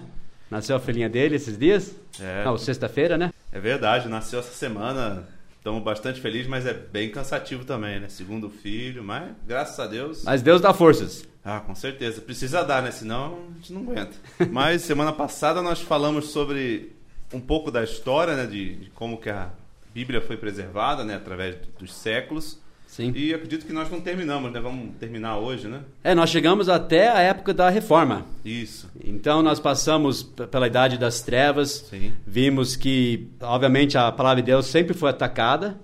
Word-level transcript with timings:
Nasceu 0.50 0.76
a 0.76 0.80
filhinha 0.80 1.08
dele 1.08 1.36
esses 1.36 1.56
dias? 1.56 1.94
É. 2.20 2.44
Não, 2.44 2.58
sexta-feira, 2.58 3.16
né? 3.16 3.32
É 3.52 3.58
verdade, 3.58 4.08
nasceu 4.08 4.40
essa 4.40 4.52
semana. 4.52 5.26
Estamos 5.56 5.82
bastante 5.82 6.20
felizes, 6.20 6.48
mas 6.48 6.66
é 6.66 6.74
bem 6.74 7.10
cansativo 7.10 7.64
também, 7.64 8.00
né? 8.00 8.08
Segundo 8.08 8.50
filho, 8.50 9.02
mas 9.02 9.30
graças 9.46 9.78
a 9.78 9.86
Deus. 9.86 10.24
Mas 10.24 10.42
Deus 10.42 10.60
dá 10.60 10.74
forças. 10.74 11.26
Ah, 11.44 11.60
com 11.60 11.74
certeza. 11.74 12.20
Precisa 12.20 12.62
dar, 12.62 12.82
né? 12.82 12.90
Senão 12.90 13.38
a 13.50 13.54
gente 13.54 13.72
não 13.72 13.82
aguenta. 13.82 14.16
mas 14.50 14.82
semana 14.82 15.12
passada 15.12 15.62
nós 15.62 15.80
falamos 15.80 16.26
sobre 16.26 16.92
um 17.32 17.40
pouco 17.40 17.70
da 17.70 17.82
história, 17.82 18.34
né? 18.34 18.44
De, 18.44 18.76
de 18.76 18.90
como 18.90 19.16
que 19.16 19.30
a 19.30 19.50
Bíblia 19.94 20.20
foi 20.20 20.36
preservada, 20.36 21.04
né? 21.04 21.14
Através 21.14 21.56
dos 21.78 21.94
séculos. 21.94 22.60
Sim. 22.88 23.12
E 23.14 23.34
acredito 23.34 23.66
que 23.66 23.72
nós 23.72 23.90
não 23.90 24.00
terminamos, 24.00 24.50
né? 24.50 24.58
Vamos 24.60 24.96
terminar 24.98 25.38
hoje, 25.38 25.68
né? 25.68 25.82
É, 26.02 26.14
nós 26.14 26.30
chegamos 26.30 26.68
até 26.70 27.08
a 27.08 27.20
época 27.20 27.52
da 27.52 27.68
reforma. 27.68 28.24
Isso. 28.42 28.90
Então 29.04 29.42
nós 29.42 29.60
passamos 29.60 30.22
pela 30.22 30.66
idade 30.66 30.96
das 30.96 31.20
trevas, 31.20 31.86
Sim. 31.90 32.12
vimos 32.26 32.76
que, 32.76 33.28
obviamente, 33.42 33.98
a 33.98 34.10
palavra 34.10 34.42
de 34.42 34.46
Deus 34.46 34.66
sempre 34.66 34.94
foi 34.94 35.10
atacada, 35.10 35.78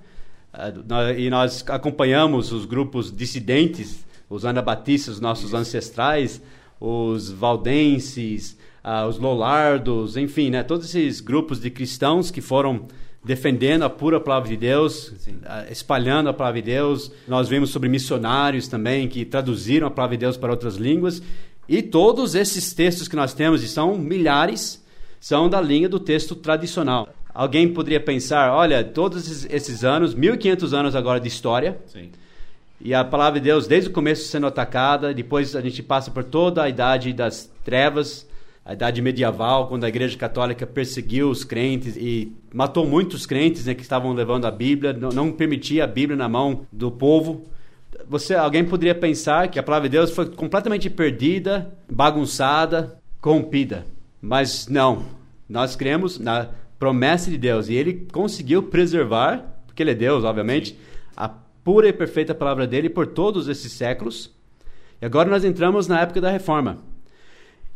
eh, 0.53 1.21
e 1.21 1.31
nós 1.31 1.63
acompanhamos 1.69 2.53
os 2.53 2.65
grupos 2.65 3.15
dissidentes, 3.15 4.05
os 4.31 4.47
anabatistas, 4.47 5.17
os 5.17 5.21
nossos 5.21 5.53
ancestrais, 5.53 6.41
os 6.81 7.31
valdenses, 7.31 8.59
ah, 8.83 9.07
os 9.07 9.19
lolardos, 9.19 10.17
enfim, 10.17 10.51
né, 10.51 10.63
todos 10.63 10.87
esses 10.87 11.21
grupos 11.21 11.61
de 11.61 11.71
cristãos 11.71 12.31
que 12.31 12.41
foram 12.41 12.87
defendendo 13.25 13.83
a 13.85 13.91
pura 13.91 14.21
palavra 14.21 14.49
de 14.51 14.57
Deus, 14.57 15.13
Sim. 15.19 15.39
espalhando 15.71 16.29
a 16.29 16.33
palavra 16.35 16.61
de 16.61 16.67
Deus. 16.71 17.11
Nós 17.27 17.49
vimos 17.49 17.71
sobre 17.71 17.89
missionários 17.89 18.69
também 18.69 19.09
que 19.09 19.25
traduziram 19.25 19.87
a 19.87 19.91
palavra 19.91 20.17
de 20.17 20.21
Deus 20.21 20.37
para 20.37 20.51
outras 20.53 20.77
línguas. 20.77 21.23
E 21.67 21.81
todos 21.81 22.35
esses 22.35 22.75
textos 22.75 23.09
que 23.09 23.17
nós 23.17 23.33
temos, 23.33 23.63
e 23.63 23.69
são 23.69 23.97
milhares, 23.97 24.85
são 25.19 25.49
da 25.49 25.59
linha 25.61 25.89
do 25.89 25.99
texto 25.99 26.35
tradicional. 26.35 27.09
Alguém 27.33 27.67
poderia 27.73 27.99
pensar, 27.99 28.53
olha, 28.53 28.85
todos 28.85 29.27
esses- 29.27 29.47
esses 29.51 29.83
anos, 29.85 30.15
1500 30.15 30.75
anos 30.75 30.95
agora 30.95 31.19
de 31.19 31.27
história, 31.27 31.79
Sim. 31.87 32.11
e 32.81 32.93
a 32.93 33.03
palavra 33.03 33.41
de 33.41 33.45
Deus 33.47 33.67
desde 33.67 33.89
o 33.89 33.93
começo 33.93 34.29
sendo 34.29 34.47
atacada, 34.47 35.15
depois 35.15 35.57
a 35.57 35.63
gente 35.63 35.83
passa 35.83 36.11
por 36.11 36.23
toda 36.23 36.63
a 36.63 36.69
idade 36.69 37.13
das 37.15 37.51
trevas, 37.65 38.27
a 38.65 38.73
idade 38.73 39.03
medieval, 39.03 39.69
quando 39.69 39.85
a 39.85 39.89
Igreja 39.89 40.17
Católica 40.17 40.67
perseguiu 40.67 41.29
os 41.29 41.45
crentes 41.45 41.97
e 41.97 42.33
matou 42.53 42.87
muitos 42.87 43.27
crentes 43.27 43.67
né, 43.67 43.75
que 43.75 43.83
estavam 43.83 44.15
levando 44.15 44.47
a 44.47 44.51
Bíblia, 44.51 44.93
não, 44.95 45.11
não 45.11 45.31
permitia 45.31 45.85
a 45.85 45.87
Bíblia 45.87 46.17
na 46.17 46.29
mão 46.29 46.67
do 46.73 46.91
povo. 46.91 47.45
Você, 48.09 48.35
alguém 48.35 48.65
poderia 48.65 48.95
pensar 48.95 49.49
que 49.49 49.59
a 49.59 49.63
palavra 49.63 49.89
de 49.89 49.97
Deus 49.97 50.11
foi 50.11 50.31
completamente 50.31 50.89
perdida, 50.89 51.71
bagunçada, 51.91 52.99
corrompida. 53.21 53.85
Mas 54.21 54.67
não. 54.67 55.05
Nós 55.47 55.77
cremos 55.77 56.19
na 56.19 56.49
promessa 56.79 57.31
de 57.31 57.37
Deus 57.37 57.69
e 57.69 57.75
ele 57.75 58.07
conseguiu 58.11 58.63
preservar, 58.63 59.45
porque 59.67 59.83
ele 59.83 59.91
é 59.91 59.95
Deus, 59.95 60.25
obviamente, 60.25 60.79
a 61.15 61.29
pura 61.29 61.89
e 61.89 61.93
perfeita 61.93 62.35
palavra 62.35 62.67
dele 62.67 62.89
por 62.89 63.09
todos 63.09 63.47
esses 63.47 63.73
séculos. 63.73 64.33
E 65.03 65.05
agora 65.05 65.29
nós 65.29 65.45
entramos 65.45 65.87
na 65.87 66.01
época 66.01 66.21
da 66.21 66.31
reforma. 66.31 66.94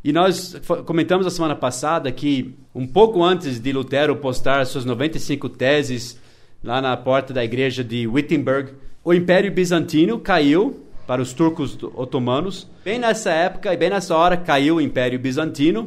E 0.08 0.12
nós 0.12 0.56
comentamos 0.86 1.26
a 1.26 1.30
semana 1.30 1.54
passada 1.54 2.10
que, 2.10 2.54
um 2.74 2.86
pouco 2.86 3.22
antes 3.22 3.60
de 3.60 3.70
Lutero 3.74 4.16
postar 4.16 4.64
suas 4.64 4.86
95 4.86 5.50
teses 5.50 6.18
lá 6.64 6.80
na 6.80 6.96
porta 6.96 7.34
da 7.34 7.44
igreja 7.44 7.84
de 7.84 8.06
Wittenberg, 8.06 8.72
o 9.04 9.12
Império 9.12 9.52
Bizantino 9.52 10.18
caiu 10.18 10.82
para 11.06 11.20
os 11.20 11.34
turcos 11.34 11.76
otomanos. 11.94 12.66
Bem 12.82 12.98
nessa 12.98 13.30
época 13.32 13.74
e 13.74 13.76
bem 13.76 13.90
nessa 13.90 14.16
hora 14.16 14.38
caiu 14.38 14.76
o 14.76 14.80
Império 14.80 15.18
Bizantino. 15.18 15.86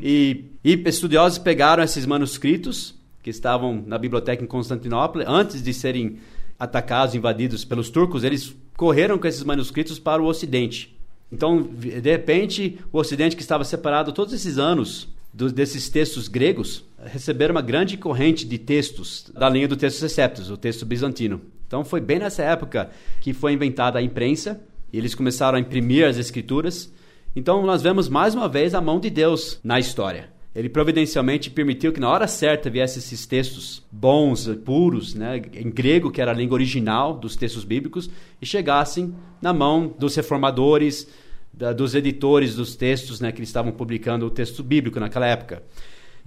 E, 0.00 0.44
e 0.62 0.80
estudiosos 0.86 1.38
pegaram 1.38 1.82
esses 1.82 2.06
manuscritos 2.06 2.94
que 3.24 3.30
estavam 3.30 3.82
na 3.84 3.98
biblioteca 3.98 4.40
em 4.40 4.46
Constantinopla 4.46 5.24
antes 5.26 5.64
de 5.64 5.74
serem 5.74 6.20
atacados, 6.56 7.16
invadidos 7.16 7.64
pelos 7.64 7.90
turcos. 7.90 8.22
Eles 8.22 8.54
correram 8.76 9.18
com 9.18 9.26
esses 9.26 9.42
manuscritos 9.42 9.98
para 9.98 10.22
o 10.22 10.26
Ocidente. 10.26 10.96
Então, 11.30 11.62
de 11.62 12.10
repente, 12.10 12.78
o 12.92 12.98
Ocidente 12.98 13.36
que 13.36 13.42
estava 13.42 13.64
separado 13.64 14.12
todos 14.12 14.32
esses 14.32 14.58
anos 14.58 15.08
desses 15.32 15.88
textos 15.88 16.26
gregos, 16.26 16.84
receberam 17.04 17.54
uma 17.54 17.62
grande 17.62 17.96
corrente 17.96 18.44
de 18.46 18.58
textos 18.58 19.30
da 19.32 19.48
linha 19.48 19.68
do 19.68 19.76
texto 19.76 20.00
Receptus, 20.00 20.50
o 20.50 20.56
texto 20.56 20.84
bizantino. 20.86 21.40
Então, 21.66 21.84
foi 21.84 22.00
bem 22.00 22.18
nessa 22.18 22.42
época 22.42 22.90
que 23.20 23.32
foi 23.32 23.52
inventada 23.52 23.98
a 23.98 24.02
imprensa, 24.02 24.60
e 24.92 24.96
eles 24.96 25.14
começaram 25.14 25.58
a 25.58 25.60
imprimir 25.60 26.06
as 26.06 26.16
escrituras. 26.16 26.90
Então, 27.36 27.64
nós 27.64 27.82
vemos 27.82 28.08
mais 28.08 28.34
uma 28.34 28.48
vez 28.48 28.74
a 28.74 28.80
mão 28.80 28.98
de 28.98 29.10
Deus 29.10 29.60
na 29.62 29.78
história. 29.78 30.30
Ele 30.58 30.68
providencialmente 30.68 31.50
permitiu 31.50 31.92
que 31.92 32.00
na 32.00 32.08
hora 32.08 32.26
certa 32.26 32.68
viessem 32.68 32.98
esses 32.98 33.24
textos 33.26 33.80
bons, 33.92 34.48
puros, 34.64 35.14
né, 35.14 35.40
em 35.54 35.70
grego, 35.70 36.10
que 36.10 36.20
era 36.20 36.32
a 36.32 36.34
língua 36.34 36.56
original 36.56 37.14
dos 37.14 37.36
textos 37.36 37.62
bíblicos, 37.62 38.10
e 38.42 38.46
chegassem 38.46 39.14
na 39.40 39.52
mão 39.52 39.94
dos 39.96 40.16
reformadores, 40.16 41.06
da- 41.52 41.72
dos 41.72 41.94
editores 41.94 42.56
dos 42.56 42.74
textos 42.74 43.20
né, 43.20 43.30
que 43.30 43.38
eles 43.38 43.48
estavam 43.48 43.70
publicando 43.70 44.26
o 44.26 44.30
texto 44.30 44.64
bíblico 44.64 44.98
naquela 44.98 45.26
época. 45.26 45.62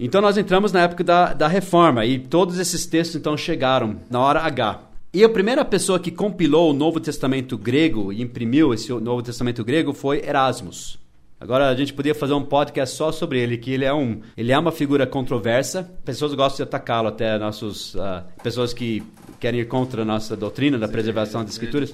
Então 0.00 0.22
nós 0.22 0.38
entramos 0.38 0.72
na 0.72 0.80
época 0.80 1.04
da, 1.04 1.34
da 1.34 1.46
reforma 1.46 2.06
e 2.06 2.18
todos 2.18 2.58
esses 2.58 2.86
textos 2.86 3.16
então 3.16 3.36
chegaram 3.36 4.00
na 4.08 4.18
hora 4.18 4.40
H. 4.40 4.80
E 5.12 5.22
a 5.22 5.28
primeira 5.28 5.62
pessoa 5.62 6.00
que 6.00 6.10
compilou 6.10 6.70
o 6.70 6.74
Novo 6.74 6.98
Testamento 6.98 7.58
grego 7.58 8.10
e 8.10 8.22
imprimiu 8.22 8.72
esse 8.72 8.90
Novo 8.94 9.22
Testamento 9.22 9.62
grego 9.62 9.92
foi 9.92 10.26
Erasmus. 10.26 11.01
Agora 11.42 11.68
a 11.68 11.74
gente 11.74 11.92
podia 11.92 12.14
fazer 12.14 12.34
um 12.34 12.44
podcast 12.44 12.94
só 12.94 13.10
sobre 13.10 13.40
ele, 13.40 13.58
que 13.58 13.72
ele 13.72 13.84
é 13.84 13.92
um, 13.92 14.20
ele 14.36 14.52
é 14.52 14.56
uma 14.56 14.70
figura 14.70 15.04
controversa. 15.08 15.82
Pessoas 16.04 16.32
gostam 16.34 16.58
de 16.58 16.68
atacá-lo 16.68 17.08
até 17.08 17.36
nossos 17.36 17.96
ah, 17.96 18.24
pessoas 18.44 18.72
que 18.72 19.02
querem 19.40 19.58
ir 19.58 19.66
contra 19.66 20.02
a 20.02 20.04
nossa 20.04 20.36
doutrina 20.36 20.78
da 20.78 20.86
preservação 20.86 21.42
das 21.42 21.54
escrituras. 21.54 21.92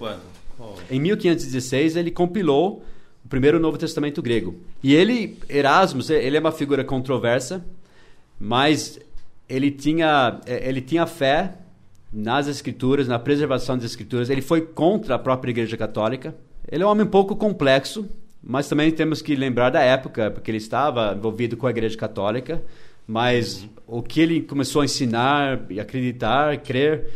Oh, 0.61 0.75
Em 0.91 1.01
1516 1.01 1.97
ele 1.97 2.11
compilou 2.11 2.85
o 3.25 3.29
primeiro 3.29 3.59
Novo 3.59 3.79
Testamento 3.79 4.21
grego. 4.21 4.55
E 4.83 4.95
ele, 4.95 5.39
Erasmus, 5.49 6.11
ele 6.11 6.37
é 6.37 6.41
uma 6.41 6.53
figura 6.53 6.85
controversa, 6.85 7.65
mas 8.39 9.01
ele 9.49 9.71
tinha, 9.71 10.43
eh, 10.45 10.69
ele 10.69 10.83
tinha 10.83 11.07
fé 11.07 11.55
nas 12.13 12.49
escrituras, 12.49 13.09
na 13.09 13.19
preservação 13.19 13.77
das 13.77 13.87
escrituras. 13.87 14.29
Ele 14.29 14.43
foi 14.43 14.61
contra 14.61 15.15
a 15.15 15.19
própria 15.19 15.53
Igreja 15.53 15.79
Católica. 15.79 16.35
Ele 16.71 16.83
é 16.83 16.87
um 16.87 16.91
homem 16.91 17.07
um 17.07 17.11
pouco 17.11 17.35
complexo, 17.35 18.07
mas 18.43 18.69
também 18.69 18.91
temos 18.91 19.21
que 19.21 19.35
lembrar 19.35 19.71
da 19.71 19.81
época, 19.81 20.31
porque 20.31 20.51
ele 20.51 20.59
estava 20.59 21.15
envolvido 21.17 21.57
com 21.57 21.67
a 21.67 21.71
Igreja 21.71 21.97
Católica. 21.97 22.63
Mas 23.07 23.67
o 23.87 24.03
que 24.03 24.21
ele 24.21 24.43
começou 24.43 24.83
a 24.83 24.85
ensinar 24.85 25.63
e 25.71 25.81
acreditar, 25.81 26.59
crer 26.59 27.11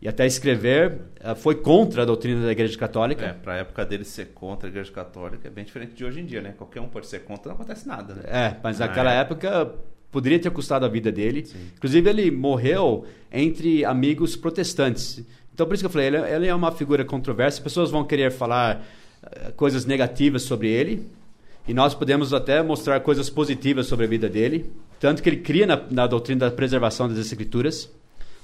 e 0.00 0.08
até 0.08 0.26
escrever 0.26 1.00
eh, 1.20 1.34
foi 1.34 1.54
contra 1.56 2.02
a 2.02 2.04
doutrina 2.04 2.44
da 2.44 2.52
Igreja 2.52 2.78
Católica. 2.78 3.26
É, 3.26 3.32
pra 3.34 3.56
época 3.56 3.84
dele 3.84 4.04
ser 4.04 4.28
contra 4.34 4.68
a 4.68 4.70
Igreja 4.70 4.90
Católica 4.90 5.46
é 5.46 5.50
bem 5.50 5.64
diferente 5.64 5.94
de 5.94 6.04
hoje 6.04 6.20
em 6.20 6.24
dia, 6.24 6.40
né? 6.40 6.54
Qualquer 6.56 6.80
um 6.80 6.88
pode 6.88 7.06
ser 7.06 7.20
contra, 7.20 7.50
não 7.50 7.56
acontece 7.56 7.86
nada, 7.86 8.14
né? 8.14 8.22
É, 8.26 8.56
mas 8.62 8.78
Na 8.78 8.86
naquela 8.86 9.12
época 9.12 9.70
poderia 10.10 10.38
ter 10.38 10.50
custado 10.50 10.86
a 10.86 10.88
vida 10.88 11.12
dele. 11.12 11.46
Inclusive, 11.76 12.08
ele 12.08 12.30
morreu 12.30 13.04
entre 13.30 13.84
amigos 13.84 14.36
protestantes. 14.36 15.24
Então, 15.52 15.66
por 15.66 15.74
isso 15.74 15.82
que 15.82 15.86
eu 15.86 15.90
falei, 15.90 16.06
ele, 16.06 16.16
ele 16.18 16.46
é 16.46 16.54
uma 16.54 16.72
figura 16.72 17.04
controversa. 17.04 17.60
Pessoas 17.60 17.90
vão 17.90 18.04
querer 18.04 18.30
falar 18.30 18.84
coisas 19.56 19.84
negativas 19.84 20.42
sobre 20.42 20.68
ele. 20.68 21.06
E 21.66 21.72
nós 21.72 21.94
podemos 21.94 22.34
até 22.34 22.62
mostrar 22.62 23.00
coisas 23.00 23.30
positivas 23.30 23.86
sobre 23.86 24.04
a 24.04 24.08
vida 24.08 24.28
dele. 24.28 24.70
Tanto 25.00 25.22
que 25.22 25.28
ele 25.28 25.38
cria 25.38 25.66
na, 25.66 25.80
na 25.90 26.06
doutrina 26.06 26.48
da 26.48 26.54
preservação 26.54 27.08
das 27.08 27.18
escrituras. 27.18 27.90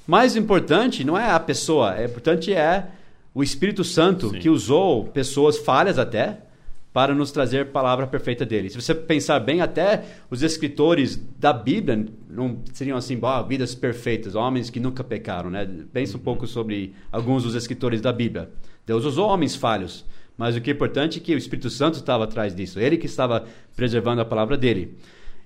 Mais 0.07 0.37
importante 0.37 1.05
não 1.05 1.17
é 1.17 1.31
a 1.31 1.39
pessoa, 1.39 1.97
é 1.97 2.07
importante 2.07 2.53
é 2.53 2.89
o 3.35 3.43
Espírito 3.43 3.85
Santo 3.85 4.31
Sim. 4.31 4.39
que 4.39 4.49
usou 4.49 5.05
pessoas 5.05 5.59
falhas 5.59 5.99
até 5.99 6.39
para 6.93 7.15
nos 7.15 7.31
trazer 7.31 7.61
a 7.61 7.67
palavra 7.67 8.07
perfeita 8.07 8.45
dele. 8.45 8.69
Se 8.69 8.81
você 8.81 8.95
pensar 8.95 9.39
bem, 9.39 9.61
até 9.61 10.05
os 10.29 10.43
escritores 10.43 11.17
da 11.39 11.53
Bíblia 11.53 12.07
não 12.29 12.59
seriam 12.73 12.97
assim, 12.97 13.19
oh, 13.23 13.45
vidas 13.47 13.75
perfeitas, 13.75 14.35
homens 14.35 14.71
que 14.71 14.81
nunca 14.81 15.05
pecaram, 15.05 15.51
né? 15.51 15.69
Pensa 15.93 16.17
um 16.17 16.21
pouco 16.21 16.47
sobre 16.47 16.93
alguns 17.13 17.45
dos 17.45 17.55
escritores 17.55 18.01
da 18.01 18.13
Bíblia. 18.13 18.51
Deus 18.85 19.05
usou 19.05 19.29
homens 19.29 19.55
falhos, 19.55 20.05
mas 20.41 20.57
o 20.57 20.61
que 20.63 20.71
é 20.71 20.73
importante 20.73 21.19
é 21.19 21.21
que 21.21 21.35
o 21.35 21.37
Espírito 21.37 21.69
Santo 21.69 21.99
estava 21.99 22.25
atrás 22.25 22.55
disso, 22.55 22.81
ele 22.81 22.97
que 22.97 23.05
estava 23.05 23.45
preservando 23.77 24.23
a 24.23 24.25
palavra 24.25 24.57
dele. 24.57 24.97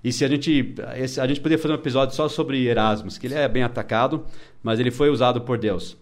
E 0.04 0.12
se 0.12 0.24
a 0.24 0.28
gente 0.28 0.72
a 1.18 1.26
gente 1.26 1.40
poderia 1.40 1.60
fazer 1.60 1.74
um 1.74 1.76
episódio 1.76 2.14
só 2.14 2.28
sobre 2.28 2.64
Erasmus, 2.64 3.18
que 3.18 3.26
ele 3.26 3.34
é 3.34 3.48
bem 3.48 3.64
atacado, 3.64 4.24
mas 4.62 4.78
ele 4.78 4.92
foi 4.92 5.10
usado 5.10 5.40
por 5.40 5.58
Deus, 5.58 5.96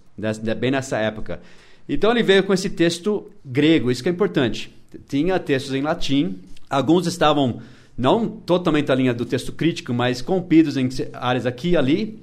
bem 0.58 0.70
nessa 0.70 0.98
época. 0.98 1.40
Então 1.88 2.10
ele 2.10 2.22
veio 2.22 2.42
com 2.42 2.52
esse 2.52 2.68
texto 2.68 3.30
grego, 3.42 3.90
isso 3.90 4.02
que 4.02 4.10
é 4.10 4.12
importante 4.12 4.70
tinha 5.08 5.38
textos 5.38 5.72
em 5.72 5.80
latim, 5.80 6.40
alguns 6.68 7.06
estavam 7.06 7.62
não 7.96 8.28
totalmente 8.28 8.92
à 8.92 8.94
linha 8.94 9.14
do 9.14 9.24
texto 9.24 9.52
crítico, 9.52 9.94
mas 9.94 10.20
compidos 10.20 10.76
em 10.76 10.90
áreas 11.14 11.46
aqui 11.46 11.70
e 11.70 11.76
ali. 11.78 12.20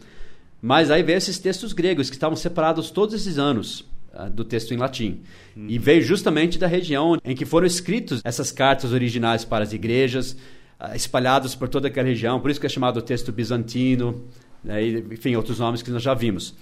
Mas 0.62 0.92
aí 0.92 1.02
veio 1.02 1.18
esses 1.18 1.40
textos 1.40 1.74
gregos 1.74 2.12
que 2.12 2.16
estavam 2.16 2.36
separados 2.36 2.92
todos 2.92 3.16
esses 3.16 3.40
anos 3.40 3.89
do 4.32 4.44
texto 4.44 4.74
em 4.74 4.78
latim. 4.78 5.22
Uhum. 5.56 5.68
E 5.70 5.78
veio 5.78 6.02
justamente 6.02 6.58
da 6.58 6.68
região 6.68 7.18
em 7.24 7.36
que 7.36 7.46
foram 7.46 7.68
escritos 7.68 8.22
essas 8.24 8.52
cartas 8.52 8.92
originais 8.92 9.46
para 9.46 9.64
as 9.64 9.74
igrejas, 9.74 10.34
uh, 10.80 10.96
espalhadas 10.96 11.56
por 11.56 11.70
toda 11.70 11.88
aquela 11.88 12.08
região. 12.08 12.40
Por 12.40 12.50
isso 12.50 12.60
que 12.60 12.66
é 12.66 12.70
chamado 12.70 13.02
texto 13.02 13.32
bizantino, 13.32 14.24
né, 14.64 14.84
e, 14.84 14.98
enfim, 15.14 15.36
outros 15.36 15.60
nomes 15.60 15.82
que 15.82 15.92
nós 15.92 16.02
já 16.02 16.14
vimos. 16.14 16.56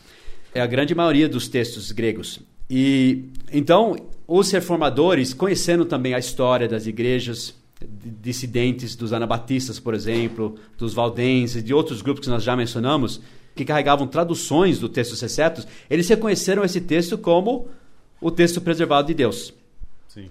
É 0.54 0.62
a 0.62 0.68
grande 0.68 0.94
maioria 0.94 1.28
dos 1.28 1.48
textos 1.48 1.92
gregos. 1.92 2.40
E 2.70 3.26
então 3.52 3.96
os 4.28 4.52
reformadores, 4.52 5.34
conhecendo 5.34 5.86
também 5.86 6.14
a 6.14 6.20
história 6.20 6.68
das 6.68 6.86
igrejas 6.86 7.56
dissidentes 8.22 8.96
dos 8.96 9.14
anabatistas, 9.14 9.80
por 9.80 9.94
exemplo, 9.94 10.56
dos 10.78 10.94
valdenses, 10.94 11.64
de 11.64 11.74
outros 11.74 12.02
grupos 12.02 12.26
que 12.26 12.30
nós 12.30 12.44
já 12.44 12.56
mencionamos, 12.56 13.22
que 13.58 13.66
carregavam 13.66 14.08
traduções 14.08 14.80
do 14.80 14.88
texto 14.88 15.14
excetos, 15.14 15.68
eles 15.90 16.08
reconheceram 16.08 16.64
esse 16.64 16.80
texto 16.80 17.18
como 17.18 17.68
o 18.22 18.32
texto 18.32 18.62
preservado 18.62 19.08
de 19.08 19.14
Deus. 19.14 19.54
Sim. 20.08 20.30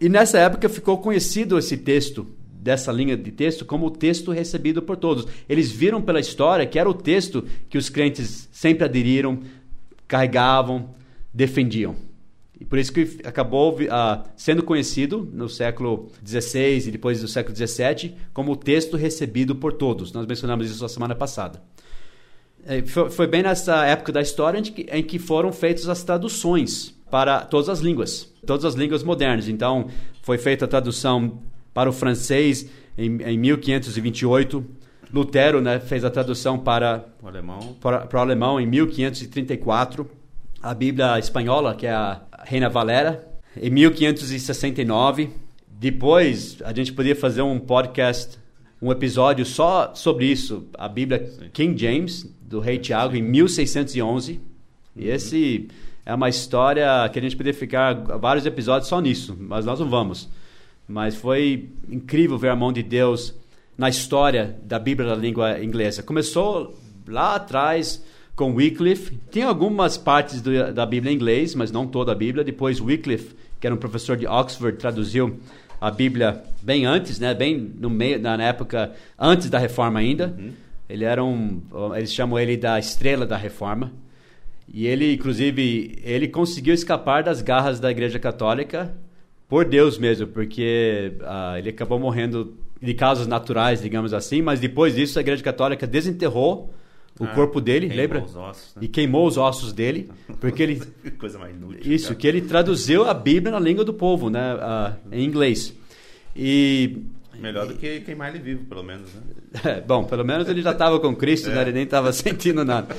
E 0.00 0.08
nessa 0.08 0.38
época 0.38 0.68
ficou 0.68 0.98
conhecido 0.98 1.58
esse 1.58 1.76
texto, 1.76 2.26
dessa 2.52 2.92
linha 2.92 3.16
de 3.16 3.32
texto, 3.32 3.64
como 3.64 3.86
o 3.86 3.90
texto 3.90 4.30
recebido 4.30 4.82
por 4.82 4.96
todos. 4.96 5.26
Eles 5.48 5.72
viram 5.72 6.00
pela 6.02 6.20
história 6.20 6.66
que 6.66 6.78
era 6.78 6.88
o 6.88 6.94
texto 6.94 7.44
que 7.68 7.78
os 7.78 7.88
crentes 7.88 8.48
sempre 8.52 8.84
aderiram, 8.84 9.40
carregavam, 10.06 10.94
defendiam. 11.32 11.96
E 12.60 12.64
por 12.64 12.78
isso 12.78 12.92
que 12.92 13.20
acabou 13.24 13.74
uh, 13.74 14.22
sendo 14.36 14.62
conhecido 14.62 15.26
no 15.32 15.48
século 15.48 16.10
XVI 16.26 16.88
e 16.88 16.90
depois 16.90 17.22
do 17.22 17.26
século 17.26 17.56
XVII 17.56 18.14
como 18.34 18.52
o 18.52 18.56
texto 18.56 18.98
recebido 18.98 19.56
por 19.56 19.72
todos. 19.72 20.12
Nós 20.12 20.26
mencionamos 20.26 20.70
isso 20.70 20.82
na 20.82 20.88
semana 20.88 21.14
passada. 21.14 21.62
É, 22.66 22.82
foi 22.82 23.26
bem 23.26 23.42
nessa 23.42 23.84
época 23.86 24.12
da 24.12 24.20
história 24.20 24.58
em 24.58 25.02
que 25.02 25.18
foram 25.18 25.52
feitas 25.52 25.88
as 25.88 26.02
traduções 26.02 26.94
para 27.10 27.40
todas 27.40 27.68
as 27.68 27.80
línguas, 27.80 28.32
todas 28.46 28.64
as 28.64 28.74
línguas 28.74 29.02
modernas. 29.02 29.48
Então, 29.48 29.88
foi 30.22 30.38
feita 30.38 30.64
a 30.64 30.68
tradução 30.68 31.40
para 31.74 31.88
o 31.88 31.92
francês 31.92 32.68
em, 32.96 33.20
em 33.22 33.38
1528. 33.38 34.64
Lutero 35.12 35.60
né, 35.60 35.80
fez 35.80 36.04
a 36.04 36.10
tradução 36.10 36.58
para 36.58 37.04
o 37.20 37.26
alemão. 37.26 37.76
Para, 37.80 38.06
para 38.06 38.18
o 38.18 38.22
alemão 38.22 38.60
em 38.60 38.66
1534 38.66 40.08
a 40.62 40.74
Bíblia 40.74 41.18
espanhola, 41.18 41.74
que 41.74 41.86
é 41.86 41.92
a 41.92 42.20
Reina 42.44 42.68
Valera, 42.68 43.26
em 43.56 43.70
1569. 43.70 45.30
Depois, 45.66 46.58
a 46.62 46.72
gente 46.74 46.92
podia 46.92 47.16
fazer 47.16 47.42
um 47.42 47.58
podcast, 47.58 48.38
um 48.80 48.90
episódio 48.90 49.44
só 49.44 49.94
sobre 49.94 50.26
isso. 50.26 50.66
A 50.74 50.88
Bíblia 50.88 51.26
Sim. 51.26 51.50
King 51.52 51.80
James, 51.80 52.26
do 52.40 52.60
rei 52.60 52.78
Tiago, 52.78 53.16
em 53.16 53.22
1611. 53.22 54.32
Uhum. 54.32 54.40
E 54.96 55.08
esse 55.08 55.68
é 56.04 56.14
uma 56.14 56.28
história 56.28 57.08
que 57.12 57.18
a 57.18 57.22
gente 57.22 57.36
poderia 57.36 57.58
ficar 57.58 57.94
vários 58.18 58.46
episódios 58.46 58.88
só 58.88 59.00
nisso, 59.00 59.36
mas 59.38 59.64
nós 59.64 59.78
não 59.78 59.88
vamos. 59.88 60.28
Mas 60.88 61.14
foi 61.14 61.68
incrível 61.88 62.38
ver 62.38 62.48
a 62.48 62.56
mão 62.56 62.72
de 62.72 62.82
Deus 62.82 63.34
na 63.76 63.88
história 63.88 64.56
da 64.62 64.78
Bíblia 64.78 65.08
da 65.08 65.14
língua 65.14 65.62
inglesa. 65.62 66.02
Começou 66.02 66.76
lá 67.06 67.36
atrás 67.36 68.02
com 68.34 68.54
Wycliffe. 68.54 69.18
Tinha 69.30 69.46
algumas 69.46 69.96
partes 69.96 70.40
do, 70.40 70.72
da 70.72 70.86
Bíblia 70.86 71.12
em 71.12 71.14
inglês, 71.14 71.54
mas 71.54 71.70
não 71.70 71.86
toda 71.86 72.12
a 72.12 72.14
Bíblia. 72.14 72.42
Depois 72.42 72.80
Wycliffe, 72.80 73.34
que 73.60 73.66
era 73.66 73.74
um 73.74 73.78
professor 73.78 74.16
de 74.16 74.26
Oxford, 74.26 74.78
traduziu 74.78 75.38
a 75.80 75.90
Bíblia 75.90 76.42
bem 76.62 76.84
antes, 76.84 77.18
né? 77.18 77.32
Bem 77.32 77.56
no 77.56 77.88
meio, 77.88 78.20
na 78.20 78.42
época 78.42 78.92
antes 79.18 79.48
da 79.48 79.58
Reforma 79.58 80.00
ainda. 80.00 80.34
Uhum. 80.38 80.52
Ele 80.88 81.04
era 81.04 81.24
um, 81.24 81.62
eles 81.96 82.12
chamam 82.12 82.38
ele 82.38 82.56
da 82.56 82.78
estrela 82.78 83.24
da 83.24 83.36
Reforma. 83.36 83.92
E 84.72 84.86
ele, 84.86 85.14
inclusive, 85.14 85.98
ele 86.04 86.28
conseguiu 86.28 86.74
escapar 86.74 87.22
das 87.22 87.42
garras 87.42 87.80
da 87.80 87.90
Igreja 87.90 88.18
Católica 88.18 88.94
por 89.48 89.64
Deus 89.64 89.98
mesmo, 89.98 90.28
porque 90.28 91.12
uh, 91.20 91.56
ele 91.56 91.70
acabou 91.70 91.98
morrendo 91.98 92.54
de 92.80 92.94
causas 92.94 93.26
naturais, 93.26 93.82
digamos 93.82 94.14
assim. 94.14 94.42
Mas 94.42 94.60
depois 94.60 94.94
disso, 94.94 95.18
a 95.18 95.22
Igreja 95.22 95.42
Católica 95.42 95.86
desenterrou 95.86 96.72
o 97.20 97.24
ah, 97.24 97.28
corpo 97.28 97.60
dele, 97.60 97.86
lembra? 97.86 98.22
Ossos, 98.22 98.74
né? 98.74 98.82
E 98.82 98.88
queimou 98.88 99.26
os 99.26 99.36
ossos 99.36 99.72
dele, 99.72 100.10
porque 100.40 100.62
ele 100.62 100.82
coisa 101.18 101.38
mais 101.38 101.54
inútil. 101.54 101.92
Isso, 101.92 102.08
cara. 102.08 102.16
que 102.16 102.26
ele 102.26 102.40
traduziu 102.40 103.04
a 103.04 103.12
Bíblia 103.12 103.52
na 103.52 103.60
língua 103.60 103.84
do 103.84 103.92
povo, 103.92 104.30
né, 104.30 104.54
uh, 104.54 104.96
em 105.12 105.24
inglês. 105.24 105.74
E 106.34 106.96
melhor 107.40 107.66
do 107.66 107.74
que 107.74 108.00
queimar 108.00 108.30
ele 108.30 108.38
vivo, 108.38 108.64
pelo 108.64 108.82
menos, 108.82 109.12
né? 109.14 109.20
É, 109.64 109.80
bom, 109.80 110.04
pelo 110.04 110.24
menos 110.24 110.48
ele 110.48 110.62
já 110.62 110.70
estava 110.70 111.00
com 111.00 111.14
Cristo, 111.14 111.48
né? 111.48 111.52
é. 111.52 111.56
né? 111.56 111.62
Ele 111.62 111.72
nem 111.72 111.82
estava 111.82 112.12
sentindo 112.12 112.64
nada. 112.64 112.96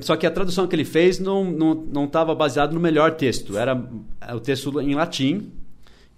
Só 0.00 0.16
que 0.16 0.26
a 0.26 0.30
tradução 0.30 0.66
que 0.66 0.74
ele 0.76 0.84
fez 0.84 1.18
não 1.18 1.44
não 1.44 1.74
não 1.74 2.04
estava 2.04 2.34
baseada 2.34 2.72
no 2.72 2.80
melhor 2.80 3.12
texto. 3.12 3.56
Era 3.56 3.74
o 4.34 4.40
texto 4.40 4.80
em 4.80 4.94
latim 4.94 5.50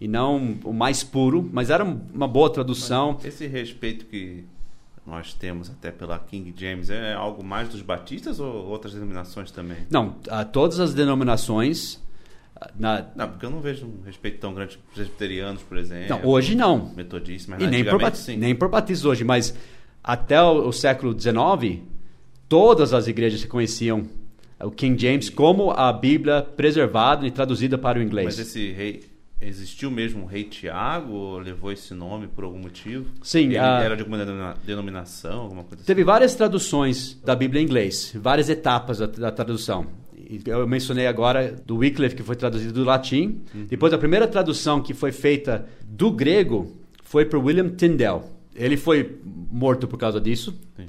e 0.01 0.09
não 0.09 0.56
o 0.65 0.73
mais 0.73 1.05
puro, 1.05 1.49
mas 1.53 1.71
era 1.71 1.85
uma 1.85 2.27
boa 2.27 2.51
tradução. 2.51 3.15
Mas 3.15 3.27
esse 3.27 3.47
respeito 3.47 4.06
que 4.06 4.45
nós 5.06 5.35
temos 5.35 5.71
até 5.71 5.91
pela 5.91 6.19
King 6.19 6.55
James 6.56 6.89
é 6.89 7.12
algo 7.12 7.45
mais 7.45 7.69
dos 7.69 7.83
batistas 7.83 8.41
ou 8.41 8.67
outras 8.67 8.95
denominações 8.95 9.51
também? 9.51 9.79
Não, 9.91 10.17
a 10.31 10.45
todas 10.45 10.81
as 10.81 10.95
denominações. 10.95 12.03
Na... 12.79 13.06
Não, 13.15 13.29
porque 13.29 13.45
eu 13.45 13.51
não 13.51 13.61
vejo 13.61 13.87
um 13.87 14.03
respeito 14.05 14.39
tão 14.39 14.55
grande 14.55 14.79
por 14.79 14.95
presbiterianos, 14.95 15.62
por 15.62 15.77
exemplo. 15.77 16.09
Não, 16.09 16.27
hoje 16.27 16.55
não. 16.55 16.95
Metodistas, 16.95 17.49
mas 17.49 17.62
e 17.62 17.67
nem 17.67 17.85
por, 17.85 18.01
bat... 18.01 18.17
sim. 18.17 18.37
nem 18.37 18.55
por 18.55 18.69
batistas 18.69 19.05
hoje, 19.05 19.25
mas 19.25 19.55
até 20.03 20.41
o, 20.41 20.69
o 20.69 20.73
século 20.73 21.19
XIX, 21.19 21.82
todas 22.49 22.94
as 22.94 23.06
igrejas 23.06 23.43
reconheciam 23.43 24.08
o 24.58 24.70
King 24.70 25.01
James 25.01 25.29
como 25.29 25.70
a 25.70 25.93
Bíblia 25.93 26.41
preservada 26.41 27.27
e 27.27 27.31
traduzida 27.31 27.77
para 27.77 27.99
o 27.99 28.03
inglês. 28.03 28.27
Mas 28.27 28.39
esse 28.39 28.73
rei 28.73 29.14
Existiu 29.46 29.91
mesmo 29.91 30.24
o 30.24 30.27
rei 30.27 30.44
Tiago 30.44 31.13
ou 31.13 31.39
levou 31.39 31.70
esse 31.70 31.93
nome 31.93 32.27
por 32.27 32.44
algum 32.44 32.58
motivo? 32.58 33.06
Sim. 33.22 33.46
Ele 33.46 33.58
a... 33.58 33.81
era 33.81 33.94
de 33.94 34.03
alguma 34.03 34.56
denominação, 34.65 35.41
alguma 35.41 35.65
coisa 35.65 35.84
Teve 35.84 36.01
assim? 36.01 36.06
várias 36.06 36.34
traduções 36.34 37.20
da 37.24 37.36
Bíblia 37.36 37.60
em 37.60 37.65
inglês, 37.65 38.13
várias 38.15 38.48
etapas 38.48 38.98
da, 38.98 39.06
da 39.06 39.31
tradução. 39.31 39.86
Eu 40.46 40.67
mencionei 40.67 41.06
agora 41.06 41.55
do 41.67 41.77
Wycliffe, 41.77 42.17
que 42.17 42.22
foi 42.22 42.34
traduzido 42.34 42.72
do 42.72 42.84
latim. 42.84 43.43
Uhum. 43.55 43.67
Depois, 43.67 43.93
a 43.93 43.98
primeira 43.98 44.27
tradução 44.27 44.81
que 44.81 44.94
foi 44.94 45.13
feita 45.13 45.67
do 45.84 46.10
grego 46.10 46.74
foi 47.03 47.27
por 47.27 47.39
William 47.39 47.69
Tyndale. 47.69 48.22
Ele 48.55 48.77
foi 48.77 49.19
morto 49.24 49.86
por 49.86 49.98
causa 49.98 50.20
disso. 50.20 50.58
Sim. 50.77 50.86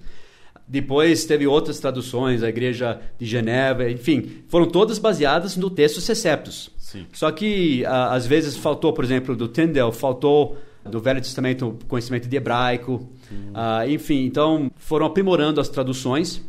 Depois 0.67 1.25
teve 1.25 1.45
outras 1.45 1.79
traduções, 1.79 2.41
a 2.41 2.49
Igreja 2.49 2.99
de 3.19 3.25
Genebra, 3.25 3.91
enfim, 3.91 4.43
foram 4.47 4.65
todas 4.65 4.97
baseadas 4.97 5.55
no 5.55 5.69
texto 5.69 6.01
Seceptus. 6.01 6.71
Sim. 6.85 7.07
Só 7.11 7.31
que 7.31 7.83
às 7.83 8.27
vezes 8.27 8.55
faltou, 8.55 8.93
por 8.93 9.03
exemplo, 9.03 9.35
do 9.35 9.47
Tyndale, 9.47 9.91
faltou 9.91 10.55
do 10.87 10.99
Velho 10.99 11.19
Testamento 11.19 11.79
conhecimento 11.87 12.29
de 12.29 12.37
hebraico, 12.37 13.09
uh, 13.31 13.89
enfim, 13.89 14.23
então 14.23 14.69
foram 14.77 15.07
aprimorando 15.07 15.59
as 15.59 15.67
traduções 15.67 16.43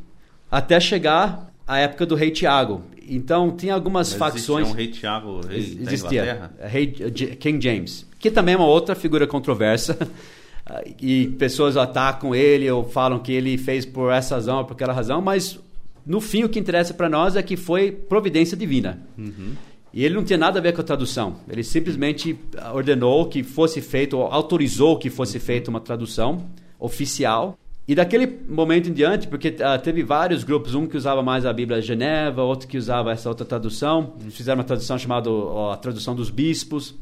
até 0.51 0.79
chegar 0.79 1.51
à 1.67 1.79
época 1.79 2.05
do 2.05 2.15
rei 2.15 2.31
Tiago. 2.31 2.83
Então 3.09 3.51
tinha 3.57 3.73
algumas 3.73 4.11
Mas 4.11 4.19
facções. 4.19 4.67
Existia 4.67 4.75
um 4.75 4.77
rei 4.77 4.89
Tiago, 4.89 5.41
rei 5.47 5.79
existia, 5.81 6.51
rei 6.61 6.87
King 6.89 7.65
James, 7.65 8.07
que 8.19 8.31
também 8.31 8.57
é 8.57 8.59
uma 8.59 8.67
outra 8.67 8.95
figura 8.95 9.27
controversa. 9.27 9.97
e 11.01 11.29
pessoas 11.39 11.79
atacam 11.79 12.35
ele 12.35 12.71
ou 12.71 12.85
falam 12.85 13.21
que 13.21 13.33
ele 13.33 13.57
fez 13.57 13.87
por 13.87 14.13
essa 14.13 14.35
razão 14.35 14.59
ou 14.59 14.65
por 14.67 14.75
aquela 14.75 14.93
razão, 14.93 15.23
mas 15.23 15.59
no 16.05 16.21
fim 16.21 16.45
o 16.45 16.49
que 16.49 16.59
interessa 16.59 16.93
para 16.93 17.09
nós 17.09 17.37
é 17.37 17.43
que 17.43 17.57
foi 17.57 17.91
providência 17.91 18.55
divina. 18.55 19.01
Uhum. 19.17 19.55
E 19.93 20.05
ele 20.05 20.15
não 20.15 20.25
tinha 20.25 20.39
nada 20.39 20.59
a 20.59 20.63
ver 20.63 20.73
com 20.73 20.81
a 20.81 20.85
tradução. 20.85 21.37
Ele 21.49 21.63
simplesmente 21.63 22.39
ordenou 22.75 23.27
que 23.27 23.43
fosse 23.43 23.81
feito, 23.81 24.17
autorizou 24.21 24.99
que 24.99 25.09
fosse 25.09 25.39
feita 25.39 25.71
uma 25.71 25.81
tradução 25.81 26.47
oficial. 26.79 27.59
E 27.89 27.95
daquele 27.95 28.27
momento 28.49 28.89
em 28.89 28.93
diante, 28.93 29.29
porque 29.29 29.49
uh, 29.49 29.81
teve 29.83 30.03
vários 30.03 30.43
grupos, 30.43 30.75
um 30.75 30.87
que 30.87 30.97
usava 30.97 31.23
mais 31.23 31.47
a 31.47 31.53
Bíblia 31.53 31.81
de 31.81 31.87
Geneva, 31.87 32.43
outro 32.43 32.67
que 32.67 32.77
usava 32.77 33.13
essa 33.13 33.29
outra 33.29 33.47
tradução. 33.47 34.15
Eles 34.21 34.35
fizeram 34.35 34.59
uma 34.59 34.65
tradução 34.65 34.99
chamada 34.99 35.31
uh, 35.31 35.71
a 35.71 35.77
tradução 35.77 36.15
dos 36.15 36.29
bispos. 36.29 36.95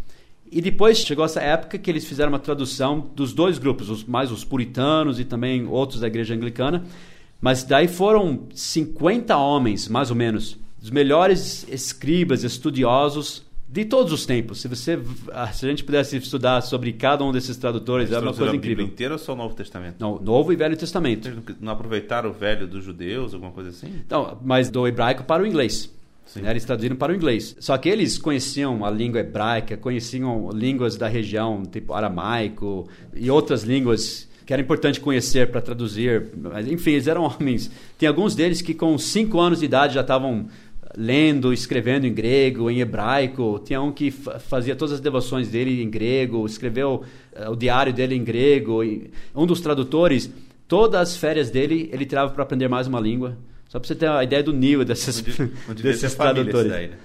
E 0.53 0.61
depois 0.61 0.99
chegou 0.99 1.25
essa 1.25 1.41
época 1.41 1.79
que 1.79 1.91
eles 1.91 2.05
fizeram 2.05 2.31
uma 2.31 2.39
tradução 2.39 3.11
dos 3.15 3.33
dois 3.33 3.59
grupos, 3.59 3.89
os, 3.89 4.05
mais 4.05 4.31
os 4.31 4.45
puritanos 4.45 5.19
e 5.19 5.25
também 5.25 5.67
outros 5.67 6.01
da 6.01 6.07
igreja 6.07 6.35
anglicana. 6.35 6.85
Mas 7.41 7.65
daí 7.65 7.89
foram 7.89 8.47
50 8.55 9.37
homens, 9.37 9.89
mais 9.89 10.11
ou 10.11 10.17
menos, 10.17 10.59
os 10.85 10.91
melhores 10.91 11.67
escribas, 11.71 12.45
estudiosos 12.45 13.43
de 13.67 13.87
todos 13.87 14.13
os 14.13 14.27
tempos. 14.27 14.61
Se 14.61 14.69
você, 14.69 15.01
ah, 15.33 15.51
se 15.51 15.65
a 15.65 15.69
gente 15.71 15.83
pudesse 15.83 16.15
estudar 16.19 16.61
sobre 16.61 16.93
cada 16.93 17.25
um 17.25 17.33
desses 17.33 17.57
tradutores, 17.57 18.13
é 18.13 18.19
uma 18.19 18.35
coisa 18.35 18.55
incrível. 18.55 18.85
A 18.85 18.89
inteira 18.89 19.15
ou 19.15 19.19
só 19.19 19.33
o 19.33 19.37
Novo 19.37 19.55
Testamento? 19.55 19.97
Não, 19.99 20.21
Novo 20.21 20.53
e 20.53 20.57
Velho 20.57 20.77
Testamento. 20.77 21.43
Não 21.59 21.73
aproveitaram 21.73 22.29
o 22.29 22.35
Velho 22.35 22.67
dos 22.67 22.85
judeus, 22.85 23.33
alguma 23.33 23.51
coisa 23.51 23.71
assim? 23.71 24.03
Não, 24.11 24.39
mas 24.45 24.69
do 24.69 24.87
hebraico 24.87 25.25
para 25.25 25.43
o 25.43 25.47
inglês. 25.47 25.91
Né? 26.37 26.51
Eles 26.51 26.67
traduziram 26.67 26.97
para 26.97 27.15
o 27.15 27.17
inglês. 27.17 27.57
Só 27.61 27.79
que 27.79 27.89
eles 27.89 28.19
conheciam 28.19 28.85
a 28.85 28.91
língua 28.91 29.21
hebraica, 29.21 29.79
conheciam 29.79 30.51
línguas 30.53 30.97
da 30.97 31.09
região, 31.09 31.63
tipo 31.63 31.95
aramaico 31.95 32.87
e 33.15 33.31
outras 33.31 33.63
línguas 33.63 34.29
que 34.47 34.53
era 34.53 34.61
importante 34.61 35.01
conhecer 35.01 35.51
para 35.51 35.61
traduzir. 35.61 36.31
Mas, 36.37 36.69
enfim, 36.69 36.93
eles 36.93 37.07
eram 37.07 37.23
homens. 37.41 37.71
Tem 37.99 38.09
alguns 38.09 38.35
deles 38.35 38.61
que 38.61 38.75
com 38.75 38.97
cinco 38.99 39.41
anos 39.41 39.61
de 39.61 39.65
idade 39.65 39.95
já 39.95 40.03
estavam 40.03 40.47
lendo, 40.97 41.53
escrevendo 41.53 42.07
em 42.07 42.13
grego, 42.13 42.71
em 42.71 42.81
hebraico. 42.81 43.61
Tinha 43.65 43.81
um 43.81 43.93
que 43.93 44.11
fazia 44.11 44.77
todas 44.77 44.95
as 44.95 45.01
devoções 45.01 45.49
dele 45.49 45.83
em 45.83 45.91
grego, 45.91 46.47
escreveu 46.47 47.05
uh, 47.37 47.51
o 47.51 47.57
diário 47.57 47.93
dele 47.93 48.15
em 48.15 48.25
grego. 48.25 48.83
E 48.83 49.11
um 49.35 49.47
dos 49.47 49.61
tradutores, 49.61 50.31
todas 50.69 51.01
as 51.01 51.17
férias 51.17 51.51
dele, 51.51 51.89
ele 51.93 52.07
tirava 52.07 52.33
para 52.33 52.43
aprender 52.43 52.69
mais 52.69 52.87
uma 52.87 53.01
língua. 53.01 53.37
Só 53.69 53.79
para 53.79 53.89
você 53.89 53.95
ter 53.95 54.09
uma 54.09 54.23
ideia 54.23 54.43
do 54.43 54.53
nível 54.53 54.85
desses, 54.85 55.19
onde, 55.19 55.53
onde 55.69 55.83
desses 55.85 56.15
tradutores. 56.15 56.71
Daí, 56.71 56.89
né? 56.89 56.97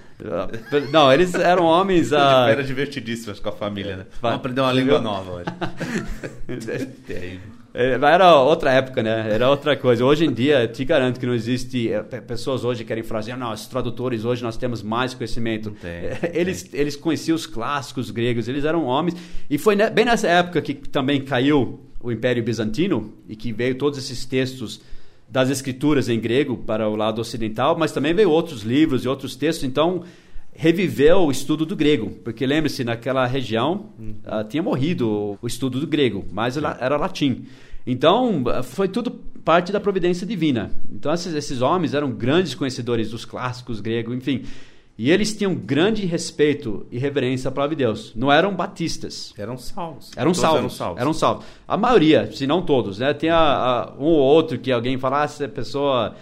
Não, 0.92 1.12
eles 1.12 1.34
eram 1.34 1.64
homens. 1.64 2.12
Ah... 2.12 2.46
Era 2.48 2.62
divertidíssimas 2.62 3.40
com 3.40 3.48
a 3.48 3.52
família, 3.52 3.96
né? 3.96 4.06
Vamos 4.20 4.36
aprender 4.36 4.60
uma 4.60 4.72
língua 4.72 5.00
nova 5.00 5.32
hoje. 5.32 5.46
É, 7.08 7.38
era 7.74 8.40
outra 8.40 8.72
época, 8.72 9.02
né? 9.02 9.28
Era 9.32 9.48
outra 9.48 9.76
coisa. 9.76 10.04
Hoje 10.04 10.24
em 10.24 10.32
dia, 10.32 10.66
te 10.66 10.84
garanto 10.84 11.20
que 11.20 11.26
não 11.26 11.34
existe. 11.34 11.92
É, 11.92 12.02
pessoas 12.02 12.64
hoje 12.64 12.84
querem 12.84 13.02
falar 13.02 13.20
assim: 13.20 13.32
não, 13.32 13.52
os 13.52 13.66
tradutores 13.66 14.24
hoje 14.24 14.42
nós 14.42 14.56
temos 14.56 14.82
mais 14.82 15.14
conhecimento. 15.14 15.70
Tem, 15.80 15.90
é, 15.90 16.32
eles, 16.34 16.62
tem. 16.64 16.80
eles 16.80 16.96
conheciam 16.96 17.36
os 17.36 17.46
clássicos 17.46 18.10
gregos, 18.10 18.48
eles 18.48 18.64
eram 18.64 18.84
homens. 18.84 19.16
E 19.48 19.58
foi 19.58 19.76
bem 19.90 20.04
nessa 20.04 20.28
época 20.28 20.60
que 20.60 20.74
também 20.74 21.20
caiu 21.20 21.80
o 22.02 22.10
Império 22.10 22.42
Bizantino 22.42 23.12
e 23.28 23.36
que 23.36 23.52
veio 23.52 23.74
todos 23.76 23.98
esses 23.98 24.24
textos 24.24 24.80
das 25.28 25.48
escrituras 25.48 26.08
em 26.08 26.18
grego 26.18 26.56
para 26.56 26.88
o 26.88 26.96
lado 26.96 27.20
ocidental, 27.20 27.78
mas 27.78 27.92
também 27.92 28.12
veio 28.12 28.30
outros 28.30 28.62
livros 28.62 29.04
e 29.04 29.08
outros 29.08 29.36
textos, 29.36 29.64
então 29.64 30.02
reviveu 30.60 31.20
o 31.20 31.30
estudo 31.30 31.64
do 31.64 31.74
grego, 31.74 32.10
porque 32.22 32.44
lembre-se, 32.44 32.84
naquela 32.84 33.24
região 33.24 33.94
uh, 33.98 34.46
tinha 34.46 34.62
morrido 34.62 35.38
o 35.40 35.46
estudo 35.46 35.80
do 35.80 35.86
grego, 35.86 36.26
mas 36.30 36.54
era, 36.58 36.76
era 36.78 36.96
latim. 36.98 37.46
Então, 37.86 38.44
foi 38.64 38.86
tudo 38.86 39.10
parte 39.42 39.72
da 39.72 39.80
providência 39.80 40.26
divina. 40.26 40.70
Então, 40.92 41.14
esses, 41.14 41.32
esses 41.32 41.62
homens 41.62 41.94
eram 41.94 42.12
grandes 42.12 42.54
conhecedores 42.54 43.08
dos 43.10 43.24
clássicos 43.24 43.80
gregos, 43.80 44.14
enfim. 44.14 44.44
E 45.02 45.10
eles 45.10 45.34
tinham 45.34 45.54
grande 45.54 46.04
respeito 46.04 46.86
e 46.90 46.98
reverência 46.98 47.48
à 47.48 47.50
palavra 47.50 47.74
de 47.74 47.84
Deus. 47.84 48.12
Não 48.14 48.30
eram 48.30 48.54
batistas. 48.54 49.32
Eram 49.38 49.56
salvos. 49.56 50.10
Eram 50.14 50.34
salvos. 50.34 50.58
Eram 50.58 50.68
salvos. 50.68 51.00
Eram 51.00 51.12
salvos. 51.14 51.46
A 51.66 51.74
maioria, 51.74 52.30
se 52.30 52.46
não 52.46 52.60
todos, 52.60 52.98
né? 52.98 53.14
Tem 53.14 53.30
a, 53.30 53.38
a, 53.38 53.92
um 53.98 54.04
ou 54.04 54.18
outro 54.18 54.58
que 54.58 54.70
alguém 54.70 54.98
fala, 54.98 55.22
ah, 55.22 55.24
essa 55.24 55.48
pessoa. 55.48 56.14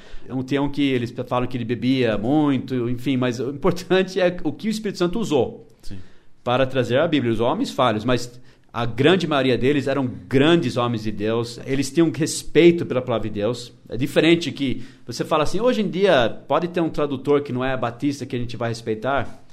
Tem 0.47 0.61
um 0.61 0.69
que 0.69 0.93
eles 0.93 1.13
falam 1.27 1.49
que 1.49 1.57
ele 1.57 1.65
bebia 1.65 2.17
muito, 2.17 2.89
enfim, 2.89 3.17
mas 3.17 3.41
o 3.41 3.51
importante 3.51 4.21
é 4.21 4.37
o 4.45 4.53
que 4.53 4.69
o 4.69 4.71
Espírito 4.71 4.99
Santo 4.99 5.19
usou 5.19 5.67
Sim. 5.83 5.99
para 6.45 6.65
trazer 6.65 7.01
a 7.01 7.09
Bíblia. 7.09 7.33
Os 7.33 7.41
homens 7.41 7.73
falhos, 7.73 8.05
mas 8.05 8.41
a 8.79 8.87
grande 8.87 9.27
maioria 9.27 9.59
deles 9.59 9.89
eram 9.89 10.09
grandes 10.29 10.77
homens 10.77 11.03
de 11.03 11.11
Deus, 11.11 11.59
eles 11.67 11.91
tinham 11.91 12.13
respeito 12.13 12.87
pela 12.87 13.03
palavra 13.03 13.29
de 13.29 13.35
Deus. 13.35 13.73
É 13.89 13.97
diferente 13.97 14.53
que 14.53 14.85
você 15.05 15.25
fala 15.25 15.43
assim, 15.43 15.59
hoje 15.59 15.81
em 15.83 15.91
dia 15.91 16.31
pode 16.47 16.69
ter 16.69 16.81
um 16.81 16.89
tradutor 16.89 17.43
que 17.43 17.53
não 17.53 17.65
é 17.65 17.77
batista 17.77 18.25
que 18.25 18.37
a 18.37 18.39
gente 18.39 18.57
vai 18.57 18.69
respeitar. 18.69 19.45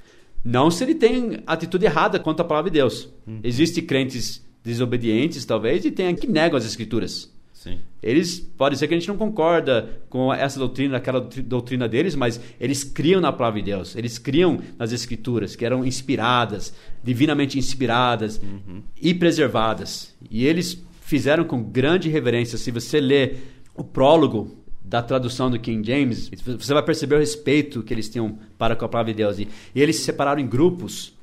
Não 0.44 0.70
se 0.70 0.84
ele 0.84 0.94
tem 0.94 1.40
atitude 1.48 1.86
errada 1.86 2.20
quanto 2.20 2.42
à 2.42 2.44
palavra 2.44 2.70
de 2.70 2.76
Deus. 2.76 3.10
Uhum. 3.26 3.40
Existem 3.44 3.84
crentes 3.84 4.46
desobedientes, 4.64 5.44
talvez, 5.44 5.84
e 5.86 5.90
tem 5.90 6.14
que 6.14 6.28
negam 6.28 6.56
as 6.56 6.64
escrituras. 6.64 7.35
Sim. 7.66 7.80
Eles, 8.02 8.40
pode 8.40 8.78
ser 8.78 8.88
que 8.88 8.94
a 8.94 8.98
gente 9.00 9.08
não 9.08 9.18
concorda 9.18 9.90
com 10.08 10.32
essa 10.32 10.60
doutrina, 10.60 10.98
aquela 10.98 11.20
doutrina 11.20 11.90
deles, 11.90 12.14
mas 12.14 12.40
eles 12.60 12.84
criam 12.84 13.20
na 13.20 13.34
palavra 13.34 13.60
de 13.60 13.66
Deus. 13.72 13.96
Eles 13.96 14.20
criam 14.20 14.62
nas 14.78 14.92
escrituras, 14.92 15.56
que 15.56 15.66
eram 15.66 15.84
inspiradas, 15.84 16.76
divinamente 17.04 17.58
inspiradas 17.58 18.40
uhum. 18.40 18.84
e 19.02 19.16
preservadas. 19.16 20.16
E 20.30 20.46
eles 20.46 20.80
fizeram 21.02 21.44
com 21.44 21.64
grande 21.64 22.08
reverência. 22.08 22.56
Se 22.60 22.70
você 22.70 23.00
lê 23.00 23.38
o 23.74 23.84
prólogo 23.84 24.56
da 24.84 25.02
tradução 25.02 25.50
do 25.50 25.58
King 25.58 25.84
James, 25.88 26.30
você 26.46 26.72
vai 26.72 26.84
perceber 26.84 27.16
o 27.16 27.20
respeito 27.20 27.82
que 27.82 27.92
eles 27.92 28.08
tinham 28.08 28.38
para 28.60 28.76
com 28.76 28.86
a 28.86 28.90
palavra 28.90 29.12
de 29.12 29.18
Deus. 29.18 29.40
E 29.40 29.48
eles 29.74 29.96
se 29.96 30.04
separaram 30.04 30.40
em 30.40 30.46
grupos 30.46 31.15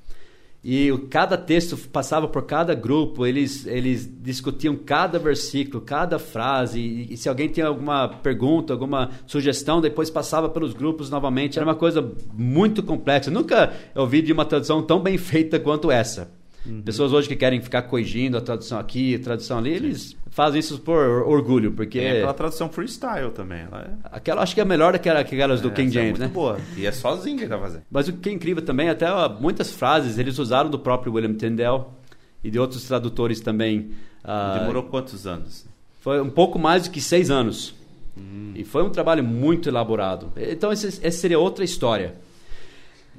e 0.64 0.96
cada 1.10 1.36
texto 1.36 1.76
passava 1.88 2.28
por 2.28 2.42
cada 2.46 2.72
grupo, 2.72 3.26
eles, 3.26 3.66
eles 3.66 4.08
discutiam 4.22 4.76
cada 4.76 5.18
versículo, 5.18 5.82
cada 5.82 6.20
frase. 6.20 6.78
E, 6.78 7.14
e, 7.14 7.16
se 7.16 7.28
alguém 7.28 7.48
tinha 7.48 7.66
alguma 7.66 8.08
pergunta, 8.08 8.72
alguma 8.72 9.10
sugestão, 9.26 9.80
depois 9.80 10.08
passava 10.08 10.48
pelos 10.48 10.72
grupos 10.72 11.10
novamente. 11.10 11.58
Era 11.58 11.66
uma 11.66 11.74
coisa 11.74 12.12
muito 12.32 12.80
complexa. 12.80 13.28
Nunca 13.28 13.72
ouvi 13.96 14.22
de 14.22 14.32
uma 14.32 14.44
tradução 14.44 14.82
tão 14.82 15.00
bem 15.00 15.18
feita 15.18 15.58
quanto 15.58 15.90
essa. 15.90 16.41
Uhum. 16.64 16.82
Pessoas 16.82 17.12
hoje 17.12 17.28
que 17.28 17.34
querem 17.34 17.60
ficar 17.60 17.82
corrigindo 17.82 18.36
a 18.36 18.40
tradução 18.40 18.78
aqui, 18.78 19.16
a 19.16 19.18
tradução 19.18 19.58
ali, 19.58 19.70
Sim. 19.70 19.84
eles 19.84 20.16
fazem 20.30 20.60
isso 20.60 20.78
por 20.80 20.96
orgulho, 21.26 21.72
porque... 21.72 21.98
Tem 21.98 22.10
aquela 22.10 22.34
tradução 22.34 22.68
freestyle 22.68 23.30
também. 23.32 23.60
É... 23.60 23.90
Aquela 24.04 24.42
acho 24.42 24.54
que 24.54 24.60
é 24.60 24.64
melhor 24.64 24.92
daquela, 24.92 25.20
aquelas 25.20 25.60
do 25.60 25.68
é, 25.68 25.72
King 25.72 25.92
James, 25.92 26.20
é 26.20 26.24
né? 26.24 26.28
boa. 26.28 26.58
E 26.76 26.86
é 26.86 26.92
sozinho 26.92 27.36
que 27.36 27.42
ele 27.42 27.50
tá 27.50 27.58
fazendo. 27.58 27.82
Mas 27.90 28.08
o 28.08 28.12
que 28.12 28.28
é 28.28 28.32
incrível 28.32 28.62
também, 28.62 28.88
até 28.88 29.06
muitas 29.40 29.72
frases 29.72 30.18
eles 30.18 30.38
usaram 30.38 30.70
do 30.70 30.78
próprio 30.78 31.12
William 31.12 31.34
Tyndale 31.34 31.84
e 32.42 32.50
de 32.50 32.58
outros 32.58 32.84
tradutores 32.84 33.40
também. 33.40 33.90
Uh, 34.24 34.60
Demorou 34.60 34.84
quantos 34.84 35.26
anos? 35.26 35.66
Foi 36.00 36.20
um 36.20 36.30
pouco 36.30 36.58
mais 36.58 36.84
do 36.84 36.90
que 36.90 37.00
seis 37.00 37.30
anos. 37.30 37.74
Hum. 38.16 38.52
E 38.54 38.64
foi 38.64 38.82
um 38.82 38.90
trabalho 38.90 39.24
muito 39.24 39.68
elaborado. 39.68 40.32
Então, 40.36 40.70
essa 40.70 41.10
seria 41.10 41.38
outra 41.38 41.64
história 41.64 42.14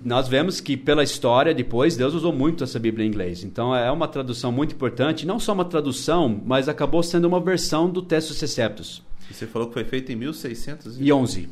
nós 0.04 0.28
vemos 0.28 0.60
que 0.60 0.76
pela 0.76 1.04
história 1.04 1.54
depois 1.54 1.96
Deus 1.96 2.14
usou 2.14 2.34
muito 2.34 2.64
essa 2.64 2.80
Bíblia 2.80 3.06
em 3.06 3.10
inglês. 3.10 3.44
Então 3.44 3.76
é 3.76 3.92
uma 3.92 4.08
tradução 4.08 4.52
muito 4.52 4.76
importante, 4.76 5.26
não 5.26 5.40
só 5.40 5.54
uma 5.54 5.66
tradução, 5.66 6.42
mas 6.46 6.68
acabou 6.68 7.02
sendo 7.02 7.26
uma 7.26 7.40
versão 7.40 7.90
do 7.90 8.02
Textus 8.02 8.40
Receptus. 8.40 9.02
E 9.30 9.34
você 9.34 9.48
falou 9.48 9.68
que 9.68 9.74
foi 9.74 9.84
feito 9.84 10.12
em 10.12 10.16
1611. 10.16 11.50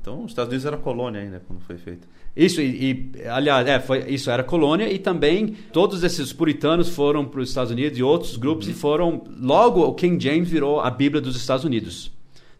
Então 0.00 0.24
os 0.24 0.30
Estados 0.30 0.50
Unidos 0.50 0.66
era 0.66 0.76
colônia 0.76 1.20
ainda 1.20 1.42
quando 1.46 1.60
foi 1.60 1.76
feito. 1.76 2.06
Isso 2.36 2.60
e, 2.60 3.10
e 3.16 3.26
aliás, 3.26 3.66
é, 3.66 3.80
foi 3.80 4.08
isso 4.10 4.30
era 4.30 4.44
colônia 4.44 4.90
e 4.92 4.98
também 4.98 5.56
todos 5.72 6.04
esses 6.04 6.32
puritanos 6.32 6.88
foram 6.88 7.24
para 7.24 7.40
os 7.40 7.48
Estados 7.48 7.72
Unidos 7.72 7.98
e 7.98 8.02
outros 8.02 8.36
grupos 8.36 8.66
uhum. 8.66 8.72
e 8.72 8.76
foram 8.76 9.24
logo 9.40 9.82
o 9.82 9.94
King 9.94 10.22
James 10.22 10.48
virou 10.48 10.80
a 10.80 10.90
Bíblia 10.90 11.20
dos 11.20 11.36
Estados 11.36 11.64
Unidos. 11.64 12.12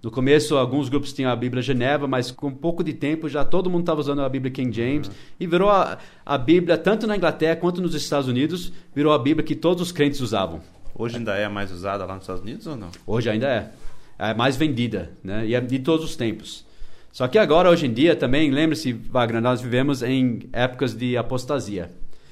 No 0.03 0.13
começo, 0.13 0.57
alguns 0.57 0.89
grupos 0.89 1.13
tinham 1.13 1.31
a 1.31 1.35
Bíblia 1.35 1.61
Geneva, 1.61 2.07
mas 2.07 2.31
com 2.31 2.53
pouco 2.53 2.85
de 2.85 2.93
tempo 2.93 3.29
já 3.29 3.45
todo 3.45 3.69
mundo 3.69 3.81
estava 3.81 4.01
usando 4.01 4.23
a 4.23 4.29
Bíblia 4.29 4.53
King 4.53 4.75
James. 4.75 5.09
Uhum. 5.09 5.15
E 5.41 5.47
virou 5.47 5.69
a, 5.69 5.99
a 6.25 6.39
Bíblia, 6.39 6.79
tanto 6.79 7.07
na 7.07 7.17
Inglaterra 7.17 7.57
quanto 7.57 7.83
nos 7.83 7.95
Estados 7.95 8.29
Unidos, 8.29 8.73
virou 8.95 9.13
a 9.13 9.19
Bíblia 9.19 9.45
que 9.45 9.57
todos 9.57 9.83
os 9.83 9.91
crentes 9.91 10.21
usavam. 10.21 10.61
Hoje 10.95 11.17
ainda 11.17 11.35
é 11.35 11.45
a 11.45 11.51
mais 11.51 11.73
usada 11.73 12.05
lá 12.05 12.15
nos 12.15 12.23
Estados 12.23 12.43
Unidos 12.43 12.67
ou 12.67 12.77
não? 12.77 12.91
Hoje 13.07 13.29
ainda 13.29 13.47
é. 13.49 13.71
É 14.19 14.35
mais 14.35 14.57
vendida, 14.57 15.13
né? 15.23 15.47
E 15.47 15.55
é 15.55 15.61
de 15.61 15.79
todos 15.79 16.05
os 16.05 16.17
tempos. 16.17 16.65
Só 17.13 17.27
que 17.29 17.39
agora, 17.39 17.71
hoje 17.71 17.87
em 17.87 17.93
dia, 17.93 18.15
também, 18.15 18.51
lembre-se, 18.51 18.93
Wagner, 18.93 19.41
nós 19.41 19.61
vivemos 19.61 20.03
em 20.03 20.49
épocas 20.53 20.95
de 20.95 21.17
apostasia. 21.17 21.91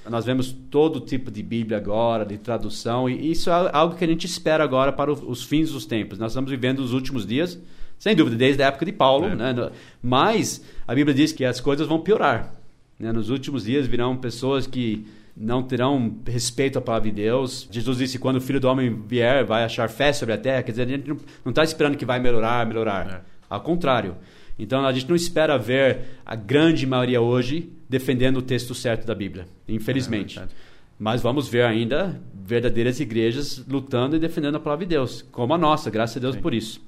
Nós 0.09 0.25
vemos 0.25 0.55
todo 0.71 1.01
tipo 1.01 1.31
de 1.31 1.43
Bíblia 1.43 1.79
agora, 1.79 2.25
de 2.25 2.39
tradução, 2.39 3.09
e 3.09 3.31
isso 3.31 3.51
é 3.51 3.71
algo 3.73 3.97
que 3.97 4.05
a 4.05 4.09
gente 4.09 4.25
espera 4.27 4.63
agora 4.63 4.93
para 4.93 5.13
os 5.13 5.43
fins 5.43 5.73
dos 5.73 5.87
tempos. 5.87 6.19
Nós 6.19 6.33
estamos 6.33 6.51
vivendo 6.51 6.81
os 6.81 6.93
últimos 6.93 7.27
dias, 7.27 7.59
sem 7.99 8.15
dúvida, 8.15 8.37
desde 8.37 8.63
a 8.63 8.67
época 8.67 8.85
de 8.85 8.93
Paulo, 8.93 9.27
é. 9.27 9.35
né? 9.35 9.71
mas 10.03 10.65
a 10.87 10.95
Bíblia 10.95 11.15
diz 11.15 11.33
que 11.33 11.45
as 11.45 11.61
coisas 11.61 11.87
vão 11.87 12.01
piorar. 12.01 12.53
Né? 12.99 13.13
Nos 13.13 13.31
últimos 13.31 13.65
dias 13.65 13.87
virão 13.87 14.17
pessoas 14.17 14.67
que 14.67 15.07
não 15.37 15.63
terão 15.63 16.17
respeito 16.27 16.79
à 16.79 16.83
palavra 16.83 17.11
de 17.11 17.17
Deus. 17.17 17.69
Jesus 17.71 17.99
disse: 17.99 18.19
quando 18.19 18.37
o 18.37 18.41
filho 18.41 18.61
do 18.61 18.69
homem 18.69 19.03
vier, 19.07 19.45
vai 19.45 19.65
achar 19.65 19.89
fé 19.89 20.13
sobre 20.13 20.35
a 20.35 20.39
terra. 20.39 20.63
Quer 20.63 20.71
dizer, 20.71 20.83
a 20.85 20.89
gente 20.89 21.09
não 21.09 21.51
está 21.51 21.63
esperando 21.63 21.97
que 21.97 22.07
vai 22.07 22.19
melhorar, 22.19 22.67
melhorar. 22.67 23.07
É. 23.07 23.21
Ao 23.49 23.61
contrário. 23.61 24.17
Então 24.59 24.85
a 24.85 24.93
gente 24.93 25.09
não 25.09 25.17
espera 25.17 25.59
ver 25.59 26.01
a 26.25 26.35
grande 26.35 26.87
maioria 26.87 27.21
hoje 27.21 27.71
defendendo 27.89 28.39
o 28.39 28.43
texto 28.43 28.75
certo 28.75 29.07
da 29.07 29.15
Bíblia, 29.15 29.47
infelizmente. 29.69 30.39
É 30.39 30.47
Mas 30.99 31.21
vamos 31.21 31.49
ver 31.49 31.65
ainda 31.65 32.21
verdadeiras 32.35 33.01
igrejas 33.01 33.65
lutando 33.69 34.17
e 34.17 34.19
defendendo 34.19 34.57
a 34.57 34.61
palavra 34.61 34.87
de 34.87 34.91
Deus, 34.91 35.23
como 35.31 35.53
a 35.53 35.59
nossa, 35.59 35.91
graças 35.91 36.17
a 36.17 36.21
Deus 36.21 36.37
Sim. 36.37 36.41
por 36.41 36.55
isso. 36.55 36.81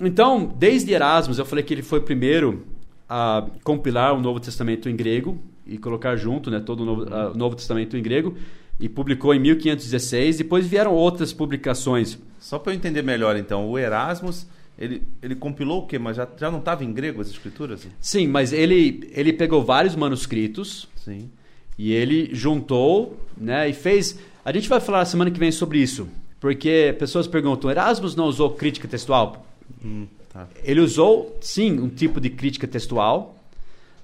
Então, 0.00 0.54
desde 0.56 0.92
Erasmus, 0.92 1.38
eu 1.38 1.44
falei 1.44 1.64
que 1.64 1.74
ele 1.74 1.82
foi 1.82 1.98
o 1.98 2.02
primeiro 2.02 2.64
a 3.08 3.46
compilar 3.64 4.14
o 4.14 4.20
Novo 4.20 4.38
Testamento 4.38 4.88
em 4.88 4.94
grego 4.94 5.38
e 5.66 5.78
colocar 5.78 6.14
junto 6.16 6.50
né, 6.50 6.60
todo 6.60 6.80
o 6.80 6.84
Novo, 6.84 7.02
uh, 7.02 7.36
Novo 7.36 7.56
Testamento 7.56 7.96
em 7.96 8.02
grego 8.02 8.36
e 8.78 8.88
publicou 8.88 9.34
em 9.34 9.40
1516. 9.40 10.38
Depois 10.38 10.66
vieram 10.66 10.94
outras 10.94 11.32
publicações. 11.32 12.18
Só 12.38 12.58
para 12.58 12.72
eu 12.72 12.76
entender 12.76 13.02
melhor, 13.02 13.36
então, 13.36 13.68
o 13.68 13.78
Erasmus 13.78 14.46
ele, 14.78 15.02
ele 15.20 15.34
compilou 15.34 15.82
o 15.82 15.86
quê? 15.86 15.98
Mas 15.98 16.16
já, 16.16 16.28
já 16.36 16.50
não 16.50 16.60
estava 16.60 16.84
em 16.84 16.92
grego 16.92 17.20
as 17.20 17.28
escrituras? 17.28 17.86
Sim, 18.00 18.28
mas 18.28 18.52
ele, 18.52 19.10
ele 19.12 19.32
pegou 19.32 19.64
vários 19.64 19.96
manuscritos 19.96 20.88
Sim. 20.96 21.28
e 21.76 21.92
ele 21.92 22.30
juntou 22.32 23.18
né, 23.36 23.68
e 23.68 23.72
fez. 23.72 24.18
A 24.44 24.52
gente 24.52 24.68
vai 24.68 24.80
falar 24.80 25.04
semana 25.04 25.30
que 25.30 25.38
vem 25.38 25.50
sobre 25.50 25.80
isso, 25.80 26.08
porque 26.38 26.94
pessoas 26.96 27.26
perguntam: 27.26 27.70
Erasmus 27.70 28.14
não 28.14 28.26
usou 28.26 28.50
crítica 28.50 28.86
textual? 28.86 29.44
Hum, 29.84 30.06
tá. 30.32 30.46
Ele 30.62 30.80
usou, 30.80 31.36
sim, 31.40 31.80
um 31.80 31.88
tipo 31.88 32.20
de 32.20 32.30
crítica 32.30 32.66
textual, 32.68 33.36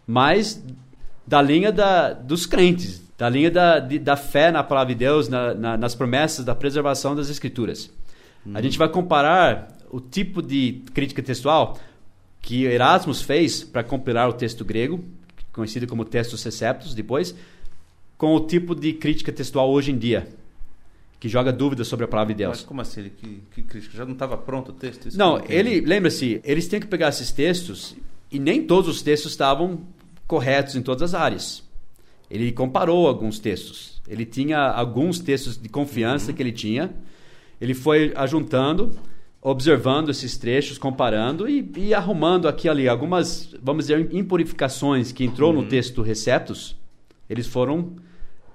mas 0.04 0.61
da 1.25 1.40
linha 1.40 1.71
da, 1.71 2.12
dos 2.12 2.47
crentes, 2.47 3.00
da 3.16 3.28
linha 3.28 3.50
da, 3.50 3.78
de, 3.78 3.99
da 3.99 4.16
fé 4.16 4.50
na 4.50 4.64
palavra 4.64 4.93
de 4.93 4.99
Deus, 4.99 5.28
na, 5.28 5.54
na, 5.54 5.76
nas 5.76 5.95
promessas, 5.95 6.45
da 6.45 6.54
preservação 6.54 7.14
das 7.14 7.28
escrituras. 7.28 7.90
Hum. 8.45 8.52
A 8.54 8.61
gente 8.61 8.76
vai 8.76 8.88
comparar 8.88 9.74
o 9.94 10.00
tipo 10.00 10.42
de 10.42 10.82
crítica 10.92 11.22
textual 11.22 11.78
que 12.42 12.64
Erasmus 12.64 13.22
fez 13.22 13.62
para 13.62 13.84
compilar 13.84 14.28
o 14.28 14.32
texto 14.32 14.64
grego, 14.64 15.04
conhecido 15.52 15.86
como 15.86 16.04
textos 16.04 16.42
receptos 16.42 16.94
depois, 16.94 17.32
com 18.18 18.34
o 18.34 18.40
tipo 18.40 18.74
de 18.74 18.92
crítica 18.92 19.30
textual 19.30 19.70
hoje 19.70 19.92
em 19.92 19.96
dia, 19.96 20.26
que 21.20 21.28
joga 21.28 21.52
dúvidas 21.52 21.86
sobre 21.86 22.06
a 22.06 22.08
palavra 22.08 22.34
de 22.34 22.38
Deus. 22.38 22.58
Mas 22.58 22.66
como 22.66 22.80
assim? 22.80 23.08
Que, 23.08 23.40
que 23.54 23.62
crítica? 23.62 23.96
Já 23.96 24.04
não 24.04 24.14
estava 24.14 24.36
pronto 24.36 24.70
o 24.70 24.74
texto? 24.74 25.06
Isso 25.06 25.16
não, 25.16 25.40
ele, 25.48 25.80
lembra-se, 25.80 26.40
eles 26.42 26.66
têm 26.66 26.80
que 26.80 26.88
pegar 26.88 27.10
esses 27.10 27.30
textos 27.30 27.94
e 28.32 28.40
nem 28.40 28.66
todos 28.66 28.90
os 28.90 29.00
textos 29.00 29.30
estavam 29.30 29.82
corretos 30.26 30.74
em 30.74 30.82
todas 30.82 31.14
as 31.14 31.20
áreas. 31.20 31.62
Ele 32.28 32.50
comparou 32.50 33.06
alguns 33.06 33.38
textos. 33.38 34.02
Ele 34.08 34.26
tinha 34.26 34.58
alguns 34.58 35.20
textos 35.20 35.56
de 35.56 35.68
confiança 35.68 36.32
uhum. 36.32 36.36
que 36.36 36.42
ele 36.42 36.52
tinha. 36.52 36.92
Ele 37.60 37.74
foi 37.74 38.12
ajuntando 38.16 38.90
observando 39.46 40.08
esses 40.08 40.38
trechos, 40.38 40.78
comparando 40.78 41.46
e, 41.46 41.70
e, 41.76 41.92
arrumando 41.92 42.48
aqui 42.48 42.66
ali 42.66 42.88
algumas, 42.88 43.54
vamos 43.62 43.86
dizer, 43.86 44.08
impurificações 44.14 45.12
que 45.12 45.22
entrou 45.22 45.52
uhum. 45.52 45.60
no 45.60 45.68
texto 45.68 46.00
Receptos, 46.00 46.74
eles 47.28 47.46
foram 47.46 47.94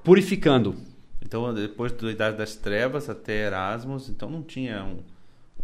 purificando. 0.04 0.76
Então, 1.22 1.54
depois 1.54 1.92
da 1.92 2.12
Idade 2.12 2.38
das 2.38 2.56
Trevas 2.56 3.08
até 3.08 3.46
Erasmus, 3.46 4.10
então 4.10 4.32
não 4.32 4.42
tinha 4.42 4.84
um... 4.84 4.98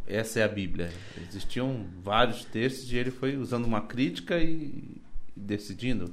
Essa 0.05 0.41
é 0.41 0.43
a 0.43 0.47
Bíblia. 0.47 0.91
Existiam 1.27 1.87
vários 2.03 2.45
textos 2.45 2.91
e 2.91 2.95
ele 2.95 3.09
foi 3.09 3.35
usando 3.35 3.65
uma 3.65 3.81
crítica 3.81 4.37
e 4.37 5.01
decidindo. 5.35 6.11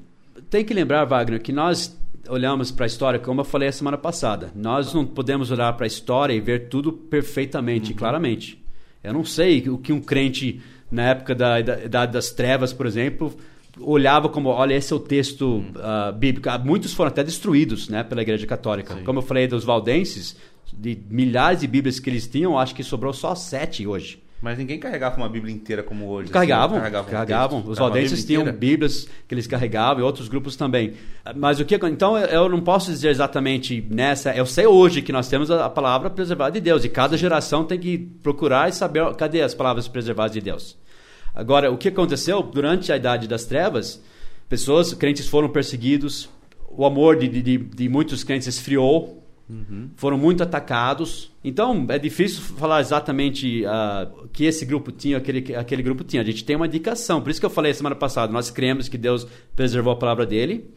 Tem 0.49 0.64
que 0.64 0.73
lembrar, 0.73 1.04
Wagner, 1.04 1.42
que 1.42 1.52
nós 1.52 1.95
olhamos 2.26 2.71
para 2.71 2.87
a 2.87 2.88
história, 2.88 3.21
como 3.21 3.42
eu 3.42 3.45
falei 3.45 3.69
a 3.69 3.73
semana 3.73 3.99
passada, 3.99 4.50
nós 4.54 4.95
não 4.95 5.04
podemos 5.04 5.50
olhar 5.50 5.71
para 5.75 5.85
a 5.85 5.87
história 5.87 6.33
e 6.33 6.40
ver 6.40 6.71
tudo 6.71 6.90
perfeitamente, 6.90 7.90
uhum. 7.90 7.99
claramente. 7.99 8.62
Eu 9.03 9.13
não 9.13 9.25
sei 9.25 9.69
o 9.69 9.79
que 9.79 9.93
um 9.93 10.01
crente 10.01 10.61
na 10.91 11.11
época 11.11 11.35
da 11.35 11.59
Idade 11.59 12.13
das 12.13 12.31
Trevas, 12.31 12.73
por 12.73 12.87
exemplo, 12.87 13.35
olhava 13.81 14.29
como, 14.29 14.51
olha, 14.51 14.75
esse 14.75 14.93
é 14.93 14.97
o 14.97 15.01
texto 15.01 15.65
uh, 15.77 16.13
bíblico. 16.13 16.49
Ah, 16.51 16.59
muitos 16.59 16.93
foram 16.93 17.09
até 17.09 17.25
destruídos 17.25 17.89
né, 17.89 18.03
pela 18.03 18.23
Igreja 18.23 18.47
Católica. 18.47 18.95
Sim. 18.95 19.05
Como 19.05 19.19
eu 19.19 19.23
falei 19.23 19.49
dos 19.49 19.65
valdenses, 19.65 20.37
de 20.73 20.99
milhares 21.09 21.61
de 21.61 21.67
bíblias 21.67 21.99
que 21.99 22.11
eles 22.11 22.27
tinham, 22.27 22.59
acho 22.59 22.75
que 22.75 22.83
sobrou 22.83 23.13
só 23.13 23.35
sete 23.35 23.87
hoje. 23.87 24.23
Mas 24.43 24.59
ninguém 24.59 24.77
carregava 24.77 25.17
uma 25.17 25.29
Bíblia 25.29 25.55
inteira 25.55 25.85
como 25.85 26.09
hoje. 26.09 26.33
Carregavam, 26.33 26.77
assim, 26.77 26.83
carregavam. 26.83 27.11
carregavam. 27.13 27.65
Os 27.65 27.79
valdenses 27.79 28.25
tinham 28.25 28.45
Bíblias 28.53 29.09
que 29.29 29.33
eles 29.33 29.47
carregavam 29.47 30.03
e 30.03 30.05
outros 30.05 30.27
grupos 30.27 30.57
também. 30.57 30.95
Mas 31.37 31.61
o 31.61 31.65
que 31.65 31.77
então 31.77 32.19
eu 32.19 32.49
não 32.49 32.61
posso 32.61 32.91
dizer 32.91 33.11
exatamente 33.11 33.87
nessa. 33.89 34.35
Eu 34.35 34.45
sei 34.45 34.67
hoje 34.67 35.01
que 35.01 35.13
nós 35.13 35.29
temos 35.29 35.49
a 35.49 35.71
palavra 35.71 36.11
preservada 36.11 36.51
de 36.51 36.61
Deus 36.61 36.85
e 36.85 36.89
cada 36.89 37.17
geração 37.17 37.63
tem 37.63 37.79
que 37.79 37.97
procurar 37.97 38.69
e 38.69 38.73
saber 38.73 39.15
cadê 39.15 39.43
as 39.43 39.55
palavras 39.55 39.87
preservadas 39.87 40.33
de 40.33 40.40
Deus. 40.40 40.77
Agora, 41.33 41.71
o 41.71 41.79
que 41.79 41.87
aconteceu 41.87 42.43
durante 42.43 42.93
a 42.93 42.97
Idade 42.97 43.29
das 43.29 43.45
Trevas? 43.45 44.03
Pessoas, 44.49 44.93
crentes 44.93 45.29
foram 45.29 45.49
perseguidos, 45.49 46.29
o 46.69 46.85
amor 46.85 47.16
de, 47.16 47.29
de, 47.29 47.59
de 47.59 47.88
muitos 47.88 48.25
crentes 48.25 48.49
esfriou, 48.49 49.22
Uhum. 49.48 49.90
Foram 49.96 50.16
muito 50.16 50.42
atacados. 50.42 51.31
Então, 51.44 51.87
é 51.88 51.98
difícil 51.98 52.40
falar 52.40 52.81
exatamente 52.81 53.64
uh, 53.64 54.28
que 54.33 54.44
esse 54.44 54.64
grupo 54.64 54.90
tinha, 54.90 55.18
aquele, 55.18 55.55
aquele 55.55 55.83
grupo 55.83 56.05
tinha. 56.05 56.22
A 56.22 56.24
gente 56.24 56.44
tem 56.44 56.57
uma 56.57 56.66
indicação. 56.66 57.20
Por 57.20 57.31
isso 57.31 57.40
que 57.40 57.46
eu 57.46 57.50
falei 57.50 57.74
semana 57.74 57.96
passada, 57.96 58.33
nós 58.33 58.50
cremos 58.50 58.88
que 58.88 58.96
Deus 58.96 59.26
preservou 59.55 59.92
a 59.92 59.96
palavra 59.96 60.24
dele. 60.24 60.70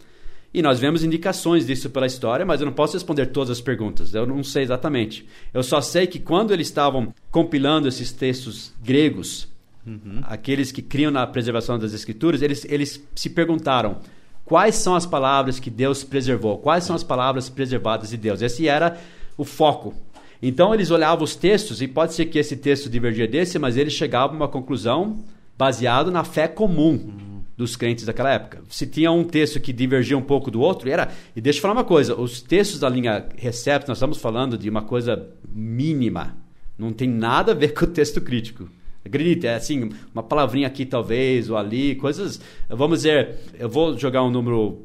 E 0.53 0.61
nós 0.61 0.79
vemos 0.79 1.03
indicações 1.03 1.65
disso 1.65 1.89
pela 1.89 2.05
história, 2.05 2.45
mas 2.45 2.61
eu 2.61 2.65
não 2.65 2.71
posso 2.71 2.93
responder 2.93 3.25
todas 3.25 3.49
as 3.49 3.59
perguntas. 3.59 4.13
Eu 4.13 4.25
não 4.25 4.41
sei 4.41 4.63
exatamente. 4.63 5.27
Eu 5.53 5.61
só 5.61 5.81
sei 5.81 6.07
que 6.07 6.17
quando 6.17 6.53
eles 6.53 6.67
estavam 6.67 7.13
compilando 7.29 7.89
esses 7.89 8.13
textos 8.13 8.73
gregos, 8.81 9.49
uhum. 9.85 10.21
aqueles 10.23 10.71
que 10.71 10.81
criam 10.81 11.11
na 11.11 11.27
preservação 11.27 11.77
das 11.77 11.91
escrituras, 11.91 12.41
eles, 12.41 12.65
eles 12.69 13.05
se 13.13 13.29
perguntaram 13.29 13.99
Quais 14.45 14.75
são 14.75 14.95
as 14.95 15.05
palavras 15.05 15.59
que 15.59 15.71
Deus 15.71 16.03
preservou? 16.03 16.59
Quais 16.59 16.83
são 16.83 16.95
as 16.95 17.03
palavras 17.03 17.49
preservadas 17.49 18.11
de 18.11 18.17
Deus? 18.17 18.41
Esse 18.41 18.67
era 18.67 18.97
o 19.35 19.43
foco. 19.43 19.93
Então 20.41 20.73
eles 20.73 20.91
olhavam 20.91 21.23
os 21.23 21.35
textos, 21.35 21.81
e 21.81 21.87
pode 21.87 22.13
ser 22.13 22.27
que 22.27 22.37
esse 22.37 22.55
texto 22.55 22.89
divergia 22.89 23.27
desse, 23.27 23.57
mas 23.57 23.75
eles 23.75 23.93
chegavam 23.93 24.35
a 24.35 24.39
uma 24.41 24.47
conclusão 24.47 25.23
baseado 25.57 26.11
na 26.11 26.23
fé 26.23 26.47
comum 26.47 27.25
dos 27.57 27.75
crentes 27.75 28.05
daquela 28.05 28.31
época. 28.31 28.61
Se 28.69 28.85
tinha 28.85 29.11
um 29.11 29.23
texto 29.23 29.59
que 29.59 29.73
divergia 29.73 30.17
um 30.17 30.21
pouco 30.21 30.51
do 30.51 30.61
outro, 30.61 30.89
era. 30.89 31.09
E 31.35 31.41
deixa 31.41 31.57
eu 31.57 31.61
falar 31.61 31.73
uma 31.73 31.83
coisa: 31.83 32.15
os 32.15 32.41
textos 32.41 32.79
da 32.79 32.89
linha 32.89 33.27
Recepto, 33.37 33.87
nós 33.87 33.97
estamos 33.97 34.17
falando 34.17 34.57
de 34.57 34.69
uma 34.69 34.81
coisa 34.81 35.27
mínima. 35.49 36.37
Não 36.77 36.91
tem 36.91 37.09
nada 37.09 37.53
a 37.53 37.55
ver 37.55 37.73
com 37.73 37.85
o 37.85 37.87
texto 37.87 38.19
crítico. 38.19 38.69
Acredite, 39.05 39.45
é 39.45 39.55
assim, 39.55 39.91
uma 40.13 40.23
palavrinha 40.23 40.67
aqui 40.67 40.85
talvez, 40.85 41.49
ou 41.49 41.57
ali, 41.57 41.95
coisas. 41.95 42.41
Vamos 42.67 42.99
dizer, 42.99 43.35
eu 43.59 43.69
vou 43.69 43.97
jogar 43.97 44.23
um 44.23 44.31
número 44.31 44.81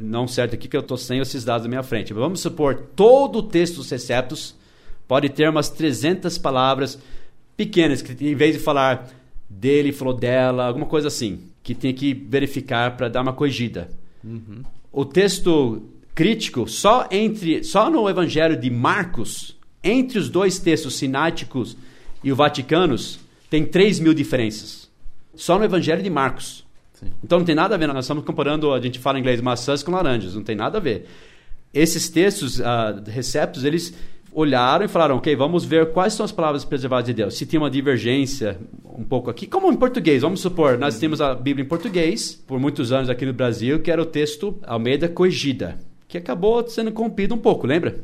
não 0.00 0.26
certo 0.26 0.54
aqui, 0.54 0.68
que 0.68 0.76
eu 0.76 0.80
estou 0.80 0.96
sem 0.96 1.20
esses 1.20 1.44
dados 1.44 1.64
na 1.64 1.68
minha 1.68 1.82
frente. 1.82 2.12
Vamos 2.12 2.40
supor, 2.40 2.86
todo 2.96 3.40
o 3.40 3.42
texto 3.42 3.76
dos 3.76 3.90
receptos 3.90 4.56
pode 5.06 5.28
ter 5.28 5.48
umas 5.48 5.68
300 5.68 6.38
palavras 6.38 6.98
pequenas, 7.56 8.00
que 8.00 8.12
em 8.26 8.34
vez 8.34 8.54
de 8.54 8.60
falar 8.60 9.08
dele, 9.48 9.92
falou 9.92 10.14
dela, 10.14 10.66
alguma 10.66 10.86
coisa 10.86 11.08
assim, 11.08 11.40
que 11.62 11.74
tem 11.74 11.92
que 11.92 12.14
verificar 12.14 12.96
para 12.96 13.08
dar 13.08 13.22
uma 13.22 13.32
corrigida. 13.32 13.90
Uhum. 14.24 14.62
O 14.90 15.04
texto 15.04 15.82
crítico, 16.14 16.68
só 16.68 17.08
entre, 17.10 17.62
só 17.64 17.90
no 17.90 18.08
Evangelho 18.08 18.58
de 18.58 18.70
Marcos, 18.70 19.56
entre 19.82 20.18
os 20.18 20.28
dois 20.28 20.58
textos 20.58 20.96
sináticos 20.96 21.76
e 22.22 22.30
o 22.32 22.36
Vaticanos, 22.36 23.18
tem 23.52 23.66
3 23.66 24.00
mil 24.00 24.14
diferenças. 24.14 24.90
Só 25.34 25.58
no 25.58 25.64
Evangelho 25.66 26.02
de 26.02 26.08
Marcos. 26.08 26.66
Sim. 26.94 27.08
Então 27.22 27.38
não 27.38 27.44
tem 27.44 27.54
nada 27.54 27.74
a 27.74 27.78
ver, 27.78 27.86
nós 27.86 28.06
estamos 28.06 28.24
comparando, 28.24 28.72
a 28.72 28.80
gente 28.80 28.98
fala 28.98 29.18
em 29.18 29.20
inglês, 29.20 29.42
maçãs 29.42 29.82
com 29.82 29.92
laranjas, 29.92 30.34
não 30.34 30.42
tem 30.42 30.56
nada 30.56 30.78
a 30.78 30.80
ver. 30.80 31.04
Esses 31.74 32.08
textos, 32.08 32.60
uh, 32.60 32.62
receptos, 33.06 33.62
eles 33.62 33.92
olharam 34.32 34.86
e 34.86 34.88
falaram, 34.88 35.18
ok, 35.18 35.36
vamos 35.36 35.66
ver 35.66 35.92
quais 35.92 36.14
são 36.14 36.24
as 36.24 36.32
palavras 36.32 36.64
preservadas 36.64 37.04
de 37.04 37.12
Deus. 37.12 37.36
Se 37.36 37.44
tem 37.44 37.60
uma 37.60 37.68
divergência 37.68 38.58
um 38.86 39.04
pouco 39.04 39.28
aqui, 39.28 39.46
como 39.46 39.70
em 39.70 39.76
português, 39.76 40.22
vamos 40.22 40.40
supor, 40.40 40.78
nós 40.78 40.98
temos 40.98 41.20
a 41.20 41.34
Bíblia 41.34 41.62
em 41.62 41.68
português, 41.68 42.34
por 42.46 42.58
muitos 42.58 42.90
anos 42.90 43.10
aqui 43.10 43.26
no 43.26 43.34
Brasil, 43.34 43.80
que 43.80 43.90
era 43.90 44.00
o 44.00 44.06
texto 44.06 44.58
Almeida 44.62 45.10
Corrigida, 45.10 45.78
que 46.08 46.16
acabou 46.16 46.66
sendo 46.66 46.90
corrompido 46.90 47.34
um 47.34 47.38
pouco, 47.38 47.66
lembra? 47.66 48.02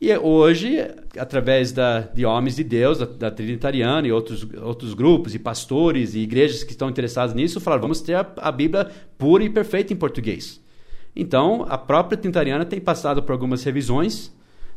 E 0.00 0.16
hoje, 0.16 0.78
através 1.18 1.72
da, 1.72 2.00
de 2.00 2.24
homens 2.24 2.54
de 2.54 2.62
Deus, 2.62 2.98
da, 2.98 3.04
da 3.06 3.30
Trinitariana 3.32 4.06
e 4.06 4.12
outros, 4.12 4.46
outros 4.62 4.94
grupos, 4.94 5.34
e 5.34 5.40
pastores 5.40 6.14
e 6.14 6.20
igrejas 6.20 6.62
que 6.62 6.70
estão 6.70 6.88
interessados 6.88 7.34
nisso, 7.34 7.60
falaram: 7.60 7.82
vamos 7.82 8.00
ter 8.00 8.14
a, 8.14 8.26
a 8.36 8.52
Bíblia 8.52 8.88
pura 9.16 9.42
e 9.42 9.50
perfeita 9.50 9.92
em 9.92 9.96
português. 9.96 10.60
Então, 11.16 11.66
a 11.68 11.76
própria 11.76 12.16
Trinitariana 12.16 12.64
tem 12.64 12.80
passado 12.80 13.22
por 13.24 13.32
algumas 13.32 13.64
revisões, 13.64 14.32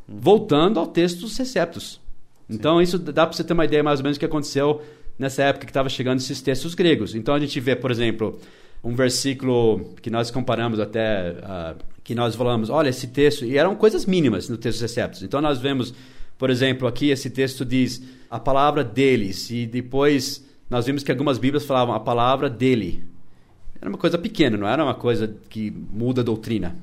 voltando 0.07 0.79
ao 0.79 0.87
texto 0.87 1.19
dos 1.19 1.37
receptos. 1.37 2.01
Então, 2.49 2.77
Sim. 2.77 2.83
isso 2.83 2.97
dá 2.97 3.27
para 3.27 3.35
você 3.35 3.43
ter 3.43 3.53
uma 3.53 3.65
ideia 3.65 3.83
mais 3.83 3.99
ou 3.99 4.03
menos 4.03 4.17
do 4.17 4.19
que 4.19 4.25
aconteceu 4.25 4.81
nessa 5.19 5.43
época 5.43 5.67
que 5.67 5.69
estava 5.71 5.87
chegando 5.87 6.17
esses 6.17 6.41
textos 6.41 6.73
gregos. 6.73 7.13
Então, 7.13 7.35
a 7.35 7.39
gente 7.39 7.59
vê, 7.59 7.75
por 7.75 7.91
exemplo, 7.91 8.39
um 8.83 8.95
versículo 8.95 9.93
que 10.01 10.09
nós 10.09 10.31
comparamos 10.31 10.79
até 10.79 11.31
uh, 11.31 11.75
que 12.03 12.15
nós 12.15 12.35
falamos, 12.35 12.69
olha, 12.69 12.89
esse 12.89 13.07
texto, 13.07 13.45
e 13.45 13.57
eram 13.57 13.75
coisas 13.75 14.05
mínimas 14.05 14.49
no 14.49 14.57
texto 14.57 14.79
dos 14.79 14.81
receptos. 14.81 15.23
Então 15.23 15.41
nós 15.41 15.59
vemos, 15.59 15.93
por 16.37 16.49
exemplo, 16.49 16.87
aqui 16.87 17.09
esse 17.09 17.29
texto 17.29 17.63
diz 17.63 18.01
a 18.29 18.39
palavra 18.39 18.83
deles, 18.83 19.49
e 19.51 19.65
depois 19.65 20.45
nós 20.69 20.85
vimos 20.85 21.03
que 21.03 21.11
algumas 21.11 21.37
Bíblias 21.37 21.65
falavam 21.65 21.93
a 21.93 21.99
palavra 21.99 22.49
dele. 22.49 23.03
Era 23.79 23.89
uma 23.89 23.97
coisa 23.97 24.17
pequena, 24.17 24.57
não 24.57 24.67
era 24.67 24.83
uma 24.83 24.93
coisa 24.93 25.35
que 25.49 25.71
muda 25.71 26.21
a 26.21 26.23
doutrina. 26.23 26.75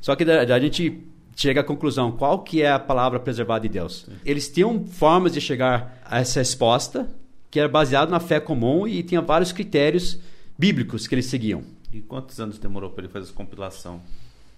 Só 0.00 0.16
que 0.16 0.24
a 0.24 0.58
gente 0.58 1.00
chega 1.34 1.60
à 1.60 1.64
conclusão, 1.64 2.12
qual 2.12 2.40
que 2.40 2.62
é 2.62 2.70
a 2.70 2.78
palavra 2.78 3.20
preservada 3.20 3.60
de 3.62 3.68
Deus? 3.68 4.06
Eles 4.24 4.48
tinham 4.48 4.86
formas 4.86 5.32
de 5.32 5.40
chegar 5.40 6.00
a 6.04 6.20
essa 6.20 6.40
resposta, 6.40 7.08
que 7.50 7.60
era 7.60 7.68
baseado 7.68 8.10
na 8.10 8.20
fé 8.20 8.40
comum 8.40 8.86
e 8.86 9.02
tinha 9.02 9.20
vários 9.20 9.52
critérios 9.52 10.18
bíblicos 10.58 11.06
que 11.06 11.14
eles 11.14 11.26
seguiam. 11.26 11.62
E 11.92 12.00
quantos 12.00 12.40
anos 12.40 12.58
demorou 12.58 12.90
para 12.90 13.04
ele 13.04 13.12
fazer 13.12 13.26
essa 13.26 13.34
compilação? 13.34 14.00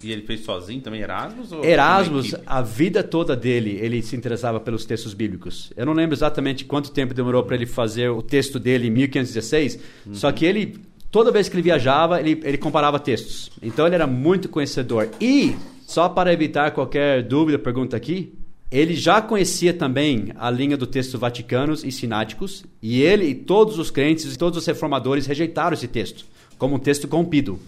E 0.03 0.13
ele 0.13 0.23
fez 0.23 0.45
sozinho 0.45 0.81
também, 0.81 1.01
Erasmus? 1.01 1.51
Erasmus, 1.65 2.35
a 2.47 2.63
vida 2.63 3.03
toda 3.03 3.35
dele, 3.35 3.79
ele 3.81 4.01
se 4.01 4.15
interessava 4.15 4.61
pelos 4.61 4.85
textos 4.85 5.13
bíblicos. 5.13 5.73
Eu 5.77 5.85
não 5.85 5.93
lembro 5.93 6.15
exatamente 6.15 6.65
quanto 6.65 6.93
tempo 6.93 7.13
demorou 7.13 7.43
para 7.43 7.57
ele 7.57 7.67
fazer 7.67 8.09
o 8.09 8.23
texto 8.23 8.61
dele 8.61 8.87
em 8.87 8.91
1516, 8.91 9.81
uhum. 10.07 10.15
só 10.15 10.31
que 10.31 10.47
ele, 10.47 10.79
toda 11.11 11.33
vez 11.33 11.49
que 11.49 11.57
ele 11.57 11.63
viajava, 11.63 12.21
ele, 12.21 12.41
ele 12.45 12.57
comparava 12.57 13.01
textos. 13.01 13.51
Então 13.61 13.87
ele 13.87 13.97
era 13.97 14.07
muito 14.07 14.49
conhecedor. 14.49 15.09
E, 15.21 15.57
só 15.85 16.09
para 16.09 16.33
evitar 16.33 16.71
qualquer 16.71 17.25
dúvida, 17.25 17.59
pergunta 17.59 17.97
aqui, 17.97 18.33
ele 18.71 18.95
já 18.95 19.21
conhecia 19.21 19.75
também 19.75 20.33
a 20.37 20.49
linha 20.49 20.77
do 20.77 20.87
texto 20.87 21.19
vaticanos 21.19 21.83
e 21.83 21.91
sináticos, 21.91 22.65
e 22.81 23.03
ele 23.03 23.25
e 23.25 23.35
todos 23.35 23.81
os 23.81 23.91
crentes 23.91 24.33
e 24.33 24.39
todos 24.39 24.59
os 24.59 24.67
reformadores 24.67 25.27
rejeitaram 25.27 25.75
esse 25.75 25.89
texto 25.89 26.25
como 26.59 26.75
um 26.75 26.79
texto 26.79 27.09
corrompido. 27.09 27.59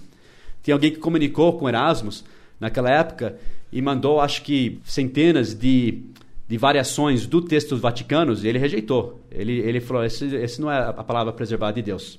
Tem 0.62 0.72
alguém 0.72 0.90
que 0.90 0.98
comunicou 0.98 1.58
com 1.58 1.68
Erasmus 1.68 2.24
naquela 2.58 2.90
época 2.90 3.36
e 3.72 3.80
mandou, 3.80 4.20
acho 4.20 4.42
que, 4.42 4.80
centenas 4.84 5.54
de, 5.54 6.02
de 6.48 6.58
variações 6.58 7.26
do 7.26 7.40
texto 7.40 7.76
vaticanos 7.76 8.44
e 8.44 8.48
ele 8.48 8.58
rejeitou. 8.58 9.20
Ele, 9.30 9.58
ele 9.58 9.80
falou: 9.80 10.04
esse, 10.04 10.26
esse 10.36 10.60
não 10.60 10.70
é 10.70 10.78
a 10.78 11.04
palavra 11.04 11.32
preservada 11.32 11.74
de 11.74 11.82
Deus. 11.82 12.18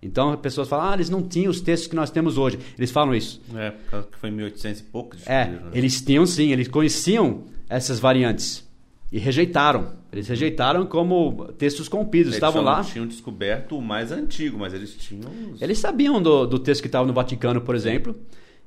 Então, 0.00 0.30
as 0.32 0.38
pessoas 0.38 0.68
falam, 0.68 0.90
ah, 0.90 0.94
eles 0.94 1.10
não 1.10 1.20
tinham 1.20 1.50
os 1.50 1.60
textos 1.60 1.88
que 1.88 1.96
nós 1.96 2.08
temos 2.08 2.38
hoje. 2.38 2.56
Eles 2.78 2.92
falam 2.92 3.12
isso. 3.12 3.42
É, 3.56 3.72
que 4.12 4.16
foi 4.18 4.28
em 4.28 4.32
1800 4.32 4.80
e 4.80 4.84
pouco. 4.84 5.16
É, 5.26 5.46
né? 5.46 5.60
eles 5.72 6.00
tinham 6.00 6.24
sim, 6.24 6.52
eles 6.52 6.68
conheciam 6.68 7.42
essas 7.68 7.98
variantes 7.98 8.67
e 9.10 9.18
rejeitaram. 9.18 9.92
Eles 10.12 10.28
rejeitaram 10.28 10.86
como 10.86 11.52
textos 11.58 11.88
corrompidos. 11.88 12.34
Estavam 12.34 12.62
lá. 12.62 12.78
Eles 12.78 12.92
tinham 12.92 13.06
descoberto 13.06 13.76
o 13.76 13.82
mais 13.82 14.12
antigo, 14.12 14.58
mas 14.58 14.72
eles 14.72 14.94
tinham. 14.94 15.30
Eles 15.60 15.78
sabiam 15.78 16.20
do, 16.20 16.46
do 16.46 16.58
texto 16.58 16.82
que 16.82 16.88
estava 16.88 17.06
no 17.06 17.12
Vaticano, 17.12 17.60
por 17.60 17.74
exemplo, 17.74 18.14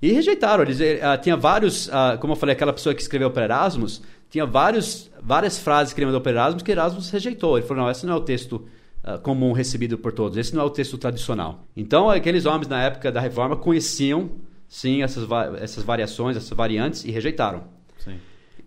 e 0.02 0.12
rejeitaram. 0.12 0.64
Eles 0.64 0.80
uh, 0.80 1.22
tinha 1.22 1.38
vários, 1.38 1.88
uh, 1.88 2.18
como 2.20 2.34
eu 2.34 2.38
falei, 2.38 2.54
aquela 2.54 2.74
pessoa 2.74 2.94
que 2.94 3.02
escreveu 3.02 3.30
para 3.32 3.44
Erasmus, 3.44 4.02
tinha 4.30 4.46
vários, 4.46 5.12
várias 5.22 5.60
frases 5.60 5.94
que 5.94 6.00
ele 6.00 6.06
mandou 6.06 6.22
para 6.22 6.32
Erasmus 6.32 6.64
que 6.64 6.72
Erasmus 6.72 7.10
rejeitou. 7.10 7.58
Ele 7.58 7.68
falou: 7.68 7.84
não, 7.84 7.92
esse 7.92 8.06
não 8.06 8.14
é 8.14 8.18
o 8.18 8.22
texto 8.22 8.68
uh, 9.04 9.20
comum 9.20 9.52
recebido 9.52 9.98
por 9.98 10.12
todos, 10.12 10.38
esse 10.38 10.56
não 10.56 10.64
é 10.64 10.66
o 10.66 10.70
texto 10.70 10.98
tradicional. 10.98 11.66
Então, 11.76 12.10
aqueles 12.10 12.46
homens 12.46 12.68
na 12.68 12.82
época 12.82 13.12
da 13.12 13.20
Reforma 13.20 13.56
conheciam, 13.56 14.30
sim, 14.68 15.04
essas, 15.04 15.28
essas 15.60 15.84
variações, 15.84 16.38
essas 16.38 16.50
variantes 16.52 17.04
e 17.04 17.12
rejeitaram. 17.12 17.64
Sim. 18.00 18.16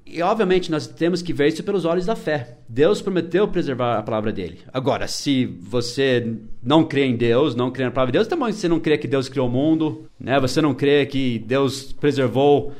E 0.06 0.20
obviamente 0.22 0.70
nós 0.70 0.86
temos 0.86 1.22
que 1.22 1.32
ver 1.32 1.48
isso 1.48 1.64
pelos 1.64 1.84
olhos 1.84 2.04
da 2.04 2.14
fé. 2.14 2.58
Deus 2.68 3.00
prometeu 3.00 3.48
preservar 3.48 3.98
a 3.98 4.02
palavra 4.02 4.32
dele. 4.32 4.58
Agora, 4.72 5.08
se 5.08 5.46
você 5.46 6.36
não 6.62 6.84
crê 6.84 7.06
em 7.06 7.16
Deus, 7.16 7.54
não 7.54 7.70
crê 7.70 7.84
na 7.84 7.90
palavra 7.90 8.12
de 8.12 8.18
Deus, 8.18 8.28
também 8.28 8.52
você 8.52 8.68
não 8.68 8.78
crê 8.78 8.98
que 8.98 9.08
Deus 9.08 9.28
criou 9.28 9.48
o 9.48 9.50
mundo, 9.50 10.08
né? 10.20 10.38
Você 10.40 10.60
não 10.60 10.74
crê 10.74 11.06
que 11.06 11.38
Deus 11.38 11.92
preservou 11.92 12.72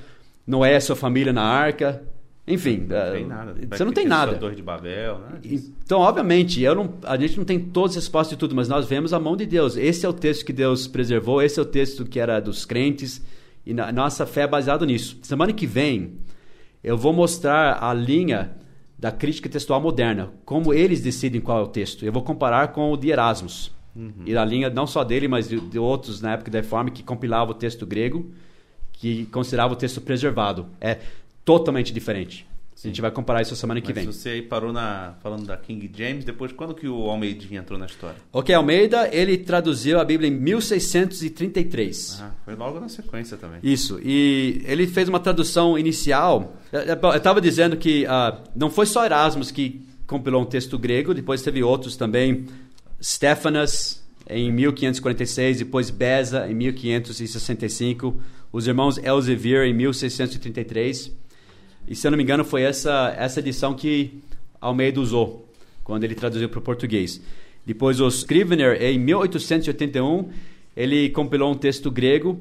Noé 0.46 0.76
e 0.76 0.80
sua 0.80 0.94
família 0.94 1.32
na 1.32 1.42
arca. 1.42 2.02
Enfim, 2.46 2.86
não 2.86 3.12
tem 3.12 3.26
nada. 3.26 3.54
você 3.70 3.84
não 3.84 3.92
tem 3.92 4.06
nada. 4.06 4.50
De 4.54 4.62
Babel, 4.62 5.18
né? 5.18 5.40
Então, 5.42 6.00
obviamente, 6.00 6.60
eu 6.62 6.74
não, 6.74 6.94
a 7.04 7.16
gente 7.16 7.38
não 7.38 7.44
tem 7.44 7.58
todas 7.58 7.92
as 7.92 8.04
respostas 8.04 8.36
de 8.36 8.36
tudo, 8.36 8.54
mas 8.54 8.68
nós 8.68 8.86
vemos 8.86 9.14
a 9.14 9.18
mão 9.18 9.34
de 9.34 9.46
Deus. 9.46 9.78
Esse 9.78 10.04
é 10.04 10.08
o 10.08 10.12
texto 10.12 10.44
que 10.44 10.52
Deus 10.52 10.86
preservou, 10.86 11.40
esse 11.40 11.58
é 11.58 11.62
o 11.62 11.64
texto 11.66 12.04
que 12.04 12.20
era 12.20 12.38
dos 12.40 12.66
crentes, 12.66 13.24
e 13.64 13.72
nossa 13.72 14.26
fé 14.26 14.42
é 14.42 14.46
baseada 14.46 14.84
nisso. 14.84 15.16
Semana 15.22 15.54
que 15.54 15.66
vem, 15.66 16.18
eu 16.84 16.98
vou 16.98 17.14
mostrar 17.14 17.82
a 17.82 17.94
linha 17.94 18.52
da 18.98 19.10
crítica 19.10 19.48
textual 19.48 19.80
moderna, 19.80 20.32
como 20.44 20.72
eles 20.72 21.00
decidem 21.00 21.40
qual 21.40 21.58
é 21.58 21.62
o 21.62 21.66
texto. 21.66 22.04
Eu 22.04 22.12
vou 22.12 22.22
comparar 22.22 22.68
com 22.68 22.92
o 22.92 22.96
de 22.96 23.08
Erasmus. 23.10 23.72
Uhum. 23.96 24.12
E 24.26 24.36
a 24.36 24.44
linha 24.44 24.68
não 24.68 24.86
só 24.86 25.02
dele, 25.02 25.26
mas 25.26 25.48
de, 25.48 25.58
de, 25.58 25.78
outros 25.78 26.20
na 26.20 26.34
época 26.34 26.50
da 26.50 26.58
Reforma 26.58 26.90
que 26.90 27.02
compilava 27.02 27.52
o 27.52 27.54
texto 27.54 27.86
grego, 27.86 28.30
que 28.92 29.24
considerava 29.26 29.72
o 29.72 29.76
texto 29.76 30.00
preservado. 30.00 30.66
É 30.80 30.98
totalmente 31.44 31.92
diferente. 31.92 32.46
Sim. 32.84 32.88
A 32.88 32.92
gente 32.92 33.00
vai 33.00 33.10
comparar 33.10 33.40
isso 33.40 33.56
semana 33.56 33.80
que 33.80 33.94
Mas 33.94 34.04
vem. 34.04 34.12
Você 34.12 34.28
aí 34.28 34.42
parou 34.42 34.70
na, 34.70 35.14
falando 35.22 35.46
da 35.46 35.56
King 35.56 35.90
James, 35.96 36.22
depois 36.22 36.52
quando 36.52 36.74
que 36.74 36.86
o 36.86 37.08
Almeida 37.08 37.42
entrou 37.54 37.78
na 37.78 37.86
história? 37.86 38.16
Ok, 38.30 38.54
Almeida, 38.54 39.08
ele 39.10 39.38
traduziu 39.38 39.98
a 39.98 40.04
Bíblia 40.04 40.28
em 40.28 40.34
1633. 40.34 42.20
Ah, 42.20 42.32
foi 42.44 42.54
logo 42.54 42.78
na 42.78 42.90
sequência 42.90 43.38
também. 43.38 43.58
Isso, 43.62 43.98
e 44.04 44.62
ele 44.66 44.86
fez 44.86 45.08
uma 45.08 45.18
tradução 45.18 45.78
inicial. 45.78 46.58
Eu 46.70 47.16
estava 47.16 47.40
dizendo 47.40 47.74
que 47.74 48.04
uh, 48.04 48.38
não 48.54 48.68
foi 48.68 48.84
só 48.84 49.02
Erasmus 49.06 49.50
que 49.50 49.82
compilou 50.06 50.42
um 50.42 50.46
texto 50.46 50.78
grego, 50.78 51.14
depois 51.14 51.40
teve 51.40 51.62
outros 51.62 51.96
também. 51.96 52.44
Stefanas, 53.02 54.04
em 54.28 54.52
1546, 54.52 55.58
depois 55.60 55.88
Beza, 55.88 56.46
em 56.46 56.54
1565, 56.54 58.20
os 58.52 58.66
irmãos 58.66 58.98
Elsevier, 58.98 59.64
em 59.64 59.72
1633. 59.72 61.23
E 61.86 61.94
se 61.94 62.06
eu 62.06 62.10
não 62.10 62.16
me 62.16 62.22
engano, 62.22 62.44
foi 62.44 62.62
essa, 62.62 63.14
essa 63.18 63.40
edição 63.40 63.74
que 63.74 64.22
Almeida 64.60 65.00
usou, 65.00 65.48
quando 65.82 66.04
ele 66.04 66.14
traduziu 66.14 66.48
para 66.48 66.58
o 66.58 66.62
português. 66.62 67.20
Depois, 67.66 68.00
o 68.00 68.08
Scrivener, 68.08 68.82
em 68.82 68.98
1881, 68.98 70.30
ele 70.76 71.10
compilou 71.10 71.52
um 71.52 71.54
texto 71.54 71.90
grego, 71.90 72.40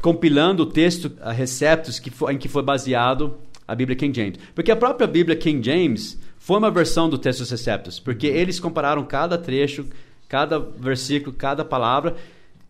compilando 0.00 0.64
o 0.64 0.66
texto 0.66 1.12
a 1.20 1.32
receptos 1.32 1.98
que 1.98 2.10
foi, 2.10 2.34
em 2.34 2.38
que 2.38 2.48
foi 2.48 2.62
baseado 2.62 3.36
a 3.66 3.74
Bíblia 3.74 3.96
King 3.96 4.14
James. 4.14 4.38
Porque 4.54 4.70
a 4.70 4.76
própria 4.76 5.06
Bíblia 5.06 5.36
King 5.36 5.64
James 5.64 6.18
foi 6.38 6.58
uma 6.58 6.70
versão 6.70 7.08
do 7.08 7.16
texto 7.18 7.48
receptos, 7.48 7.98
porque 7.98 8.26
eles 8.26 8.58
compararam 8.58 9.04
cada 9.04 9.38
trecho, 9.38 9.86
cada 10.28 10.58
versículo, 10.58 11.34
cada 11.34 11.64
palavra, 11.64 12.16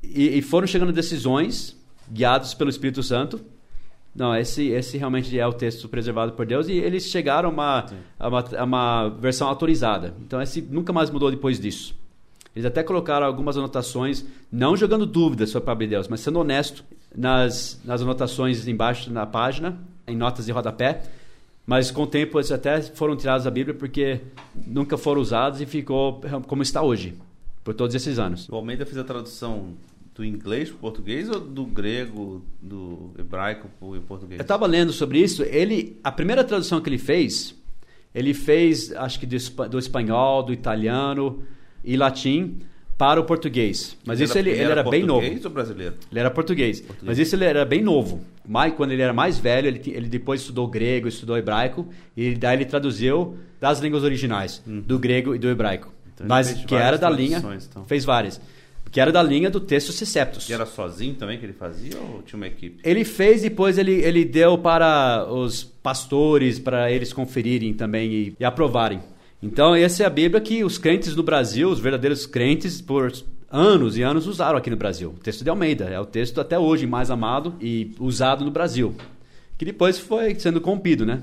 e, 0.02 0.38
e 0.38 0.42
foram 0.42 0.66
chegando 0.66 0.90
a 0.90 0.92
decisões 0.92 1.76
guiados 2.10 2.54
pelo 2.54 2.70
Espírito 2.70 3.02
Santo 3.02 3.40
não, 4.14 4.36
esse, 4.36 4.68
esse 4.68 4.98
realmente 4.98 5.38
é 5.38 5.46
o 5.46 5.52
texto 5.52 5.88
preservado 5.88 6.32
por 6.32 6.44
Deus 6.44 6.68
e 6.68 6.72
eles 6.72 7.06
chegaram 7.06 7.48
a 7.48 7.52
uma, 7.52 7.86
a 8.18 8.28
uma, 8.28 8.44
a 8.58 8.64
uma, 8.64 9.08
versão 9.08 9.48
autorizada. 9.48 10.14
Então, 10.20 10.40
esse 10.40 10.60
nunca 10.60 10.92
mais 10.92 11.10
mudou 11.10 11.30
depois 11.30 11.58
disso. 11.58 11.96
Eles 12.54 12.66
até 12.66 12.82
colocaram 12.82 13.26
algumas 13.26 13.56
anotações, 13.56 14.26
não 14.50 14.76
jogando 14.76 15.06
dúvidas 15.06 15.48
sobre 15.48 15.64
a 15.64 15.66
palavra 15.66 15.86
de 15.86 15.90
Deus, 15.90 16.08
mas 16.08 16.20
sendo 16.20 16.38
honesto 16.38 16.84
nas, 17.16 17.80
nas 17.82 18.02
anotações 18.02 18.68
embaixo 18.68 19.10
na 19.10 19.24
página, 19.24 19.78
em 20.06 20.14
notas 20.14 20.44
de 20.44 20.52
rodapé. 20.52 21.02
Mas 21.66 21.90
com 21.90 22.02
o 22.02 22.06
tempo 22.06 22.38
eles 22.38 22.52
até 22.52 22.82
foram 22.82 23.16
tirados 23.16 23.44
da 23.44 23.50
Bíblia 23.50 23.74
porque 23.74 24.20
nunca 24.66 24.98
foram 24.98 25.22
usados 25.22 25.62
e 25.62 25.66
ficou 25.66 26.20
como 26.46 26.62
está 26.62 26.82
hoje, 26.82 27.14
por 27.64 27.72
todos 27.72 27.94
esses 27.94 28.18
anos. 28.18 28.46
O 28.50 28.56
Almeida 28.56 28.84
fez 28.84 28.98
a 28.98 29.04
tradução 29.04 29.68
do 30.14 30.24
inglês 30.24 30.68
para 30.68 30.76
o 30.76 30.80
português 30.80 31.28
ou 31.28 31.40
do 31.40 31.64
grego, 31.64 32.44
do 32.60 33.10
hebraico 33.18 33.68
para 33.78 33.88
o 33.88 34.00
português? 34.02 34.38
Eu 34.38 34.42
estava 34.42 34.66
lendo 34.66 34.92
sobre 34.92 35.18
isso. 35.18 35.42
Ele, 35.42 35.98
a 36.04 36.12
primeira 36.12 36.44
tradução 36.44 36.80
que 36.80 36.88
ele 36.88 36.98
fez, 36.98 37.54
ele 38.14 38.34
fez, 38.34 38.92
acho 38.92 39.18
que 39.18 39.26
do, 39.26 39.36
do 39.68 39.78
espanhol, 39.78 40.42
do 40.42 40.52
italiano 40.52 41.42
e 41.82 41.96
latim 41.96 42.58
para 42.98 43.20
o 43.20 43.24
português. 43.24 43.96
Mas 44.04 44.20
ele 44.20 44.24
isso 44.24 44.38
era, 44.38 44.48
ele, 44.48 44.56
ele, 44.56 44.64
ele 44.64 44.72
era, 44.72 44.82
bem 44.82 45.02
novo. 45.02 45.20
Português 45.20 45.44
ou 45.44 45.50
brasileiro? 45.50 45.94
Ele 46.10 46.20
era 46.20 46.30
português. 46.30 46.80
português. 46.80 47.08
Mas 47.08 47.18
isso 47.18 47.34
ele 47.34 47.44
era 47.44 47.64
bem 47.64 47.82
novo. 47.82 48.20
Mas 48.46 48.74
quando 48.74 48.92
ele 48.92 49.02
era 49.02 49.14
mais 49.14 49.38
velho, 49.38 49.66
ele, 49.66 49.82
ele 49.86 50.08
depois 50.08 50.42
estudou 50.42 50.68
grego, 50.68 51.08
estudou 51.08 51.36
hebraico 51.38 51.88
e 52.16 52.34
daí 52.34 52.58
ele 52.58 52.66
traduziu 52.66 53.38
das 53.58 53.80
línguas 53.80 54.02
originais, 54.04 54.62
hum. 54.66 54.82
do 54.86 54.98
grego 54.98 55.34
e 55.34 55.38
do 55.38 55.48
hebraico. 55.48 55.92
Então, 56.14 56.26
Mas 56.28 56.52
que 56.52 56.74
era 56.74 56.98
da 56.98 57.08
linha, 57.08 57.38
então. 57.38 57.84
fez 57.86 58.04
várias 58.04 58.40
que 58.92 59.00
era 59.00 59.10
da 59.10 59.22
linha 59.22 59.48
do 59.48 59.58
texto 59.58 59.90
Ciceptus. 59.90 60.50
E 60.50 60.52
era 60.52 60.66
sozinho 60.66 61.14
também 61.14 61.38
que 61.38 61.46
ele 61.46 61.54
fazia 61.54 61.98
ou 61.98 62.20
tinha 62.22 62.36
uma 62.36 62.46
equipe? 62.46 62.78
Ele 62.84 63.06
fez, 63.06 63.40
depois 63.40 63.78
ele, 63.78 63.92
ele 63.92 64.22
deu 64.22 64.58
para 64.58 65.26
os 65.32 65.64
pastores, 65.64 66.58
para 66.58 66.92
eles 66.92 67.10
conferirem 67.10 67.72
também 67.72 68.12
e, 68.12 68.36
e 68.38 68.44
aprovarem. 68.44 69.00
Então, 69.42 69.74
essa 69.74 70.02
é 70.02 70.06
a 70.06 70.10
Bíblia 70.10 70.42
que 70.42 70.62
os 70.62 70.76
crentes 70.76 71.14
do 71.14 71.22
Brasil, 71.22 71.70
os 71.70 71.80
verdadeiros 71.80 72.26
crentes, 72.26 72.82
por 72.82 73.10
anos 73.50 73.96
e 73.96 74.02
anos 74.02 74.26
usaram 74.26 74.58
aqui 74.58 74.68
no 74.68 74.76
Brasil. 74.76 75.14
O 75.16 75.20
texto 75.20 75.42
de 75.42 75.48
Almeida 75.48 75.86
é 75.86 75.98
o 75.98 76.04
texto 76.04 76.38
até 76.38 76.58
hoje 76.58 76.86
mais 76.86 77.10
amado 77.10 77.54
e 77.62 77.94
usado 77.98 78.44
no 78.44 78.50
Brasil. 78.50 78.94
Que 79.56 79.64
depois 79.64 79.98
foi 79.98 80.34
sendo 80.38 80.60
corrompido, 80.60 81.06
né? 81.06 81.22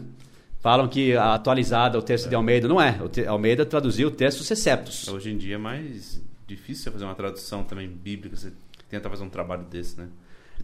Falam 0.60 0.88
que 0.88 1.16
a 1.16 1.36
atualizada 1.36 2.00
o 2.00 2.02
texto 2.02 2.26
é. 2.26 2.30
de 2.30 2.36
Almeida 2.36 2.68
não 2.68 2.82
é. 2.82 3.00
O 3.00 3.30
Almeida 3.30 3.64
traduziu 3.64 4.08
o 4.08 4.12
texto 4.12 4.44
Seceptus. 4.44 5.08
Hoje 5.08 5.30
em 5.30 5.38
dia 5.38 5.56
é 5.56 5.58
mais 5.60 6.20
difícil 6.50 6.84
você 6.84 6.92
fazer 6.92 7.06
uma 7.06 7.16
tradução 7.16 7.64
também 7.64 7.88
bíblica, 7.88 8.36
você 8.36 8.52
tenta 8.90 9.10
fazer 9.10 9.24
um 9.24 9.30
trabalho 9.30 9.64
desse, 9.64 9.98
né? 9.98 10.08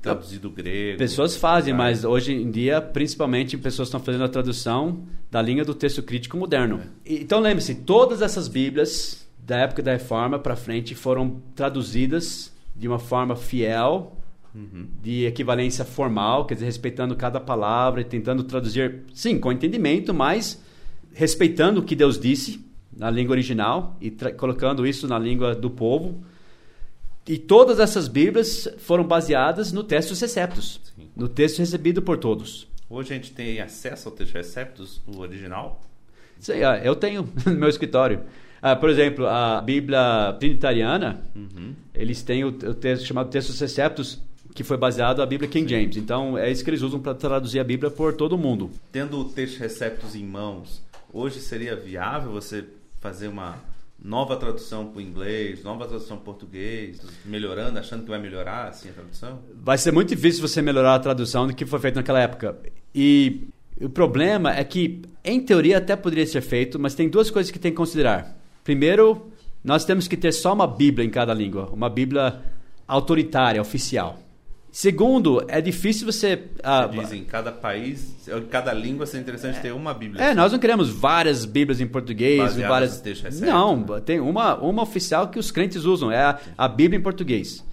Traduzir 0.01 0.39
do 0.39 0.49
grego. 0.49 0.97
Pessoas 0.97 1.37
fazem, 1.37 1.73
mas 1.73 2.03
hoje 2.03 2.33
em 2.33 2.51
dia, 2.51 2.81
principalmente, 2.81 3.57
pessoas 3.57 3.87
estão 3.87 3.99
fazendo 3.99 4.25
a 4.25 4.27
tradução 4.27 5.05
da 5.31 5.41
linha 5.41 5.63
do 5.63 5.73
texto 5.73 6.03
crítico 6.03 6.35
moderno. 6.35 6.81
É. 7.05 7.13
Então 7.13 7.39
lembre-se, 7.39 7.75
todas 7.75 8.21
essas 8.21 8.47
Bíblias 8.47 9.25
da 9.39 9.57
época 9.59 9.81
da 9.81 9.93
Reforma 9.93 10.37
para 10.37 10.55
frente 10.55 10.93
foram 10.93 11.41
traduzidas 11.55 12.53
de 12.75 12.87
uma 12.87 12.99
forma 12.99 13.37
fiel, 13.37 14.17
uhum. 14.53 14.87
de 15.01 15.25
equivalência 15.25 15.85
formal, 15.85 16.45
quer 16.45 16.55
dizer, 16.55 16.65
respeitando 16.65 17.15
cada 17.15 17.39
palavra 17.39 18.01
e 18.01 18.03
tentando 18.03 18.43
traduzir, 18.43 19.03
sim, 19.13 19.39
com 19.39 19.51
entendimento, 19.51 20.13
mas 20.13 20.61
respeitando 21.13 21.79
o 21.79 21.83
que 21.83 21.95
Deus 21.95 22.19
disse 22.19 22.64
na 22.95 23.09
língua 23.09 23.33
original 23.33 23.97
e 23.99 24.09
colocando 24.37 24.85
isso 24.87 25.07
na 25.07 25.19
língua 25.19 25.53
do 25.53 25.69
povo. 25.69 26.23
E 27.27 27.37
todas 27.37 27.79
essas 27.79 28.07
Bíblias 28.07 28.67
foram 28.77 29.03
baseadas 29.03 29.71
no 29.71 29.83
texto 29.83 30.19
receptos, 30.19 30.79
Sim. 30.95 31.09
no 31.15 31.27
texto 31.27 31.57
recebido 31.57 32.01
por 32.01 32.17
todos. 32.17 32.67
Hoje 32.87 33.13
a 33.13 33.15
gente 33.15 33.31
tem 33.31 33.59
acesso 33.59 34.07
ao 34.07 34.15
texto 34.15 34.33
receptos, 34.33 35.01
o 35.07 35.19
original. 35.19 35.81
Sei, 36.39 36.63
ah, 36.63 36.79
eu 36.83 36.95
tenho 36.95 37.27
no 37.45 37.55
meu 37.55 37.69
escritório. 37.69 38.21
Ah, 38.61 38.75
por 38.75 38.89
exemplo, 38.89 39.25
a 39.27 39.59
Bíblia 39.61 40.35
Trinitariana, 40.39 41.23
eles 41.93 42.21
têm 42.21 42.43
o, 42.43 42.49
o 42.49 42.73
texto 42.73 43.05
chamado 43.05 43.29
Textos 43.29 43.59
Receptos, 43.59 44.21
que 44.53 44.63
foi 44.63 44.77
baseado 44.77 45.17
na 45.17 45.25
Bíblia 45.25 45.49
King 45.49 45.69
James. 45.69 45.97
Então, 45.97 46.37
é 46.37 46.49
isso 46.49 46.63
que 46.63 46.69
eles 46.69 46.81
usam 46.81 46.99
para 46.99 47.13
traduzir 47.13 47.59
a 47.59 47.63
Bíblia 47.63 47.91
por 47.91 48.13
todo 48.13 48.37
mundo. 48.37 48.71
Tendo 48.91 49.19
o 49.19 49.25
texto 49.25 49.59
receptos 49.59 50.15
em 50.15 50.23
mãos, 50.23 50.81
hoje 51.11 51.39
seria 51.39 51.75
viável 51.75 52.31
você 52.31 52.65
fazer 53.05 53.27
uma 53.27 53.59
nova 54.03 54.35
tradução 54.35 54.87
para 54.87 54.97
o 54.97 55.01
inglês, 55.01 55.63
nova 55.63 55.85
tradução 55.85 56.17
para 56.17 56.25
português, 56.25 56.99
melhorando, 57.23 57.77
achando 57.77 58.03
que 58.03 58.09
vai 58.09 58.19
melhorar 58.19 58.69
assim 58.69 58.89
a 58.89 58.93
tradução? 58.93 59.39
Vai 59.61 59.77
ser 59.77 59.91
muito 59.91 60.09
difícil 60.09 60.41
você 60.41 60.59
melhorar 60.59 60.95
a 60.95 60.99
tradução 60.99 61.45
do 61.45 61.53
que 61.53 61.67
foi 61.67 61.79
feito 61.79 61.97
naquela 61.97 62.19
época. 62.19 62.57
E 62.95 63.47
o 63.79 63.87
problema 63.87 64.55
é 64.55 64.63
que, 64.63 65.03
em 65.23 65.39
teoria, 65.39 65.77
até 65.77 65.95
poderia 65.95 66.25
ser 66.25 66.41
feito, 66.41 66.79
mas 66.79 66.95
tem 66.95 67.07
duas 67.07 67.29
coisas 67.29 67.51
que 67.51 67.59
tem 67.59 67.71
que 67.71 67.77
considerar. 67.77 68.35
Primeiro, 68.63 69.31
nós 69.63 69.85
temos 69.85 70.07
que 70.07 70.17
ter 70.17 70.31
só 70.31 70.53
uma 70.53 70.65
Bíblia 70.65 71.05
em 71.05 71.11
cada 71.11 71.31
língua, 71.31 71.69
uma 71.71 71.89
Bíblia 71.91 72.41
autoritária, 72.87 73.61
oficial. 73.61 74.17
Segundo, 74.77 75.41
é 75.47 75.61
difícil 75.61 76.05
você. 76.05 76.37
ah, 76.61 76.85
Você 76.87 76.99
diz 76.99 77.13
em 77.13 77.23
cada 77.23 77.49
país, 77.49 78.13
em 78.27 78.41
cada 78.41 78.73
língua 78.73 79.05
seria 79.05 79.21
interessante 79.21 79.61
ter 79.61 79.71
uma 79.71 79.93
Bíblia. 79.93 80.21
É, 80.21 80.25
assim. 80.27 80.35
nós 80.35 80.51
não 80.51 80.59
queremos 80.59 80.89
várias 80.89 81.45
Bíblias 81.45 81.79
em 81.79 81.87
português, 81.87 82.39
Baseadas 82.41 82.69
várias. 82.69 82.91
nos 82.91 82.99
textos 82.99 83.23
receptos, 83.23 83.53
Não, 83.53 83.77
né? 83.77 84.01
tem 84.01 84.19
uma, 84.19 84.57
uma 84.57 84.83
oficial 84.83 85.29
que 85.29 85.39
os 85.39 85.49
crentes 85.49 85.85
usam, 85.85 86.11
é 86.11 86.21
a, 86.21 86.39
a 86.57 86.67
Bíblia 86.67 86.99
em 86.99 87.01
português. 87.01 87.63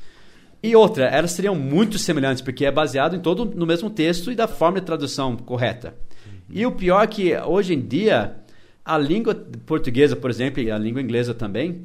E 0.63 0.77
outra, 0.77 1.07
elas 1.07 1.33
seriam 1.33 1.57
muito 1.57 1.99
semelhantes, 1.99 2.41
porque 2.41 2.65
é 2.65 2.71
baseado 2.71 3.17
em 3.17 3.19
todo 3.21 3.47
no 3.47 3.67
mesmo 3.67 3.91
texto 3.91 4.31
e 4.31 4.37
da 4.37 4.47
forma 4.47 4.79
de 4.79 4.87
tradução 4.87 5.37
correta. 5.37 5.97
E 6.49 6.65
o 6.65 6.71
pior 6.71 7.03
é 7.03 7.07
que 7.09 7.37
hoje 7.37 7.75
em 7.75 7.81
dia, 7.81 8.37
a 8.85 8.97
língua 8.97 9.35
portuguesa, 9.67 10.15
por 10.15 10.31
exemplo, 10.31 10.63
e 10.63 10.71
a 10.71 10.79
língua 10.79 11.03
inglesa 11.03 11.35
também, 11.35 11.85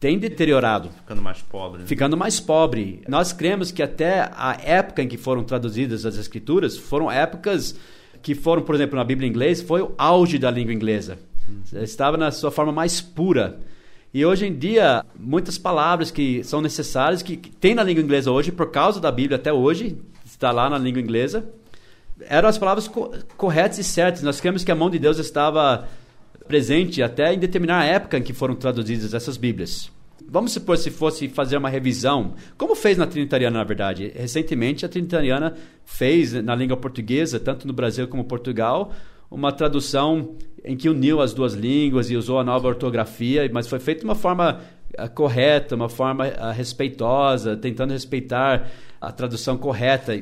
tem 0.00 0.18
deteriorado 0.18 0.90
Ficando 0.90 1.22
mais 1.22 1.42
pobre. 1.42 1.80
né? 1.80 1.86
ficando 1.86 2.16
mais 2.16 2.38
pobre. 2.40 3.02
Nós 3.08 3.32
cremos 3.32 3.70
que 3.72 3.82
até 3.82 4.30
a 4.34 4.56
época 4.62 5.02
em 5.02 5.08
que 5.08 5.16
foram 5.16 5.42
traduzidas 5.42 6.06
as 6.06 6.16
escrituras 6.16 6.76
foram 6.76 7.10
épocas 7.10 7.74
que 8.22 8.34
foram, 8.34 8.62
por 8.62 8.74
exemplo, 8.74 8.96
na 8.96 9.04
Bíblia 9.04 9.26
em 9.26 9.30
inglês, 9.30 9.60
foi 9.60 9.80
o 9.82 9.92
auge 9.98 10.38
da 10.38 10.50
língua 10.50 10.72
inglesa. 10.72 11.18
Estava 11.72 12.16
na 12.16 12.30
sua 12.30 12.50
forma 12.50 12.70
mais 12.72 13.00
pura. 13.00 13.58
E 14.12 14.24
hoje 14.24 14.46
em 14.46 14.54
dia, 14.56 15.04
muitas 15.18 15.56
palavras 15.58 16.10
que 16.10 16.42
são 16.44 16.60
necessárias, 16.60 17.22
que, 17.22 17.36
que 17.36 17.50
tem 17.50 17.74
na 17.74 17.82
língua 17.82 18.02
inglesa 18.02 18.30
hoje, 18.30 18.50
por 18.52 18.70
causa 18.70 19.00
da 19.00 19.10
Bíblia 19.12 19.36
até 19.36 19.52
hoje, 19.52 19.96
está 20.26 20.50
lá 20.50 20.68
na 20.70 20.78
língua 20.78 21.00
inglesa, 21.00 21.44
eram 22.28 22.48
as 22.48 22.58
palavras 22.58 22.88
co- 22.88 23.12
corretas 23.36 23.78
e 23.78 23.84
certas. 23.84 24.22
Nós 24.22 24.40
cremos 24.40 24.64
que 24.64 24.72
a 24.72 24.74
mão 24.74 24.90
de 24.90 24.98
Deus 24.98 25.18
estava 25.18 25.86
presente 26.48 27.02
até 27.02 27.32
em 27.32 27.38
determinar 27.38 27.80
a 27.80 27.84
época 27.84 28.18
em 28.18 28.22
que 28.22 28.32
foram 28.32 28.54
traduzidas 28.56 29.14
essas 29.14 29.36
Bíblias. 29.36 29.92
Vamos 30.30 30.52
supor 30.52 30.76
se 30.76 30.90
fosse 30.90 31.28
fazer 31.28 31.56
uma 31.56 31.68
revisão, 31.68 32.34
como 32.56 32.74
fez 32.74 32.98
na 32.98 33.06
Trinitariana, 33.06 33.58
na 33.58 33.64
verdade. 33.64 34.12
Recentemente, 34.14 34.84
a 34.84 34.88
Trinitariana 34.88 35.54
fez 35.84 36.32
na 36.42 36.54
língua 36.54 36.76
portuguesa, 36.76 37.38
tanto 37.38 37.66
no 37.66 37.72
Brasil 37.72 38.08
como 38.08 38.24
Portugal, 38.24 38.92
uma 39.30 39.52
tradução 39.52 40.34
em 40.64 40.76
que 40.76 40.88
uniu 40.88 41.20
as 41.20 41.32
duas 41.32 41.54
línguas 41.54 42.10
e 42.10 42.16
usou 42.16 42.38
a 42.38 42.44
nova 42.44 42.68
ortografia, 42.68 43.48
mas 43.52 43.68
foi 43.68 43.78
feito 43.78 44.00
de 44.00 44.04
uma 44.04 44.14
forma 44.14 44.60
ah, 44.96 45.08
correta, 45.08 45.74
uma 45.74 45.88
forma 45.88 46.26
ah, 46.26 46.52
respeitosa, 46.52 47.56
tentando 47.56 47.92
respeitar 47.92 48.68
a 49.00 49.12
tradução 49.12 49.56
correta. 49.56 50.12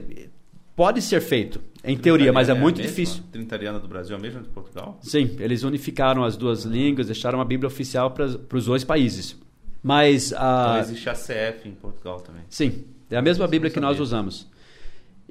Pode 0.76 1.00
ser 1.00 1.20
feito, 1.22 1.58
em 1.82 1.96
teoria, 1.96 2.30
mas 2.32 2.50
é 2.50 2.54
muito 2.54 2.76
mesma? 2.76 2.90
difícil. 2.90 3.22
Trinitariana 3.32 3.80
do 3.80 3.88
Brasil 3.88 4.14
é 4.14 4.18
a 4.18 4.22
mesma 4.22 4.42
de 4.42 4.48
Portugal? 4.48 4.98
Sim, 5.02 5.34
eles 5.40 5.62
unificaram 5.62 6.22
as 6.22 6.36
duas 6.36 6.64
línguas, 6.64 7.06
deixaram 7.06 7.40
a 7.40 7.44
Bíblia 7.46 7.66
oficial 7.66 8.10
para 8.10 8.26
os 8.26 8.66
dois 8.66 8.84
países. 8.84 9.36
Mas 9.82 10.32
Então 10.32 10.42
a 10.44 10.78
existe 10.80 11.08
a 11.08 11.14
CF 11.14 11.66
em 11.68 11.72
Portugal 11.72 12.20
também. 12.20 12.42
sim, 12.50 12.84
é 13.10 13.16
a 13.16 13.22
mesma 13.22 13.46
Bíblia 13.48 13.70
que 13.70 13.80
nós 13.80 13.98
usamos. 13.98 14.46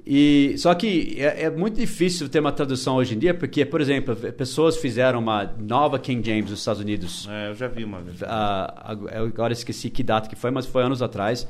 E 0.08 0.56
só 0.58 0.74
que 0.76 1.16
é, 1.20 1.44
é 1.44 1.50
muito 1.50 1.76
difícil 1.78 2.30
ter 2.30 2.40
uma 2.40 2.52
tradução 2.52 2.96
hoje 2.96 3.16
em 3.16 3.20
dia, 3.20 3.34
porque, 3.34 3.66
por 3.66 3.82
exemplo, 3.82 4.16
pessoas 4.16 4.78
fizeram 4.78 5.20
uma 5.20 5.52
nova 5.60 5.98
King 5.98 6.28
James 6.28 6.50
nos 6.52 6.60
Estados 6.60 6.80
Unidos. 6.82 7.28
É, 7.30 7.50
eu 7.50 7.56
já 7.56 7.68
vi 7.68 7.84
uma 7.84 8.02
vez. 8.02 8.22
Ah, 8.24 8.96
agora 9.14 9.52
esqueci 9.54 9.90
que 9.90 10.04
data 10.04 10.30
que 10.30 10.36
foi, 10.36 10.52
mas 10.52 10.66
foi 10.66 10.84
anos 10.84 11.02
atrás. 11.02 11.48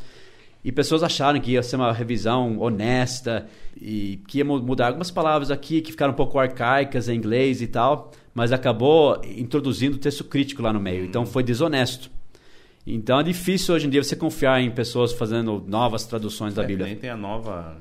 E 0.65 0.71
pessoas 0.71 1.04
acharam 1.04 1.39
que 1.39 1.51
ia 1.51 1.62
ser 1.62 1.75
uma 1.75 1.93
revisão 1.93 2.58
honesta 2.60 3.45
e 3.80 4.19
que 4.28 4.39
ia 4.39 4.43
mu- 4.45 4.60
mudar 4.60 4.88
algumas 4.88 5.12
palavras 5.12 5.51
aqui 5.51 5.80
que 5.80 5.91
ficaram 5.91 6.12
um 6.12 6.15
pouco 6.15 6.39
arcaicas 6.39 7.08
em 7.08 7.15
inglês 7.15 7.62
e 7.62 7.67
tal, 7.67 8.12
mas 8.34 8.51
acabou 8.51 9.21
introduzindo 9.38 9.95
texto 9.99 10.23
crítico 10.23 10.63
lá 10.63 10.73
no 10.73 10.80
meio. 10.80 11.06
Então 11.06 11.23
foi 11.23 11.43
desonesto. 11.43 12.10
Então 12.88 13.19
é 13.19 13.23
difícil 13.23 13.75
hoje 13.75 13.86
em 13.86 13.89
dia 13.91 14.04
você 14.04 14.15
confiar 14.15 14.60
em 14.60 14.71
pessoas 14.71 15.13
fazendo 15.13 15.63
novas 15.67 16.04
traduções 16.06 16.56
da 16.56 16.63
É, 16.63 16.65
Bíblia. 16.65 16.88
Nem 16.88 16.95
tem 16.95 17.12
a 17.12 17.17
nova 17.17 17.78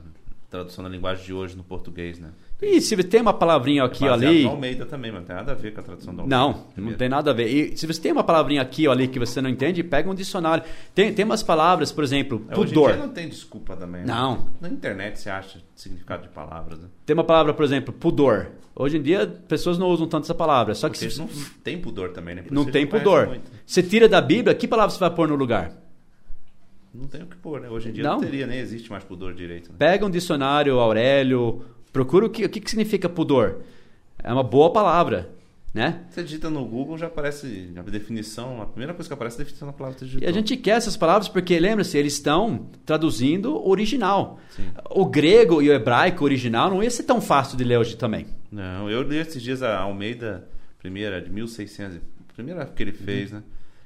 tradução 0.50 0.84
da 0.84 0.90
linguagem 0.90 1.24
de 1.24 1.32
hoje 1.32 1.56
no 1.56 1.64
português, 1.64 2.18
né? 2.18 2.28
E 2.62 2.80
se 2.80 2.96
tem 3.04 3.20
uma 3.20 3.34
palavrinha 3.34 3.84
aqui 3.84 4.04
é 4.04 4.08
ou 4.08 4.14
ali. 4.14 4.46
Almeida 4.46 4.86
também, 4.86 5.10
mas 5.10 5.20
não 5.20 5.26
tem 5.26 5.36
nada 5.36 5.52
a 5.52 5.54
ver 5.54 5.74
com 5.74 5.80
a 5.80 5.82
tradução 5.82 6.14
do 6.14 6.22
Almeida. 6.22 6.36
Não, 6.36 6.66
não 6.76 6.92
tem 6.94 7.08
nada 7.08 7.30
a 7.30 7.34
ver. 7.34 7.46
E 7.48 7.76
se 7.76 7.86
você 7.86 8.00
tem 8.00 8.12
uma 8.12 8.24
palavrinha 8.24 8.62
aqui 8.62 8.86
ou 8.86 8.92
ali 8.92 9.06
que 9.08 9.18
você 9.18 9.42
não 9.42 9.50
entende, 9.50 9.82
pega 9.82 10.08
um 10.08 10.14
dicionário. 10.14 10.64
Tem, 10.94 11.12
tem 11.12 11.24
umas 11.24 11.42
palavras, 11.42 11.92
por 11.92 12.02
exemplo, 12.04 12.46
É, 12.48 12.58
hoje 12.58 12.72
pudor. 12.72 12.92
dia 12.92 13.02
não 13.02 13.12
tem 13.12 13.28
desculpa 13.28 13.76
também. 13.76 14.02
né? 14.02 14.06
Não. 14.06 14.48
Na 14.60 14.68
internet 14.68 15.18
você 15.18 15.28
acha 15.28 15.60
significado 15.74 16.22
de 16.22 16.28
palavras. 16.30 16.78
Né? 16.78 16.88
Tem 17.04 17.12
uma 17.12 17.24
palavra, 17.24 17.52
por 17.52 17.64
exemplo, 17.64 17.92
pudor. 17.92 18.52
Hoje 18.74 18.96
em 18.96 19.02
dia, 19.02 19.26
pessoas 19.46 19.76
não 19.76 19.88
usam 19.88 20.06
tanto 20.06 20.24
essa 20.24 20.34
palavra. 20.34 20.74
Só 20.74 20.88
que 20.88 20.98
Porque 20.98 21.10
se, 21.12 21.18
não 21.18 21.28
tem 21.62 21.78
pudor 21.78 22.10
também, 22.12 22.34
né? 22.36 22.42
Por 22.42 22.52
não 22.52 22.64
tem 22.64 22.86
conhecem 22.86 22.98
pudor. 22.98 23.26
muito. 23.26 23.50
Você 23.66 23.82
tira 23.82 24.08
da 24.08 24.20
Bíblia, 24.20 24.54
que 24.54 24.66
palavra 24.66 24.90
você 24.90 24.98
vai 24.98 25.10
pôr 25.10 25.28
no 25.28 25.34
lugar? 25.34 25.72
Não 26.94 27.08
tem 27.08 27.22
o 27.22 27.26
que 27.26 27.36
pôr, 27.36 27.60
né? 27.60 27.68
Hoje 27.68 27.88
em 27.88 27.92
dia 27.92 28.04
não, 28.04 28.12
Não. 28.14 28.20
teria, 28.20 28.46
nem 28.46 28.58
existe 28.60 28.88
mais 28.90 29.02
pudor 29.02 29.34
direito. 29.34 29.70
Né? 29.70 29.74
Pega 29.78 30.06
um 30.06 30.10
dicionário, 30.10 30.78
Aurélio, 30.78 31.64
procura 31.94 32.26
o 32.26 32.28
que, 32.28 32.44
o 32.44 32.48
que, 32.48 32.60
que 32.60 32.68
significa 32.68 33.08
pudor. 33.08 33.60
É 34.20 34.32
uma 34.32 34.42
boa 34.42 34.72
palavra, 34.72 35.30
né? 35.72 36.00
Você 36.10 36.24
digita 36.24 36.50
no 36.50 36.64
Google, 36.66 36.98
já 36.98 37.06
aparece 37.06 37.70
a 37.76 37.82
definição, 37.82 38.60
a 38.60 38.66
primeira 38.66 38.92
coisa 38.92 39.08
que 39.08 39.14
aparece 39.14 39.36
é 39.36 39.40
a 39.40 39.44
definição 39.44 39.68
da 39.68 39.72
palavra 39.72 39.96
E 40.20 40.26
a 40.26 40.32
gente 40.32 40.56
quer 40.56 40.72
essas 40.72 40.96
palavras 40.96 41.28
porque, 41.28 41.58
lembra-se, 41.58 41.96
eles 41.96 42.14
estão 42.14 42.68
traduzindo 42.84 43.54
o 43.56 43.70
original. 43.70 44.40
Sim. 44.50 44.72
O 44.90 45.06
grego 45.06 45.62
e 45.62 45.70
o 45.70 45.72
hebraico 45.72 46.24
original 46.24 46.68
não 46.68 46.82
ia 46.82 46.90
ser 46.90 47.04
tão 47.04 47.20
fácil 47.20 47.56
de 47.56 47.62
ler 47.62 47.78
hoje 47.78 47.96
também. 47.96 48.26
Não, 48.50 48.90
eu 48.90 49.02
li 49.02 49.16
esses 49.16 49.40
dias 49.40 49.62
a 49.62 49.78
Almeida, 49.78 50.48
primeira, 50.80 51.22
de 51.22 51.30
1600, 51.30 52.00
primeira 52.34 52.66
que 52.66 52.82
ele 52.82 52.92
fez, 52.92 53.30
né? 53.30 53.42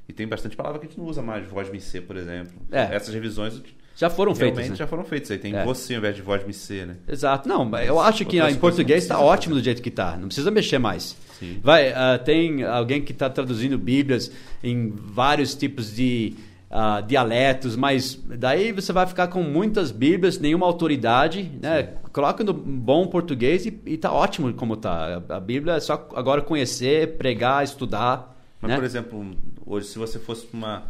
E 0.09 0.15
tem 0.15 0.27
bastante 0.27 0.57
palavra 0.57 0.79
que 0.79 0.87
a 0.87 0.89
gente 0.89 0.99
não 0.99 1.05
usa 1.05 1.21
mais, 1.21 1.47
voz 1.47 1.71
me 1.71 1.79
ser, 1.79 2.01
por 2.03 2.17
exemplo. 2.17 2.55
É. 2.73 2.95
Essas 2.95 3.13
revisões 3.13 3.61
Já 3.99 4.09
foram 4.09 4.33
realmente 4.33 4.55
feitas, 4.55 4.71
né? 4.71 4.77
já 4.77 4.87
foram 4.87 5.05
feitas. 5.05 5.31
Aí 5.33 5.39
tem 5.39 5.57
É. 5.57 5.65
você 5.65 5.95
ao 5.95 5.99
invés 5.99 6.15
de 6.15 6.23
voz 6.23 6.57
ser, 6.57 6.87
né? 6.87 6.97
Exato. 7.09 7.49
Não, 7.49 7.65
mas 7.65 7.89
eu 7.89 7.99
acho 7.99 8.25
que 8.25 8.41
em 8.41 8.55
português 8.55 9.03
está 9.03 9.19
ótimo 9.19 9.57
do 9.57 9.61
jeito 9.61 9.83
que 9.83 9.89
está. 9.89 10.17
Não 10.17 10.29
precisa 10.29 10.53
mexer 10.53 10.79
mais. 10.79 11.17
Sim. 11.37 11.59
Vai, 11.61 11.93
ah, 11.93 12.17
tem 12.17 12.63
alguém 12.63 13.03
que 13.03 13.11
está 13.11 13.29
traduzindo 13.29 13.77
Bíblias 13.77 14.31
em 14.63 14.93
vários 14.97 15.57
tipos 15.57 15.97
de 15.97 16.35
ah, 16.71 17.01
dialetos, 17.01 17.75
mas 17.75 18.23
daí 18.25 18.71
você 18.71 18.93
vai 18.93 19.05
ficar 19.05 19.27
com 19.27 19.43
muitas 19.43 19.91
Bíblias, 19.91 20.39
nenhuma 20.39 20.67
autoridade, 20.67 21.51
né? 21.61 21.95
Coloca 22.13 22.45
no 22.45 22.53
bom 22.53 23.05
português 23.09 23.67
e, 23.67 23.81
e 23.85 23.97
tá 23.97 24.13
ótimo 24.13 24.55
como 24.55 24.77
tá. 24.77 25.25
A, 25.29 25.37
a 25.37 25.41
Bíblia 25.41 25.75
é 25.75 25.81
só 25.81 26.09
agora 26.15 26.41
conhecer, 26.41 27.17
pregar, 27.17 27.65
estudar. 27.65 28.37
Mas, 28.61 28.69
né? 28.69 28.77
por 28.77 28.85
exemplo, 28.85 29.37
hoje, 29.67 29.89
se 29.89 29.99
você 29.99 30.21
fosse 30.21 30.47
uma 30.53 30.85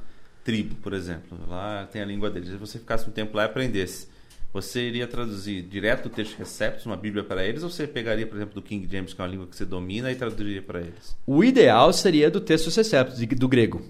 tribo, 0.49 0.77
por 0.77 0.95
exemplo, 0.95 1.39
lá 1.47 1.87
tem 1.93 2.01
a 2.01 2.07
língua 2.07 2.31
deles, 2.31 2.49
se 2.49 2.57
você 2.57 2.79
ficasse 2.79 3.07
um 3.07 3.13
tempo 3.13 3.37
lá 3.37 3.43
e 3.43 3.47
aprendesse, 3.47 4.09
você 4.51 4.81
iria 4.89 5.07
traduzir 5.07 5.61
direto 5.61 6.07
o 6.07 6.09
texto 6.09 6.39
receptos, 6.39 6.87
uma 6.87 6.97
Bíblia 6.97 7.23
para 7.23 7.45
eles, 7.45 7.63
ou 7.63 7.69
você 7.69 7.87
pegaria, 7.87 8.27
por 8.27 8.37
exemplo, 8.37 8.55
do 8.55 8.63
King 8.63 8.89
James, 8.91 9.13
que 9.13 9.21
é 9.21 9.25
uma 9.25 9.31
língua 9.31 9.47
que 9.47 9.55
você 9.55 9.67
domina, 9.67 10.11
e 10.11 10.15
traduziria 10.15 10.63
para 10.63 10.81
eles? 10.81 11.15
O 11.27 11.45
ideal 11.45 11.93
seria 11.93 12.31
do 12.31 12.41
texto 12.41 12.75
receptos, 12.75 13.19
do 13.19 13.47
grego. 13.47 13.83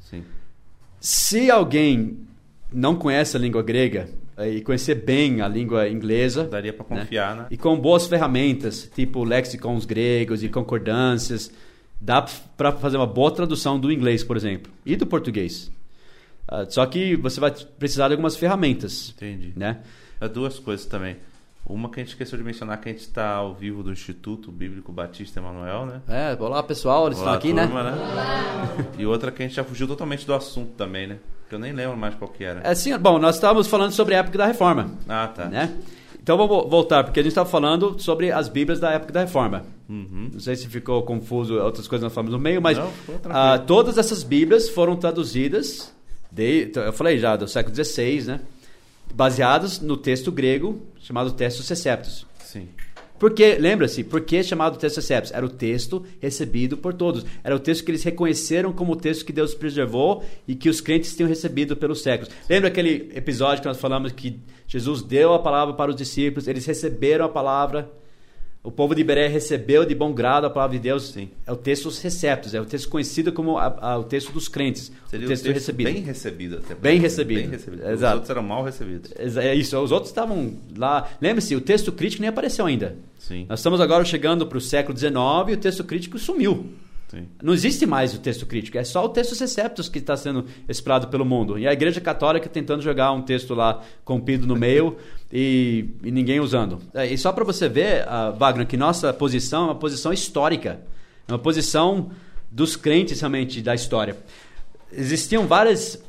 Sim. 0.00 0.24
Se 0.98 1.50
alguém 1.50 2.20
não 2.72 2.96
conhece 2.96 3.36
a 3.36 3.40
língua 3.40 3.62
grega 3.62 4.08
eh, 4.38 4.52
e 4.52 4.60
conhecer 4.62 4.94
bem 4.94 5.42
a 5.42 5.48
língua 5.48 5.86
inglesa, 5.86 6.44
Daria 6.44 6.72
para 6.72 6.96
né? 6.96 7.02
confiar, 7.02 7.36
né? 7.36 7.46
E 7.50 7.58
com 7.58 7.78
boas 7.78 8.06
ferramentas, 8.06 8.90
tipo 8.94 9.22
lexicons 9.22 9.84
gregos 9.84 10.42
e 10.42 10.48
concordâncias, 10.48 11.52
dá 12.00 12.24
para 12.56 12.72
fazer 12.72 12.96
uma 12.96 13.06
boa 13.06 13.30
tradução 13.30 13.78
do 13.78 13.92
inglês, 13.92 14.24
por 14.24 14.38
exemplo, 14.38 14.72
e 14.86 14.96
do 14.96 15.06
português. 15.06 15.70
Ah, 16.50 16.66
só 16.68 16.84
que 16.84 17.14
você 17.16 17.38
vai 17.38 17.52
precisar 17.78 18.08
de 18.08 18.14
algumas 18.14 18.36
ferramentas, 18.36 19.14
Entendi. 19.16 19.52
né? 19.56 19.78
Há 20.20 20.26
duas 20.26 20.58
coisas 20.58 20.84
também. 20.84 21.16
Uma 21.64 21.88
que 21.88 22.00
a 22.00 22.02
gente 22.02 22.12
esqueceu 22.12 22.36
de 22.36 22.42
mencionar, 22.42 22.80
que 22.80 22.88
a 22.88 22.92
gente 22.92 23.02
está 23.02 23.34
ao 23.34 23.54
vivo 23.54 23.82
do 23.82 23.92
Instituto 23.92 24.50
Bíblico 24.50 24.90
Batista 24.90 25.38
Emanuel, 25.38 25.86
né? 25.86 26.00
É, 26.08 26.36
olá 26.40 26.62
pessoal, 26.62 27.06
eles 27.06 27.18
Olá, 27.20 27.36
estão 27.36 27.52
aqui, 27.52 27.68
turma, 27.68 27.82
né? 27.84 27.98
E 28.98 29.06
outra 29.06 29.30
que 29.30 29.42
a 29.42 29.46
gente 29.46 29.54
já 29.54 29.62
fugiu 29.62 29.86
totalmente 29.86 30.26
do 30.26 30.34
assunto 30.34 30.72
também, 30.72 31.06
né? 31.06 31.18
Que 31.48 31.54
eu 31.54 31.58
nem 31.60 31.72
lembro 31.72 31.96
mais 31.96 32.14
qual 32.16 32.30
que 32.30 32.42
era. 32.42 32.60
É 32.60 32.70
assim, 32.70 32.96
bom, 32.98 33.18
nós 33.20 33.36
estávamos 33.36 33.68
falando 33.68 33.92
sobre 33.92 34.16
a 34.16 34.18
época 34.18 34.36
da 34.36 34.46
Reforma. 34.46 34.90
Ah, 35.08 35.28
tá. 35.28 35.44
Né? 35.46 35.72
Então 36.20 36.36
vamos 36.36 36.68
voltar, 36.68 37.04
porque 37.04 37.20
a 37.20 37.22
gente 37.22 37.30
estava 37.30 37.48
falando 37.48 38.00
sobre 38.00 38.32
as 38.32 38.48
Bíblias 38.48 38.80
da 38.80 38.90
época 38.90 39.12
da 39.12 39.20
Reforma. 39.20 39.64
Uhum. 39.88 40.30
Não 40.32 40.40
sei 40.40 40.56
se 40.56 40.66
ficou 40.66 41.02
confuso 41.02 41.54
outras 41.54 41.86
coisas 41.86 42.02
nós 42.04 42.12
falamos 42.12 42.32
no 42.32 42.38
meio, 42.38 42.60
mas 42.60 42.76
Não, 42.76 42.90
ah, 43.30 43.58
todas 43.58 43.96
essas 43.96 44.22
Bíblias 44.22 44.68
foram 44.68 44.96
traduzidas, 44.96 45.94
de, 46.30 46.70
eu 46.74 46.92
falei 46.92 47.18
já, 47.18 47.36
do 47.36 47.48
século 47.48 47.74
XVI, 47.74 48.22
né? 48.22 48.40
baseadas 49.12 49.80
no 49.80 49.96
texto 49.96 50.30
grego 50.30 50.80
chamado 51.00 51.32
Textus 51.32 51.68
Receptus. 51.68 52.26
Sim. 52.44 52.68
Porque, 53.18 53.56
lembra-se, 53.56 54.02
por 54.02 54.22
que 54.22 54.42
chamado 54.42 54.78
texto 54.78 54.96
Receptus? 54.96 55.30
Era 55.32 55.44
o 55.44 55.48
texto 55.50 56.06
recebido 56.20 56.78
por 56.78 56.94
todos. 56.94 57.26
Era 57.44 57.54
o 57.54 57.58
texto 57.58 57.84
que 57.84 57.90
eles 57.90 58.02
reconheceram 58.02 58.72
como 58.72 58.94
o 58.94 58.96
texto 58.96 59.26
que 59.26 59.32
Deus 59.32 59.54
preservou 59.54 60.24
e 60.48 60.54
que 60.54 60.70
os 60.70 60.80
crentes 60.80 61.14
tinham 61.14 61.28
recebido 61.28 61.76
pelos 61.76 62.00
séculos. 62.02 62.32
Lembra 62.48 62.68
aquele 62.68 63.12
episódio 63.14 63.60
que 63.60 63.68
nós 63.68 63.78
falamos 63.78 64.12
que 64.12 64.40
Jesus 64.66 65.02
deu 65.02 65.34
a 65.34 65.38
palavra 65.38 65.74
para 65.74 65.90
os 65.90 65.96
discípulos, 65.96 66.48
eles 66.48 66.64
receberam 66.64 67.26
a 67.26 67.28
palavra, 67.28 67.90
o 68.62 68.70
povo 68.70 68.94
de 68.94 69.00
Iberé 69.00 69.26
recebeu 69.26 69.86
de 69.86 69.94
bom 69.94 70.12
grado 70.12 70.46
a 70.46 70.50
palavra 70.50 70.76
de 70.76 70.82
Deus? 70.82 71.08
Sim. 71.12 71.30
É 71.46 71.52
o 71.52 71.56
texto 71.56 71.88
Receptus, 71.88 72.52
é 72.54 72.60
o 72.60 72.66
texto 72.66 72.88
conhecido 72.90 73.32
como 73.32 73.56
a- 73.56 73.74
a- 73.80 73.98
o 73.98 74.04
texto 74.04 74.32
dos 74.32 74.48
crentes. 74.48 74.92
Seria 75.08 75.26
o 75.26 75.28
texto, 75.28 75.46
recebido. 75.50 75.90
bem 75.92 76.02
recebido 76.02 76.56
até. 76.58 76.74
Bem 76.74 76.98
recebido. 77.00 77.40
Bem 77.40 77.48
recebido. 77.50 77.82
Os 77.82 77.88
Exato. 77.90 78.14
outros 78.14 78.30
eram 78.30 78.42
mal 78.42 78.62
recebidos. 78.62 79.10
É 79.38 79.54
isso, 79.54 79.78
os 79.78 79.90
outros 79.92 80.10
estavam 80.10 80.54
lá. 80.76 81.08
Lembre-se, 81.20 81.56
o 81.56 81.60
texto 81.60 81.90
crítico 81.90 82.20
nem 82.20 82.28
apareceu 82.28 82.66
ainda. 82.66 82.96
Sim. 83.18 83.46
Nós 83.48 83.60
estamos 83.60 83.80
agora 83.80 84.04
chegando 84.04 84.46
para 84.46 84.58
o 84.58 84.60
século 84.60 84.96
XIX 84.96 85.16
e 85.48 85.52
o 85.54 85.56
texto 85.56 85.82
crítico 85.84 86.18
sumiu. 86.18 86.66
Sim. 87.08 87.26
Não 87.42 87.52
existe 87.52 87.84
mais 87.86 88.14
o 88.14 88.20
texto 88.20 88.46
crítico, 88.46 88.78
é 88.78 88.84
só 88.84 89.04
o 89.04 89.08
texto 89.08 89.36
receptus 89.40 89.88
que 89.88 89.98
está 89.98 90.16
sendo 90.16 90.44
explorado 90.68 91.08
pelo 91.08 91.24
mundo. 91.24 91.58
E 91.58 91.66
a 91.66 91.72
Igreja 91.72 92.00
Católica 92.00 92.48
tentando 92.48 92.82
jogar 92.82 93.10
um 93.10 93.20
texto 93.22 93.52
lá 93.52 93.82
comprido 94.04 94.46
no 94.46 94.54
meio 94.54 94.96
e, 95.32 95.86
e 96.02 96.10
ninguém 96.10 96.40
usando. 96.40 96.80
É, 96.94 97.06
E 97.06 97.16
só 97.16 97.32
para 97.32 97.44
você 97.44 97.68
ver, 97.68 98.04
ah, 98.08 98.30
Wagner, 98.30 98.66
que 98.66 98.76
nossa 98.76 99.12
posição 99.12 99.62
é 99.62 99.66
uma 99.66 99.74
posição 99.74 100.12
histórica, 100.12 100.80
é 101.28 101.32
uma 101.32 101.38
posição 101.38 102.10
dos 102.50 102.76
crentes 102.76 103.20
realmente 103.20 103.62
da 103.62 103.74
história. 103.74 104.16
Existiam 104.92 105.46
várias 105.46 106.02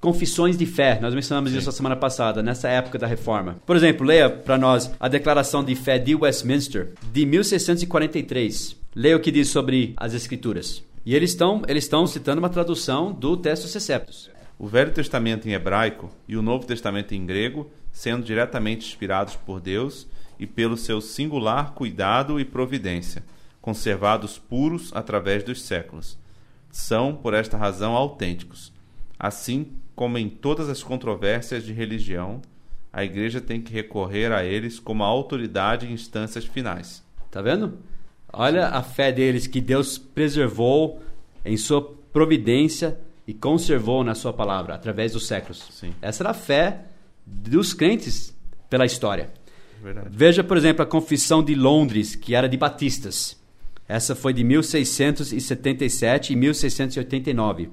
confissões 0.00 0.56
de 0.56 0.66
fé, 0.66 0.98
nós 1.00 1.14
mencionamos 1.14 1.52
isso 1.52 1.68
a 1.68 1.72
semana 1.72 1.96
passada, 1.96 2.42
nessa 2.42 2.68
época 2.68 2.98
da 2.98 3.06
reforma. 3.06 3.56
Por 3.64 3.74
exemplo, 3.74 4.06
leia 4.06 4.28
para 4.28 4.58
nós 4.58 4.90
a 5.00 5.08
Declaração 5.08 5.64
de 5.64 5.74
Fé 5.74 5.98
de 5.98 6.14
Westminster, 6.14 6.92
de 7.10 7.24
1643. 7.24 8.76
Leia 8.94 9.16
o 9.16 9.20
que 9.20 9.30
diz 9.30 9.48
sobre 9.48 9.94
as 9.96 10.12
Escrituras. 10.12 10.82
E 11.06 11.14
eles 11.14 11.30
estão 11.30 11.62
eles 11.68 11.84
estão 11.84 12.06
citando 12.06 12.38
uma 12.38 12.48
tradução 12.48 13.12
do 13.12 13.36
Textus 13.36 13.72
Receptus. 13.72 14.30
O 14.58 14.66
Velho 14.66 14.92
Testamento 14.92 15.48
em 15.48 15.52
hebraico 15.52 16.10
e 16.28 16.36
o 16.36 16.42
Novo 16.42 16.66
Testamento 16.66 17.14
em 17.14 17.26
grego, 17.26 17.70
sendo 17.94 18.24
diretamente 18.24 18.88
inspirados 18.88 19.36
por 19.36 19.60
Deus 19.60 20.08
e 20.36 20.48
pelo 20.48 20.76
seu 20.76 21.00
singular 21.00 21.74
cuidado 21.74 22.40
e 22.40 22.44
providência, 22.44 23.22
conservados 23.62 24.36
puros 24.36 24.90
através 24.92 25.44
dos 25.44 25.62
séculos, 25.62 26.18
são, 26.72 27.14
por 27.14 27.32
esta 27.32 27.56
razão, 27.56 27.94
autênticos. 27.94 28.72
Assim 29.16 29.70
como 29.94 30.18
em 30.18 30.28
todas 30.28 30.68
as 30.68 30.82
controvérsias 30.82 31.62
de 31.62 31.72
religião, 31.72 32.42
a 32.92 33.04
Igreja 33.04 33.40
tem 33.40 33.62
que 33.62 33.72
recorrer 33.72 34.32
a 34.32 34.44
eles 34.44 34.80
como 34.80 35.04
a 35.04 35.06
autoridade 35.06 35.86
em 35.86 35.92
instâncias 35.92 36.44
finais. 36.44 37.00
Tá 37.30 37.40
vendo? 37.40 37.78
Olha 38.32 38.66
a 38.66 38.82
fé 38.82 39.12
deles 39.12 39.46
que 39.46 39.60
Deus 39.60 39.96
preservou 39.98 41.00
em 41.44 41.56
sua 41.56 41.80
providência 42.12 42.98
e 43.24 43.32
conservou 43.32 44.02
na 44.02 44.16
sua 44.16 44.32
palavra 44.32 44.74
através 44.74 45.12
dos 45.12 45.28
séculos. 45.28 45.64
Sim. 45.70 45.94
Essa 46.02 46.24
era 46.24 46.30
a 46.30 46.34
fé 46.34 46.86
dos 47.26 47.72
crentes 47.72 48.36
pela 48.68 48.84
história. 48.84 49.32
Verdade. 49.82 50.08
Veja, 50.10 50.42
por 50.42 50.56
exemplo, 50.56 50.82
a 50.82 50.86
Confissão 50.86 51.42
de 51.42 51.54
Londres, 51.54 52.14
que 52.14 52.34
era 52.34 52.48
de 52.48 52.56
batistas. 52.56 53.40
Essa 53.86 54.14
foi 54.14 54.32
de 54.32 54.42
1677 54.42 56.32
e 56.32 56.36
1689. 56.36 57.70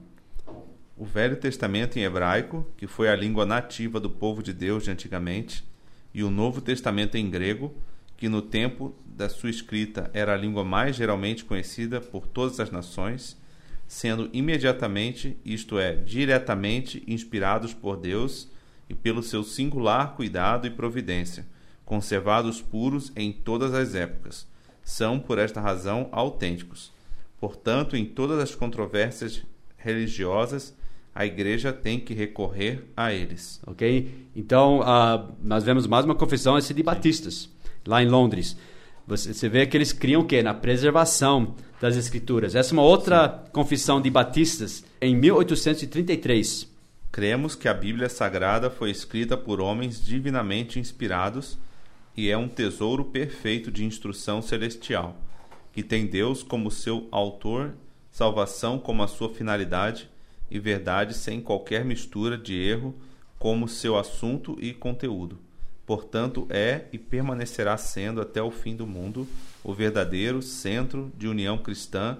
O 0.97 1.05
Velho 1.05 1.37
Testamento 1.37 1.97
em 1.97 2.03
hebraico, 2.03 2.67
que 2.75 2.85
foi 2.85 3.09
a 3.09 3.15
língua 3.15 3.45
nativa 3.45 3.99
do 3.99 4.09
povo 4.09 4.43
de 4.43 4.53
Deus 4.53 4.83
de 4.83 4.91
antigamente, 4.91 5.63
e 6.13 6.21
o 6.21 6.29
Novo 6.29 6.59
Testamento 6.59 7.15
em 7.15 7.29
grego, 7.29 7.73
que 8.17 8.27
no 8.27 8.41
tempo 8.41 8.93
da 9.05 9.29
sua 9.29 9.49
escrita 9.49 10.11
era 10.13 10.33
a 10.33 10.37
língua 10.37 10.63
mais 10.63 10.95
geralmente 10.95 11.45
conhecida 11.45 12.01
por 12.01 12.27
todas 12.27 12.59
as 12.59 12.69
nações, 12.69 13.37
sendo 13.87 14.29
imediatamente, 14.33 15.37
isto 15.45 15.79
é, 15.79 15.95
diretamente 15.95 17.01
inspirados 17.07 17.73
por 17.73 17.97
Deus 17.97 18.50
e 18.91 18.93
pelo 18.93 19.23
seu 19.23 19.41
singular 19.41 20.15
cuidado 20.17 20.67
e 20.67 20.69
providência, 20.69 21.47
conservados 21.85 22.61
puros 22.61 23.09
em 23.15 23.31
todas 23.31 23.73
as 23.73 23.95
épocas, 23.95 24.45
são 24.83 25.17
por 25.17 25.39
esta 25.39 25.61
razão 25.61 26.09
autênticos. 26.11 26.91
Portanto, 27.39 27.95
em 27.95 28.03
todas 28.03 28.37
as 28.39 28.53
controvérsias 28.53 29.43
religiosas, 29.77 30.75
a 31.15 31.25
igreja 31.25 31.71
tem 31.71 32.01
que 32.01 32.13
recorrer 32.13 32.83
a 32.95 33.13
eles. 33.13 33.61
Ok? 33.65 34.27
Então, 34.35 34.81
ah, 34.83 35.25
nós 35.41 35.63
vemos 35.63 35.87
mais 35.87 36.03
uma 36.03 36.13
confissão 36.13 36.57
esse 36.57 36.73
de 36.73 36.83
batistas, 36.83 37.49
lá 37.87 38.03
em 38.03 38.09
Londres. 38.09 38.57
Você, 39.07 39.33
você 39.33 39.47
vê 39.47 39.65
que 39.65 39.77
eles 39.77 39.93
criam 39.93 40.21
o 40.21 40.25
quê? 40.25 40.43
Na 40.43 40.53
preservação 40.53 41.55
das 41.79 41.95
escrituras. 41.95 42.55
Essa 42.55 42.71
é 42.71 42.73
uma 42.73 42.83
outra 42.83 43.45
confissão 43.53 44.01
de 44.01 44.09
batistas, 44.09 44.83
em 45.01 45.15
1833. 45.15 46.70
Cremos 47.11 47.55
que 47.55 47.67
a 47.67 47.73
Bíblia 47.73 48.07
Sagrada 48.07 48.69
foi 48.69 48.89
escrita 48.89 49.35
por 49.35 49.59
homens 49.59 50.01
divinamente 50.01 50.79
inspirados 50.79 51.57
e 52.15 52.29
é 52.29 52.37
um 52.37 52.47
tesouro 52.47 53.03
perfeito 53.03 53.69
de 53.69 53.83
instrução 53.83 54.41
celestial, 54.41 55.17
que 55.73 55.83
tem 55.83 56.07
Deus 56.07 56.41
como 56.41 56.71
seu 56.71 57.09
autor, 57.11 57.73
salvação 58.09 58.79
como 58.79 59.03
a 59.03 59.09
sua 59.09 59.27
finalidade 59.27 60.09
e 60.49 60.57
verdade 60.57 61.13
sem 61.13 61.41
qualquer 61.41 61.83
mistura 61.83 62.37
de 62.37 62.53
erro 62.55 62.95
como 63.37 63.67
seu 63.67 63.97
assunto 63.97 64.57
e 64.61 64.73
conteúdo. 64.73 65.37
Portanto, 65.85 66.47
é 66.49 66.85
e 66.93 66.97
permanecerá 66.97 67.75
sendo 67.75 68.21
até 68.21 68.41
o 68.41 68.51
fim 68.51 68.73
do 68.73 68.87
mundo 68.87 69.27
o 69.65 69.73
verdadeiro 69.73 70.41
centro 70.41 71.11
de 71.17 71.27
união 71.27 71.57
cristã 71.57 72.19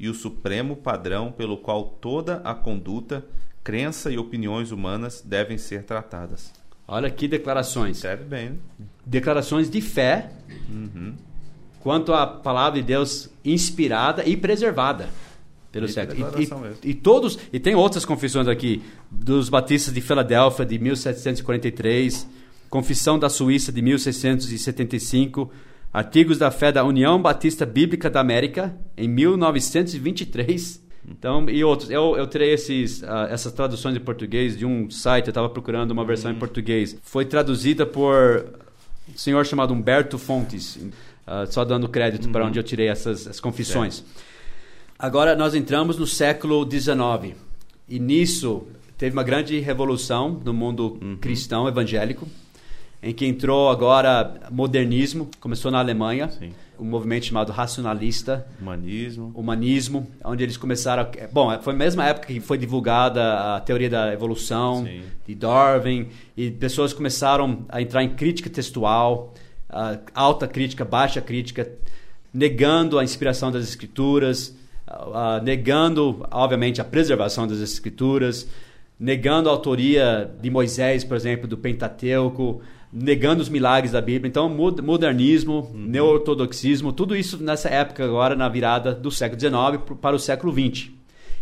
e 0.00 0.08
o 0.08 0.14
supremo 0.14 0.74
padrão 0.74 1.30
pelo 1.30 1.58
qual 1.58 1.84
toda 1.84 2.38
a 2.38 2.54
conduta, 2.54 3.24
crença 3.64 4.10
e 4.10 4.18
opiniões 4.18 4.70
humanas 4.72 5.22
devem 5.24 5.56
ser 5.58 5.84
tratadas. 5.84 6.52
Olha 6.86 7.08
que 7.10 7.28
declarações. 7.28 7.98
Serve 7.98 8.24
bem, 8.24 8.50
né? 8.50 8.56
Declarações 9.06 9.70
de 9.70 9.80
fé 9.80 10.30
Uhum. 10.68 11.14
quanto 11.80 12.12
à 12.12 12.26
palavra 12.26 12.80
de 12.80 12.86
Deus 12.86 13.30
inspirada 13.44 14.24
e 14.28 14.36
preservada 14.36 15.08
pelo 15.70 15.88
século. 15.88 16.28
E, 16.38 16.42
e- 16.42 16.90
e 16.90 16.94
todos 16.94 17.38
e 17.52 17.58
tem 17.58 17.74
outras 17.74 18.04
confissões 18.04 18.46
aqui 18.48 18.82
dos 19.10 19.48
batistas 19.48 19.94
de 19.94 20.00
Filadélfia 20.00 20.66
de 20.66 20.78
1743, 20.78 22.26
Confissão 22.68 23.18
da 23.18 23.28
Suíça 23.30 23.70
de 23.72 23.80
1675, 23.82 25.50
Artigos 25.92 26.38
da 26.38 26.50
Fé 26.50 26.72
da 26.72 26.84
União 26.84 27.20
Batista 27.20 27.64
Bíblica 27.66 28.08
da 28.10 28.20
América 28.20 28.74
em 28.96 29.08
1923. 29.08 30.82
Então, 31.08 31.48
e 31.48 31.64
outros. 31.64 31.90
Eu, 31.90 32.16
eu 32.16 32.26
tirei 32.26 32.52
esses, 32.52 33.02
ah, 33.02 33.26
essas 33.30 33.52
traduções 33.52 33.96
em 33.96 34.00
português 34.00 34.56
de 34.56 34.64
um 34.64 34.88
site, 34.90 35.26
eu 35.26 35.30
estava 35.30 35.48
procurando 35.48 35.90
uma 35.90 36.04
versão 36.04 36.30
em 36.30 36.34
português. 36.34 36.96
Foi 37.02 37.24
traduzida 37.24 37.84
por 37.84 38.46
um 39.12 39.16
senhor 39.16 39.44
chamado 39.44 39.74
Humberto 39.74 40.16
Fontes, 40.16 40.78
ah, 41.26 41.44
só 41.46 41.64
dando 41.64 41.88
crédito 41.88 42.28
para 42.28 42.46
onde 42.46 42.58
eu 42.58 42.62
tirei 42.62 42.88
essas, 42.88 43.22
essas 43.22 43.40
confissões. 43.40 44.04
Agora 44.98 45.34
nós 45.34 45.54
entramos 45.54 45.98
no 45.98 46.06
século 46.06 46.68
XIX 46.70 47.36
e 47.88 47.98
nisso 47.98 48.64
teve 48.96 49.16
uma 49.16 49.24
grande 49.24 49.58
revolução 49.58 50.40
no 50.44 50.54
mundo 50.54 51.00
cristão 51.20 51.66
evangélico, 51.66 52.28
em 53.02 53.12
que 53.12 53.26
entrou 53.26 53.68
agora 53.68 54.40
modernismo, 54.52 55.28
começou 55.40 55.72
na 55.72 55.80
Alemanha, 55.80 56.28
Sim. 56.28 56.52
Um 56.82 56.84
movimento 56.84 57.26
chamado 57.26 57.52
racionalista, 57.52 58.44
Humanismo. 58.60 59.32
humanismo, 59.34 60.10
onde 60.24 60.42
eles 60.42 60.56
começaram. 60.56 61.02
A, 61.02 61.26
bom, 61.32 61.56
foi 61.60 61.72
a 61.72 61.76
mesma 61.76 62.06
época 62.06 62.26
que 62.26 62.40
foi 62.40 62.58
divulgada 62.58 63.54
a 63.56 63.60
teoria 63.60 63.88
da 63.88 64.12
evolução 64.12 64.84
Sim. 64.84 65.02
de 65.26 65.34
Darwin 65.34 66.08
e 66.36 66.50
pessoas 66.50 66.92
começaram 66.92 67.64
a 67.68 67.80
entrar 67.80 68.02
em 68.02 68.10
crítica 68.10 68.50
textual, 68.50 69.32
alta 70.12 70.48
crítica, 70.48 70.84
baixa 70.84 71.20
crítica, 71.20 71.70
negando 72.34 72.98
a 72.98 73.04
inspiração 73.04 73.52
das 73.52 73.62
escrituras, 73.62 74.54
negando, 75.42 76.26
obviamente, 76.30 76.80
a 76.80 76.84
preservação 76.84 77.46
das 77.46 77.58
escrituras, 77.58 78.48
negando 78.98 79.48
a 79.48 79.52
autoria 79.52 80.30
de 80.40 80.50
Moisés, 80.50 81.04
por 81.04 81.16
exemplo, 81.16 81.46
do 81.46 81.56
Pentateuco, 81.56 82.60
negando 82.92 83.40
os 83.40 83.48
milagres 83.48 83.92
da 83.92 84.00
Bíblia. 84.00 84.28
Então, 84.28 84.48
mo- 84.48 84.76
modernismo, 84.82 85.70
neo-ortodoxismo, 85.74 86.92
tudo 86.92 87.16
isso 87.16 87.42
nessa 87.42 87.68
época 87.68 88.04
agora, 88.04 88.36
na 88.36 88.48
virada 88.48 88.94
do 88.94 89.10
século 89.10 89.40
XIX 89.40 89.96
para 90.00 90.14
o 90.14 90.18
século 90.18 90.52
XX. 90.52 90.90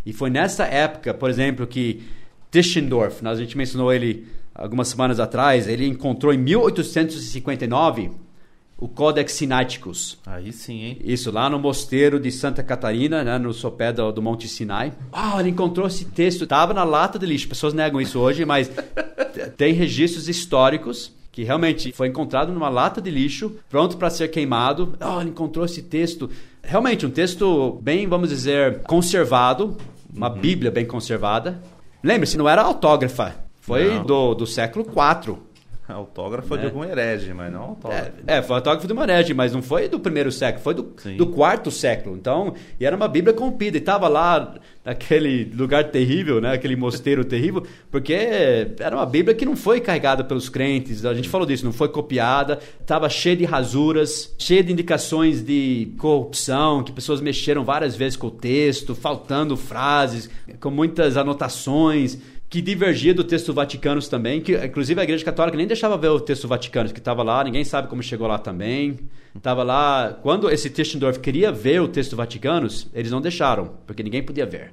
E 0.06 0.12
foi 0.12 0.30
nessa 0.30 0.64
época, 0.64 1.12
por 1.12 1.28
exemplo, 1.28 1.66
que 1.66 2.02
Tischendorf, 2.50 3.26
a 3.26 3.34
gente 3.34 3.56
mencionou 3.56 3.92
ele 3.92 4.26
algumas 4.54 4.88
semanas 4.88 5.18
atrás, 5.20 5.66
ele 5.68 5.86
encontrou 5.86 6.32
em 6.32 6.38
1859 6.38 8.10
o 8.78 8.88
Codex 8.88 9.32
Sinaiticus. 9.32 10.18
Aí 10.26 10.52
sim, 10.52 10.82
hein? 10.84 10.98
Isso, 11.04 11.30
lá 11.30 11.50
no 11.50 11.58
mosteiro 11.58 12.18
de 12.18 12.32
Santa 12.32 12.62
Catarina, 12.62 13.22
né, 13.22 13.38
no 13.38 13.52
sopé 13.52 13.92
do, 13.92 14.10
do 14.10 14.22
Monte 14.22 14.48
Sinai. 14.48 14.92
Ah, 15.12 15.36
ele 15.38 15.50
encontrou 15.50 15.86
esse 15.86 16.06
texto, 16.06 16.44
estava 16.44 16.72
na 16.72 16.82
lata 16.82 17.18
de 17.18 17.26
lixo. 17.26 17.46
Pessoas 17.48 17.74
negam 17.74 18.00
isso 18.00 18.18
hoje, 18.18 18.44
mas 18.46 18.70
tem 19.58 19.74
registros 19.74 20.28
históricos 20.28 21.12
que 21.32 21.44
realmente 21.44 21.92
foi 21.92 22.08
encontrado 22.08 22.52
numa 22.52 22.68
lata 22.68 23.00
de 23.00 23.10
lixo, 23.10 23.56
pronto 23.68 23.96
para 23.96 24.10
ser 24.10 24.28
queimado. 24.28 24.94
Ah, 25.00 25.18
ele 25.20 25.30
encontrou 25.30 25.64
esse 25.64 25.82
texto. 25.82 26.28
Realmente, 26.62 27.06
um 27.06 27.10
texto 27.10 27.78
bem, 27.82 28.06
vamos 28.06 28.30
dizer, 28.30 28.82
conservado, 28.82 29.76
uma 30.14 30.30
uhum. 30.30 30.38
Bíblia 30.38 30.70
bem 30.70 30.84
conservada. 30.84 31.62
Lembre-se, 32.02 32.36
não 32.36 32.48
era 32.48 32.62
autógrafa, 32.62 33.36
foi 33.60 34.00
do, 34.00 34.34
do 34.34 34.46
século 34.46 34.84
IV. 34.86 35.36
Autógrafo 36.00 36.54
né? 36.54 36.60
de 36.60 36.66
algum 36.66 36.84
herege, 36.84 37.32
mas 37.34 37.52
não 37.52 37.62
autógrafo. 37.62 38.12
É, 38.26 38.38
é, 38.38 38.42
foi 38.42 38.56
autógrafo 38.56 38.86
de 38.86 38.92
uma 38.92 39.02
herege, 39.02 39.34
mas 39.34 39.52
não 39.52 39.62
foi 39.62 39.88
do 39.88 40.00
primeiro 40.00 40.30
século, 40.30 40.62
foi 40.62 40.74
do, 40.74 40.94
do 41.16 41.26
quarto 41.26 41.70
século. 41.70 42.16
Então, 42.16 42.54
e 42.78 42.84
era 42.84 42.96
uma 42.96 43.08
Bíblia 43.08 43.34
corrompida. 43.34 43.76
E 43.76 43.80
estava 43.80 44.08
lá 44.08 44.54
naquele 44.84 45.44
lugar 45.44 45.84
terrível, 45.90 46.40
né? 46.40 46.52
aquele 46.52 46.76
mosteiro 46.76 47.24
terrível, 47.26 47.64
porque 47.90 48.14
era 48.78 48.96
uma 48.96 49.06
Bíblia 49.06 49.34
que 49.34 49.44
não 49.44 49.56
foi 49.56 49.80
carregada 49.80 50.24
pelos 50.24 50.48
crentes. 50.48 51.04
A 51.04 51.14
gente 51.14 51.28
falou 51.28 51.46
disso, 51.46 51.64
não 51.64 51.72
foi 51.72 51.88
copiada, 51.88 52.58
estava 52.80 53.08
cheia 53.08 53.36
de 53.36 53.44
rasuras, 53.44 54.34
cheia 54.38 54.62
de 54.62 54.72
indicações 54.72 55.42
de 55.42 55.92
corrupção, 55.98 56.82
que 56.82 56.92
pessoas 56.92 57.20
mexeram 57.20 57.64
várias 57.64 57.94
vezes 57.94 58.16
com 58.16 58.28
o 58.28 58.30
texto, 58.30 58.94
faltando 58.94 59.56
frases, 59.56 60.30
com 60.60 60.70
muitas 60.70 61.16
anotações 61.16 62.18
que 62.50 62.60
divergia 62.60 63.14
do 63.14 63.22
texto 63.22 63.54
Vaticano 63.54 64.02
também, 64.02 64.40
que 64.40 64.56
inclusive 64.56 65.00
a 65.00 65.04
Igreja 65.04 65.24
Católica 65.24 65.56
nem 65.56 65.68
deixava 65.68 65.96
ver 65.96 66.08
o 66.08 66.18
texto 66.18 66.48
Vaticano, 66.48 66.92
que 66.92 66.98
estava 66.98 67.22
lá, 67.22 67.44
ninguém 67.44 67.62
sabe 67.62 67.86
como 67.86 68.02
chegou 68.02 68.26
lá 68.26 68.38
também. 68.38 68.98
Estava 69.36 69.62
lá, 69.62 70.18
quando 70.20 70.50
esse 70.50 70.68
Tischendorf 70.68 71.20
queria 71.20 71.52
ver 71.52 71.80
o 71.80 71.86
texto 71.86 72.16
Vaticano, 72.16 72.66
eles 72.92 73.12
não 73.12 73.20
deixaram, 73.20 73.74
porque 73.86 74.02
ninguém 74.02 74.20
podia 74.20 74.44
ver. 74.44 74.72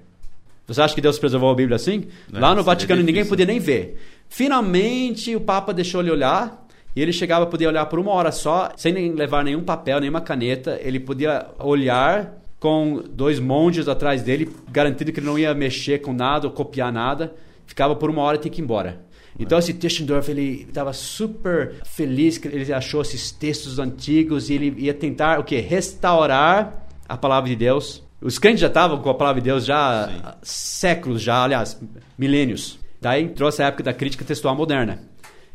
Você 0.65 0.81
acha 0.81 0.95
que 0.95 0.99
Deus 0.99 1.19
preservou 1.19 1.51
a 1.51 1.55
Bíblia 1.55 1.75
assim? 1.75 2.05
Não, 2.31 2.41
lá 2.41 2.55
no 2.55 2.63
Vaticano 2.63 3.03
ninguém 3.03 3.23
podia 3.23 3.45
nem 3.45 3.59
ver. 3.59 4.01
Finalmente 4.27 5.35
o 5.35 5.39
Papa 5.39 5.71
deixou 5.71 6.01
ele 6.01 6.09
olhar, 6.09 6.65
e 6.95 7.01
ele 7.01 7.13
chegava 7.13 7.43
a 7.43 7.47
poder 7.47 7.67
olhar 7.67 7.85
por 7.85 7.99
uma 7.99 8.11
hora 8.11 8.31
só, 8.31 8.71
sem 8.75 9.13
levar 9.13 9.43
nenhum 9.43 9.61
papel, 9.61 9.99
nenhuma 9.99 10.19
caneta. 10.19 10.79
Ele 10.81 10.99
podia 10.99 11.45
olhar 11.59 12.41
com 12.59 13.03
dois 13.07 13.39
monges 13.39 13.87
atrás 13.87 14.23
dele, 14.23 14.49
garantindo 14.67 15.11
que 15.11 15.19
ele 15.19 15.27
não 15.27 15.37
ia 15.37 15.53
mexer 15.53 16.01
com 16.01 16.11
nada 16.11 16.47
ou 16.47 16.51
copiar 16.51 16.91
nada 16.91 17.35
ficava 17.67 17.95
por 17.95 18.09
uma 18.09 18.23
hora 18.23 18.37
e 18.37 18.39
tinha 18.39 18.51
que 18.51 18.61
ir 18.61 18.63
embora. 18.63 19.05
Então 19.39 19.59
esse 19.59 19.73
Tischendorf 19.73 20.31
ele 20.31 20.65
estava 20.67 20.91
super 20.93 21.75
feliz 21.85 22.39
que 22.39 22.47
ele 22.47 22.73
achou 22.73 23.01
esses 23.01 23.31
textos 23.31 23.77
antigos 23.77 24.49
e 24.49 24.55
ele 24.55 24.73
ia 24.77 24.93
tentar 24.93 25.39
o 25.39 25.43
que 25.43 25.59
restaurar 25.59 26.87
a 27.07 27.15
palavra 27.15 27.49
de 27.49 27.55
Deus. 27.55 28.03
Os 28.19 28.39
crentes 28.39 28.61
já 28.61 28.67
estavam 28.67 28.99
com 28.99 29.09
a 29.09 29.13
palavra 29.13 29.39
de 29.39 29.45
Deus 29.45 29.63
já 29.63 30.07
Sim. 30.07 30.21
séculos 30.41 31.21
já, 31.21 31.43
aliás, 31.43 31.79
milênios. 32.17 32.79
Daí 32.99 33.29
trouxe 33.29 33.61
a 33.61 33.67
época 33.67 33.83
da 33.83 33.93
crítica 33.93 34.25
textual 34.25 34.55
moderna. 34.55 35.03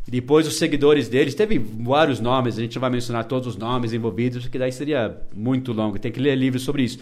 E 0.06 0.10
depois 0.10 0.46
os 0.46 0.58
seguidores 0.58 1.08
deles, 1.08 1.34
teve 1.34 1.58
vários 1.58 2.20
nomes, 2.20 2.58
a 2.58 2.60
gente 2.60 2.74
não 2.74 2.80
vai 2.80 2.90
mencionar 2.90 3.24
todos 3.24 3.48
os 3.48 3.56
nomes 3.56 3.92
envolvidos, 3.92 4.42
porque 4.42 4.58
daí 4.58 4.72
seria 4.72 5.16
muito 5.34 5.72
longo, 5.72 5.98
tem 5.98 6.10
que 6.10 6.20
ler 6.20 6.36
livros 6.36 6.62
sobre 6.62 6.84
isso. 6.84 6.98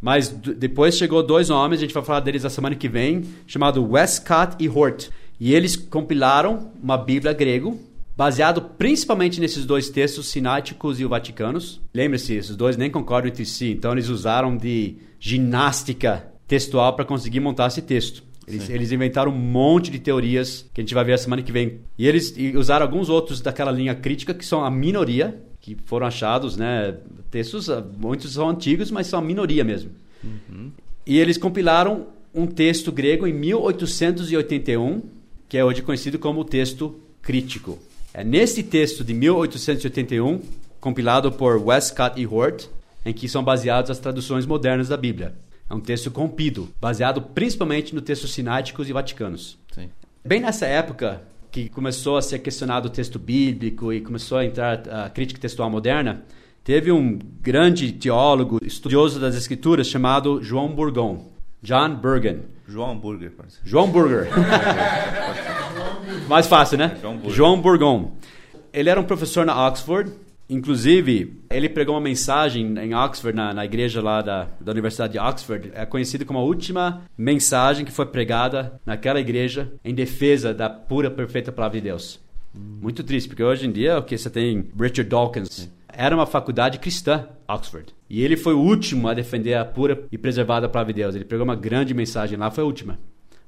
Mas 0.00 0.28
depois 0.28 0.96
chegou 0.96 1.22
dois 1.22 1.50
homens, 1.50 1.78
a 1.78 1.82
gente 1.82 1.94
vai 1.94 2.04
falar 2.04 2.20
deles 2.20 2.44
a 2.44 2.50
semana 2.50 2.74
que 2.74 2.88
vem, 2.88 3.24
chamado 3.46 3.84
Westcott 3.84 4.56
e 4.58 4.68
Hort. 4.68 5.08
E 5.40 5.54
eles 5.54 5.76
compilaram 5.76 6.70
uma 6.82 6.96
Bíblia 6.96 7.32
grego, 7.32 7.80
baseado 8.16 8.62
principalmente 8.62 9.40
nesses 9.40 9.64
dois 9.64 9.90
textos 9.90 10.28
sináticos 10.28 11.00
e 11.00 11.04
o 11.04 11.08
vaticanos. 11.08 11.80
Lembre-se, 11.92 12.34
esses 12.34 12.56
dois 12.56 12.76
nem 12.76 12.90
concordam 12.90 13.30
entre 13.30 13.44
si, 13.44 13.70
então 13.70 13.92
eles 13.92 14.08
usaram 14.08 14.56
de 14.56 14.96
ginástica 15.18 16.26
textual 16.46 16.94
para 16.94 17.04
conseguir 17.04 17.40
montar 17.40 17.66
esse 17.66 17.82
texto. 17.82 18.22
Eles, 18.46 18.68
eles, 18.68 18.92
inventaram 18.92 19.32
um 19.32 19.38
monte 19.38 19.90
de 19.90 19.98
teorias 19.98 20.68
que 20.74 20.80
a 20.80 20.84
gente 20.84 20.94
vai 20.94 21.02
ver 21.02 21.14
a 21.14 21.18
semana 21.18 21.42
que 21.42 21.50
vem. 21.50 21.80
E 21.98 22.06
eles 22.06 22.34
usaram 22.54 22.84
alguns 22.84 23.08
outros 23.08 23.40
daquela 23.40 23.72
linha 23.72 23.94
crítica 23.94 24.34
que 24.34 24.44
são 24.44 24.62
a 24.62 24.70
minoria, 24.70 25.42
que 25.64 25.74
foram 25.86 26.06
achados, 26.06 26.58
né? 26.58 26.94
Textos, 27.30 27.70
ah, 27.70 27.82
muitos 27.96 28.34
são 28.34 28.50
antigos, 28.50 28.90
mas 28.90 29.06
são 29.06 29.18
a 29.18 29.22
minoria 29.22 29.64
mesmo. 29.64 29.92
Uhum. 30.22 30.70
E 31.06 31.18
eles 31.18 31.38
compilaram 31.38 32.08
um 32.34 32.46
texto 32.46 32.92
grego 32.92 33.26
em 33.26 33.32
1881, 33.32 35.00
que 35.48 35.56
é 35.56 35.64
hoje 35.64 35.80
conhecido 35.80 36.18
como 36.18 36.42
o 36.42 36.44
texto 36.44 37.00
crítico. 37.22 37.78
É 38.12 38.22
nesse 38.22 38.62
texto 38.62 39.02
de 39.02 39.14
1881, 39.14 40.42
compilado 40.78 41.32
por 41.32 41.56
Westcott 41.56 42.20
e 42.20 42.26
Hort, 42.26 42.66
em 43.02 43.14
que 43.14 43.26
são 43.26 43.42
baseadas 43.42 43.90
as 43.90 43.98
traduções 43.98 44.44
modernas 44.44 44.88
da 44.88 44.98
Bíblia. 44.98 45.34
É 45.70 45.72
um 45.72 45.80
texto 45.80 46.10
compido, 46.10 46.68
baseado 46.78 47.22
principalmente 47.22 47.94
no 47.94 48.02
textos 48.02 48.34
sináticos 48.34 48.86
e 48.90 48.92
vaticanos. 48.92 49.56
Sim. 49.72 49.88
Bem 50.22 50.42
nessa 50.42 50.66
época, 50.66 51.22
que 51.54 51.68
começou 51.68 52.16
a 52.16 52.22
ser 52.22 52.40
questionado 52.40 52.88
o 52.88 52.90
texto 52.90 53.16
bíblico 53.16 53.92
e 53.92 54.00
começou 54.00 54.38
a 54.38 54.44
entrar 54.44 54.88
a 54.88 55.08
crítica 55.08 55.40
textual 55.40 55.70
moderna, 55.70 56.24
teve 56.64 56.90
um 56.90 57.16
grande 57.40 57.92
teólogo, 57.92 58.58
estudioso 58.60 59.20
das 59.20 59.36
escrituras, 59.36 59.86
chamado 59.86 60.42
João 60.42 60.74
Burgon. 60.74 61.30
John 61.62 61.94
Burgon. 61.94 62.40
João 62.66 62.98
Burger, 62.98 63.30
parece. 63.36 63.58
João 63.62 63.88
Burger. 63.88 64.28
Mais 66.26 66.48
fácil, 66.48 66.76
né? 66.76 66.98
João, 67.00 67.20
João 67.28 67.60
Burgon. 67.60 68.10
Ele 68.72 68.90
era 68.90 69.00
um 69.00 69.04
professor 69.04 69.46
na 69.46 69.68
Oxford 69.68 70.10
Inclusive, 70.48 71.40
ele 71.50 71.68
pregou 71.68 71.94
uma 71.94 72.00
mensagem 72.00 72.74
em 72.78 72.94
Oxford, 72.94 73.34
na, 73.34 73.54
na 73.54 73.64
igreja 73.64 74.02
lá 74.02 74.20
da, 74.20 74.48
da 74.60 74.72
Universidade 74.72 75.14
de 75.14 75.18
Oxford, 75.18 75.70
é 75.74 75.86
conhecido 75.86 76.26
como 76.26 76.38
a 76.38 76.42
última 76.42 77.02
mensagem 77.16 77.84
que 77.84 77.92
foi 77.92 78.06
pregada 78.06 78.80
naquela 78.84 79.20
igreja 79.20 79.72
em 79.84 79.94
defesa 79.94 80.52
da 80.52 80.68
pura, 80.68 81.10
perfeita 81.10 81.50
palavra 81.50 81.80
de 81.80 81.84
Deus. 81.84 82.20
Muito 82.54 83.02
triste, 83.02 83.28
porque 83.28 83.42
hoje 83.42 83.66
em 83.66 83.72
dia 83.72 83.98
o 83.98 84.02
que 84.02 84.16
você 84.16 84.30
tem 84.30 84.68
Richard 84.78 85.04
Dawkins. 85.04 85.70
Era 85.88 86.14
uma 86.14 86.26
faculdade 86.26 86.78
cristã, 86.78 87.26
Oxford. 87.48 87.94
E 88.10 88.22
ele 88.22 88.36
foi 88.36 88.52
o 88.52 88.60
último 88.60 89.08
a 89.08 89.14
defender 89.14 89.54
a 89.54 89.64
pura 89.64 90.04
e 90.10 90.18
preservada 90.18 90.68
palavra 90.68 90.92
de 90.92 91.00
Deus. 91.00 91.14
Ele 91.14 91.24
pregou 91.24 91.44
uma 91.44 91.56
grande 91.56 91.94
mensagem 91.94 92.38
lá, 92.38 92.50
foi 92.50 92.62
a 92.62 92.66
última. 92.66 92.98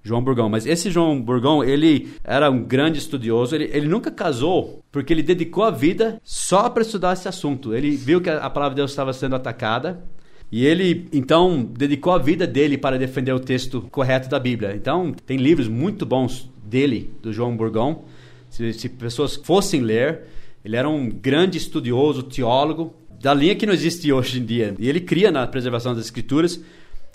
João 0.06 0.22
Burgão. 0.22 0.48
Mas 0.48 0.66
esse 0.66 0.90
João 0.90 1.20
Burgão, 1.20 1.64
ele 1.64 2.12
era 2.22 2.48
um 2.50 2.62
grande 2.62 2.98
estudioso. 2.98 3.54
Ele, 3.54 3.68
ele 3.72 3.88
nunca 3.88 4.10
casou 4.10 4.84
porque 4.92 5.12
ele 5.12 5.22
dedicou 5.22 5.64
a 5.64 5.70
vida 5.70 6.20
só 6.22 6.70
para 6.70 6.82
estudar 6.82 7.12
esse 7.12 7.28
assunto. 7.28 7.74
Ele 7.74 7.90
viu 7.90 8.20
que 8.20 8.30
a, 8.30 8.48
palavra 8.48 8.74
de 8.74 8.76
Deus 8.76 8.92
estava 8.92 9.12
sendo 9.12 9.34
atacada. 9.34 10.02
E 10.50 10.64
ele, 10.64 11.08
então, 11.12 11.68
dedicou 11.76 12.12
a 12.12 12.18
vida 12.18 12.46
dele 12.46 12.78
para 12.78 12.96
defender 12.96 13.32
o 13.32 13.40
texto 13.40 13.82
correto 13.90 14.28
da 14.28 14.38
Bíblia. 14.38 14.76
Então, 14.76 15.12
tem 15.12 15.36
livros 15.36 15.66
muito 15.66 16.06
bons 16.06 16.48
dele, 16.64 17.10
do 17.20 17.32
João 17.32 17.56
Burgão. 17.56 18.04
Se, 18.48 18.72
se 18.72 18.88
pessoas 18.88 19.34
fossem 19.34 19.80
ler, 19.80 20.20
ele 20.64 20.76
era 20.76 20.88
um 20.88 21.10
grande 21.10 21.58
estudioso, 21.58 22.22
teólogo, 22.22 22.94
da 23.20 23.34
linha 23.34 23.56
que 23.56 23.66
não 23.66 23.74
existe 23.74 24.12
hoje 24.12 24.38
em 24.38 24.44
dia. 24.44 24.74
E 24.78 24.88
ele 24.88 25.00
cria 25.00 25.32
na 25.32 25.44
preservação 25.48 25.94
das 25.94 26.04
Escrituras. 26.04 26.62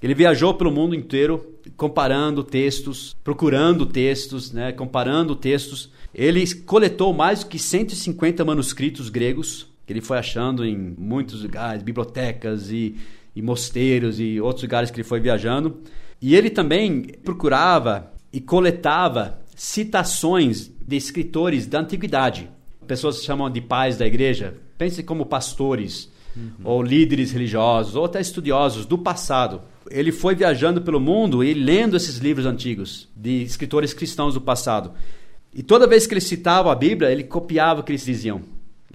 Ele 0.02 0.16
viajou 0.16 0.54
pelo 0.54 0.72
mundo 0.72 0.96
inteiro 0.96 1.60
comparando 1.78 2.44
textos, 2.44 3.16
procurando 3.24 3.86
textos, 3.86 4.52
né, 4.52 4.72
comparando 4.72 5.36
textos. 5.36 5.92
Ele 6.14 6.44
coletou 6.56 7.14
mais 7.14 7.44
do 7.44 7.48
que 7.48 7.60
150 7.60 8.44
manuscritos 8.44 9.10
gregos 9.10 9.72
que 9.86 9.94
ele 9.94 10.02
foi 10.02 10.18
achando 10.18 10.66
em 10.66 10.96
muitos 10.98 11.44
lugares, 11.44 11.84
bibliotecas 11.84 12.72
e, 12.72 12.96
e 13.36 13.42
mosteiros 13.42 14.20
e 14.20 14.40
outros 14.40 14.64
lugares 14.64 14.90
que 14.90 14.98
ele 14.98 15.08
foi 15.08 15.20
viajando. 15.20 15.82
E 16.22 16.34
ele 16.34 16.50
também 16.50 17.02
procurava 17.24 18.12
e 18.32 18.40
coletava 18.40 19.42
citações 19.54 20.72
de 20.88 20.96
escritores 20.96 21.68
da 21.68 21.82
antiguidade. 21.82 22.50
Pessoas 22.88 23.24
chamam 23.24 23.50
de 23.50 23.60
pais 23.60 23.98
da 23.98 24.08
igreja. 24.08 24.56
Pense 24.78 25.04
como 25.04 25.26
pastores, 25.26 26.10
uhum. 26.36 26.52
ou 26.64 26.82
líderes 26.82 27.32
religiosos, 27.32 27.96
ou 27.96 28.06
até 28.06 28.22
estudiosos 28.22 28.86
do 28.86 28.98
passado 28.98 29.62
ele 29.90 30.12
foi 30.12 30.36
viajando 30.36 30.82
pelo 30.82 31.00
mundo 31.00 31.44
e 31.44 31.54
lendo 31.54 31.98
esses 31.98 32.18
livros 32.18 32.46
antigos 32.46 33.08
de 33.16 33.44
escritores 33.44 33.94
cristãos 33.94 34.34
do 34.34 34.42
passado. 34.42 34.92
E 35.54 35.64
toda 35.64 35.88
vez 35.88 36.08
que 36.08 36.14
ele 36.14 36.22
citava 36.22 36.72
a 36.72 36.76
Bíblia, 36.76 37.12
ele 37.12 37.24
copiava 37.24 37.82
o 37.82 37.84
que 37.84 37.92
eles 37.92 38.06
diziam. 38.06 38.42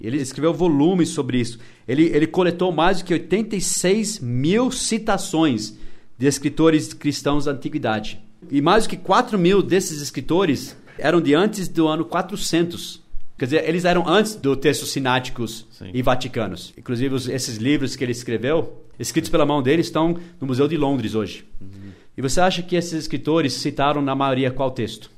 Ele 0.00 0.18
escreveu 0.18 0.52
volumes 0.52 1.10
sobre 1.10 1.40
isso. 1.40 1.58
Ele, 1.86 2.04
ele 2.04 2.26
coletou 2.26 2.70
mais 2.70 2.98
do 2.98 3.04
que 3.04 3.14
86 3.14 4.20
mil 4.20 4.70
citações 4.70 5.76
de 6.18 6.26
escritores 6.26 6.92
cristãos 6.92 7.44
da 7.44 7.52
antiguidade. 7.52 8.20
E 8.50 8.60
mais 8.60 8.84
do 8.84 8.90
que 8.90 8.96
4 8.96 9.38
mil 9.38 9.62
desses 9.62 10.00
escritores 10.00 10.76
eram 10.98 11.20
de 11.20 11.34
antes 11.34 11.68
do 11.68 11.86
ano 11.88 12.04
400. 12.04 13.02
Quer 13.38 13.44
dizer, 13.44 13.68
eles 13.68 13.84
eram 13.84 14.08
antes 14.08 14.34
do 14.34 14.56
textos 14.56 14.90
sináticos 14.90 15.66
Sim. 15.70 15.90
e 15.92 16.00
vaticanos. 16.00 16.72
Inclusive, 16.76 17.14
os, 17.14 17.28
esses 17.28 17.56
livros 17.56 17.94
que 17.94 18.02
ele 18.02 18.12
escreveu, 18.12 18.82
escritos 18.98 19.30
pela 19.30 19.46
mão 19.46 19.62
dele, 19.62 19.82
estão 19.82 20.18
no 20.40 20.46
Museu 20.46 20.66
de 20.68 20.76
Londres 20.76 21.14
hoje. 21.14 21.46
Uhum. 21.60 21.90
E 22.16 22.22
você 22.22 22.40
acha 22.40 22.62
que 22.62 22.76
esses 22.76 22.92
escritores 22.92 23.52
citaram 23.52 24.00
na 24.00 24.14
maioria 24.14 24.50
qual 24.50 24.70
texto? 24.70 25.10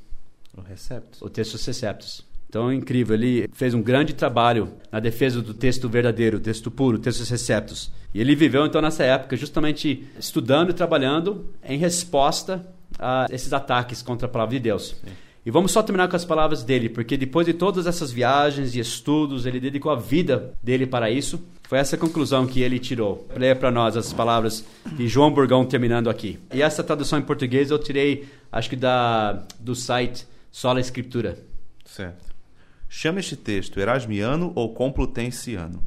O 0.56 0.60
recepto. 0.60 1.24
O 1.24 1.30
texto 1.30 1.54
Receptos. 1.64 2.26
Então 2.48 2.70
é 2.70 2.74
incrível, 2.74 3.14
ele 3.14 3.48
fez 3.52 3.74
um 3.74 3.82
grande 3.82 4.14
trabalho 4.14 4.72
na 4.90 4.98
defesa 4.98 5.42
do 5.42 5.52
texto 5.52 5.86
verdadeiro, 5.86 6.40
texto 6.40 6.70
puro, 6.70 6.98
textos 6.98 7.28
receptos. 7.28 7.92
E 8.14 8.20
ele 8.20 8.34
viveu 8.34 8.64
então 8.64 8.80
nessa 8.80 9.04
época 9.04 9.36
justamente 9.36 10.06
estudando 10.18 10.70
e 10.70 10.72
trabalhando 10.72 11.46
em 11.62 11.76
resposta 11.76 12.66
a 12.98 13.26
esses 13.30 13.52
ataques 13.52 14.00
contra 14.00 14.26
a 14.26 14.30
palavra 14.30 14.56
de 14.56 14.60
Deus. 14.60 14.96
Sim. 15.04 15.12
E 15.48 15.50
vamos 15.50 15.72
só 15.72 15.82
terminar 15.82 16.08
com 16.08 16.16
as 16.16 16.26
palavras 16.26 16.62
dele, 16.62 16.90
porque 16.90 17.16
depois 17.16 17.46
de 17.46 17.54
todas 17.54 17.86
essas 17.86 18.12
viagens 18.12 18.74
e 18.74 18.80
estudos, 18.80 19.46
ele 19.46 19.58
dedicou 19.58 19.90
a 19.90 19.96
vida 19.96 20.52
dele 20.62 20.86
para 20.86 21.10
isso. 21.10 21.42
Foi 21.66 21.78
essa 21.78 21.96
conclusão 21.96 22.46
que 22.46 22.60
ele 22.60 22.78
tirou. 22.78 23.26
Leia 23.34 23.56
para 23.56 23.70
nós 23.70 23.96
as 23.96 24.12
palavras 24.12 24.62
de 24.92 25.08
João 25.08 25.32
Burgão 25.32 25.64
terminando 25.64 26.10
aqui. 26.10 26.38
E 26.52 26.60
essa 26.60 26.84
tradução 26.84 27.18
em 27.18 27.22
português 27.22 27.70
eu 27.70 27.78
tirei, 27.78 28.28
acho 28.52 28.68
que 28.68 28.76
da 28.76 29.42
do 29.58 29.74
site 29.74 30.26
Sola 30.52 30.80
Escritura. 30.80 31.38
Certo. 31.82 32.26
Chama 32.86 33.20
este 33.20 33.34
texto 33.34 33.80
erasmiano 33.80 34.52
ou 34.54 34.74
complutenciano, 34.74 35.82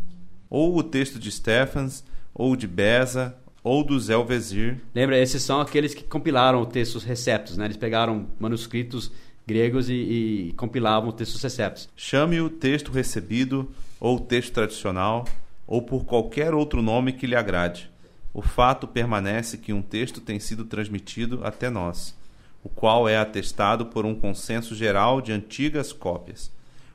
ou 0.49 0.75
o 0.75 0.81
texto 0.81 1.19
de 1.19 1.31
Stephens, 1.31 2.03
ou 2.33 2.55
de 2.55 2.65
Beza, 2.65 3.35
ou 3.63 3.83
do 3.83 3.99
Zelvezir. 3.99 4.79
Lembra, 4.95 5.19
esses 5.19 5.43
são 5.43 5.61
aqueles 5.61 5.93
que 5.93 6.03
compilaram 6.03 6.65
textos 6.65 7.03
receptos, 7.03 7.57
né? 7.57 7.65
Eles 7.65 7.77
pegaram 7.77 8.27
manuscritos 8.39 9.11
gregos 9.51 9.89
e, 9.89 9.93
e 9.93 10.53
compilavam 10.53 11.11
textos 11.11 11.41
receptos. 11.41 11.89
Chame 11.95 12.39
o 12.39 12.49
texto 12.49 12.91
recebido 12.91 13.69
ou 13.99 14.19
texto 14.19 14.53
tradicional 14.53 15.25
ou 15.67 15.81
por 15.81 16.05
qualquer 16.05 16.53
outro 16.53 16.81
nome 16.81 17.13
que 17.13 17.27
lhe 17.27 17.35
agrade. 17.35 17.89
O 18.33 18.41
fato 18.41 18.87
permanece 18.87 19.57
que 19.57 19.73
um 19.73 19.81
texto 19.81 20.21
tem 20.21 20.39
sido 20.39 20.63
transmitido 20.63 21.41
até 21.43 21.69
nós, 21.69 22.15
o 22.63 22.69
qual 22.69 23.09
é 23.09 23.17
atestado 23.17 23.85
por 23.85 24.05
um 24.05 24.15
consenso 24.15 24.73
geral 24.73 25.19
de 25.19 25.33
antigas 25.33 25.91
cópias, 25.91 26.51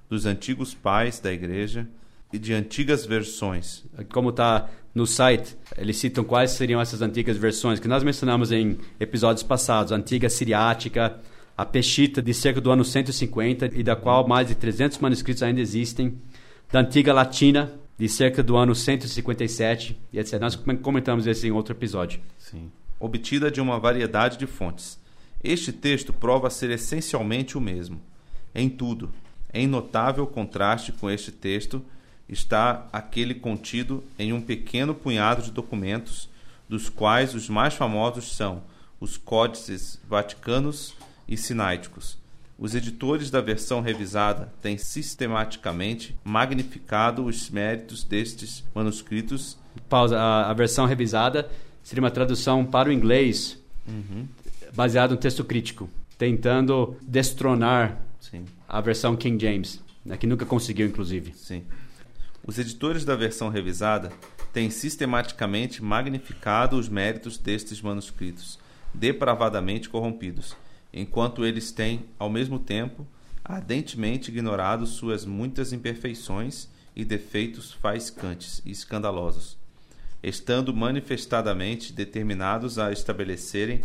dos 0.09 0.24
antigos 0.24 0.74
pais 0.74 1.20
da 1.20 1.32
igreja 1.32 1.86
e 2.32 2.38
de 2.38 2.54
antigas 2.54 3.04
versões. 3.04 3.84
Como 4.11 4.30
está 4.30 4.68
no 4.94 5.07
site, 5.07 5.57
eles 5.76 5.98
citam 5.98 6.24
quais 6.24 6.52
seriam 6.52 6.80
essas 6.80 7.02
antigas 7.02 7.36
versões 7.36 7.78
que 7.78 7.88
nós 7.88 8.02
mencionamos 8.02 8.50
em 8.50 8.78
episódios 8.98 9.42
passados: 9.42 9.92
antiga 9.92 10.30
siriática, 10.30 11.20
a 11.57 11.64
Peshita 11.64 12.20
de 12.20 12.34
cerca 12.34 12.61
do 12.61 12.70
ano 12.70 12.84
150 12.84 13.70
e 13.74 13.82
da 13.82 13.96
qual 13.96 14.26
mais 14.28 14.48
de 14.48 14.54
300 14.54 14.98
manuscritos 14.98 15.42
ainda 15.42 15.61
existem, 15.61 16.18
da 16.70 16.80
antiga 16.80 17.12
latina 17.12 17.72
de 17.98 18.09
cerca 18.09 18.42
do 18.42 18.57
ano 18.57 18.74
157 18.74 19.98
e 20.12 20.18
etc. 20.18 20.38
Nós 20.38 20.54
comentamos 20.54 21.26
isso 21.26 21.46
em 21.46 21.50
outro 21.50 21.72
episódio. 21.74 22.20
Sim. 22.38 22.70
Obtida 23.00 23.50
de 23.50 23.61
uma 23.61 23.78
variedade 23.78 24.36
de 24.36 24.46
fontes. 24.46 24.98
Este 25.42 25.72
texto 25.72 26.12
prova 26.12 26.50
ser 26.50 26.70
essencialmente 26.70 27.57
o 27.57 27.61
mesmo. 27.61 28.00
Em 28.54 28.68
tudo, 28.68 29.11
em 29.52 29.66
notável 29.66 30.26
contraste 30.26 30.92
com 30.92 31.11
este 31.11 31.30
texto 31.32 31.82
está 32.28 32.86
aquele 32.92 33.34
contido 33.34 34.02
em 34.18 34.32
um 34.32 34.40
pequeno 34.40 34.94
punhado 34.94 35.42
de 35.42 35.52
documentos, 35.52 36.28
dos 36.68 36.88
quais 36.88 37.34
os 37.34 37.48
mais 37.48 37.74
famosos 37.74 38.34
são 38.34 38.62
os 38.98 39.16
Códices 39.16 40.00
Vaticanos 40.09 40.94
e 41.28 41.36
Sináiticos. 41.36 42.18
Os 42.58 42.74
editores 42.74 43.30
da 43.30 43.40
versão 43.40 43.80
revisada 43.82 44.50
têm 44.62 44.78
sistematicamente 44.78 46.16
magnificado 46.24 47.24
os 47.24 47.50
méritos 47.50 48.02
destes 48.02 48.64
manuscritos. 48.74 49.58
Pausa. 49.90 50.18
A, 50.18 50.50
a 50.50 50.54
versão 50.54 50.86
revisada 50.86 51.50
seria 51.82 52.02
uma 52.02 52.10
tradução 52.10 52.64
para 52.64 52.88
o 52.88 52.92
inglês 52.92 53.58
uhum. 53.86 54.26
baseada 54.74 55.14
no 55.14 55.20
texto 55.20 55.44
crítico, 55.44 55.90
tentando 56.16 56.96
destronar 57.02 58.00
Sim. 58.18 58.46
a 58.66 58.80
versão 58.80 59.14
King 59.16 59.44
James, 59.44 59.82
né, 60.02 60.16
que 60.16 60.26
nunca 60.26 60.46
conseguiu, 60.46 60.86
inclusive. 60.86 61.34
Sim. 61.34 61.62
Os 62.46 62.58
editores 62.58 63.04
da 63.04 63.14
versão 63.14 63.50
revisada 63.50 64.10
têm 64.50 64.70
sistematicamente 64.70 65.82
magnificado 65.82 66.78
os 66.78 66.88
méritos 66.88 67.36
destes 67.36 67.82
manuscritos, 67.82 68.58
depravadamente 68.94 69.90
corrompidos 69.90 70.56
enquanto 70.97 71.44
eles 71.44 71.70
têm, 71.70 72.07
ao 72.18 72.30
mesmo 72.30 72.59
tempo, 72.59 73.07
ardentemente 73.44 74.30
ignorado 74.30 74.86
suas 74.86 75.26
muitas 75.26 75.72
imperfeições 75.72 76.68
e 76.97 77.05
defeitos 77.05 77.70
faiscantes 77.70 78.62
e 78.64 78.70
escandalosos, 78.70 79.59
estando 80.22 80.74
manifestadamente 80.74 81.92
determinados 81.92 82.78
a 82.78 82.90
estabelecerem, 82.90 83.82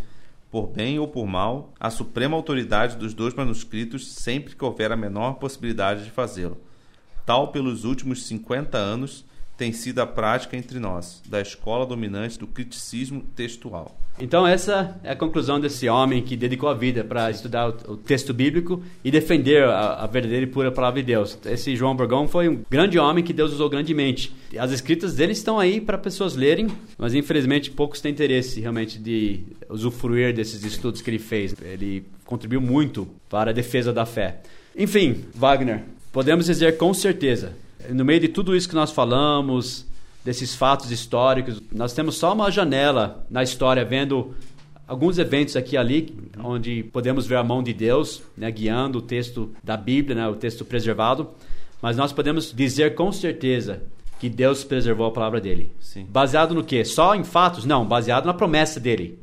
por 0.50 0.68
bem 0.68 0.98
ou 1.00 1.08
por 1.08 1.28
mal, 1.28 1.74
a 1.80 1.90
suprema 1.90 2.38
autoridade 2.38 2.96
dos 2.96 3.14
dois 3.14 3.34
manuscritos 3.34 4.08
sempre 4.08 4.56
que 4.56 4.64
houver 4.64 4.92
a 4.92 4.98
menor 4.98 5.34
possibilidade 5.34 6.06
de 6.06 6.12
fazê-lo. 6.12 6.58
Tal 7.26 7.52
pelos 7.52 7.84
últimos 7.84 8.24
cinquenta 8.24 8.78
anos 8.78 9.26
tem 9.62 9.72
sido 9.72 10.00
a 10.00 10.08
prática 10.08 10.58
entre 10.58 10.80
nós, 10.80 11.22
da 11.30 11.40
escola 11.40 11.86
dominante 11.86 12.40
do 12.40 12.48
criticismo 12.48 13.22
textual. 13.36 13.96
Então, 14.20 14.48
essa 14.48 15.00
é 15.04 15.12
a 15.12 15.16
conclusão 15.16 15.60
desse 15.60 15.88
homem 15.88 16.24
que 16.24 16.36
dedicou 16.36 16.68
a 16.68 16.74
vida 16.74 17.04
para 17.04 17.30
estudar 17.30 17.70
o, 17.70 17.92
o, 17.92 17.96
texto 17.96 18.34
bíblico 18.34 18.82
e 19.04 19.12
defender 19.12 19.64
a, 19.64 20.04
a, 20.04 20.08
verdadeira 20.08 20.48
e 20.48 20.50
pura 20.50 20.72
palavra 20.72 21.00
de 21.00 21.06
Deus. 21.06 21.38
Esse 21.46 21.76
João 21.76 21.96
Borgão 21.96 22.28
foi 22.28 22.50
um 22.50 22.64
grande 22.72 22.98
homem 22.98 23.24
que 23.24 23.32
Deus 23.32 23.54
usou 23.54 23.70
grandemente. 23.70 24.34
As 24.58 24.72
escritas 24.72 25.14
dele 25.14 25.34
estão 25.34 25.60
aí 25.60 25.80
para 25.80 25.96
pessoas 25.96 26.36
lerem, 26.36 26.68
mas 26.98 27.14
infelizmente 27.14 27.70
poucos 27.70 28.02
têm 28.02 28.12
interesse 28.12 28.60
realmente 28.60 28.98
de 28.98 29.44
usufruir 29.70 30.34
desses 30.34 30.64
estudos 30.64 31.04
que 31.04 31.10
ele 31.12 31.20
fez. 31.20 31.54
Ele 31.62 32.04
contribuiu 32.26 32.62
muito 32.62 33.08
para 33.30 33.52
a 33.52 33.54
defesa 33.54 33.94
da 33.94 34.08
fé. 34.08 34.42
Enfim, 34.76 35.24
Wagner, 35.36 35.84
podemos 36.12 36.48
dizer 36.48 36.78
com 36.78 36.92
certeza 36.96 37.54
no 37.90 38.06
meio 38.06 38.20
de 38.20 38.28
tudo 38.28 38.56
isso 38.56 38.70
que 38.70 38.76
nós 38.76 38.92
falamos, 38.92 39.86
desses 40.24 40.56
fatos 40.56 40.92
históricos, 40.92 41.62
nós 41.72 41.94
temos 41.94 42.16
só 42.18 42.34
uma 42.34 42.52
janela 42.52 43.26
na 43.30 43.44
história 43.44 43.84
vendo 43.84 44.34
alguns 44.88 45.18
eventos 45.18 45.56
aqui 45.56 45.76
e 45.76 45.78
ali 45.78 46.16
onde 46.38 46.84
podemos 46.84 47.26
ver 47.26 47.38
a 47.38 47.44
mão 47.44 47.64
de 47.64 47.74
Deus 47.74 48.22
né, 48.38 48.52
guiando 48.52 49.00
o 49.00 49.02
texto 49.02 49.52
da 49.64 49.76
Bíblia, 49.78 50.16
né, 50.16 50.28
o 50.28 50.36
texto 50.36 50.66
preservado, 50.66 51.30
mas 51.82 51.98
nós 51.98 52.12
podemos 52.12 52.54
dizer 52.54 52.94
com 52.94 53.12
certeza 53.12 53.82
que 54.20 54.30
Deus 54.30 54.64
preservou 54.64 55.08
a 55.08 55.12
palavra 55.12 55.42
dele. 55.42 55.72
Sim. 55.80 56.06
Baseado 56.08 56.54
no 56.54 56.64
quê? 56.64 56.86
Só 56.86 57.16
em 57.16 57.24
fatos? 57.24 57.66
Não, 57.66 57.86
baseado 57.86 58.26
na 58.26 58.34
promessa 58.34 58.80
dele. 58.80 59.18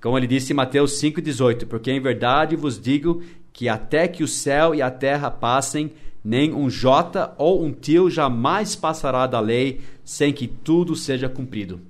Como 0.00 0.16
ele 0.16 0.26
disse 0.26 0.52
em 0.52 0.56
Mateus 0.56 0.92
5,18: 0.92 1.66
Porque 1.66 1.92
em 1.92 2.00
verdade 2.00 2.56
vos 2.56 2.80
digo 2.80 3.22
que 3.52 3.68
até 3.68 4.08
que 4.08 4.24
o 4.24 4.28
céu 4.28 4.74
e 4.74 4.80
a 4.80 4.90
terra 4.90 5.30
passem, 5.30 5.92
nem 6.24 6.54
um 6.54 6.70
jota 6.70 7.34
ou 7.36 7.64
um 7.64 7.72
tio 7.72 8.08
jamais 8.10 8.76
passará 8.76 9.26
da 9.26 9.40
lei 9.40 9.80
sem 10.04 10.32
que 10.32 10.46
tudo 10.46 10.94
seja 10.94 11.28
cumprido. 11.28 11.80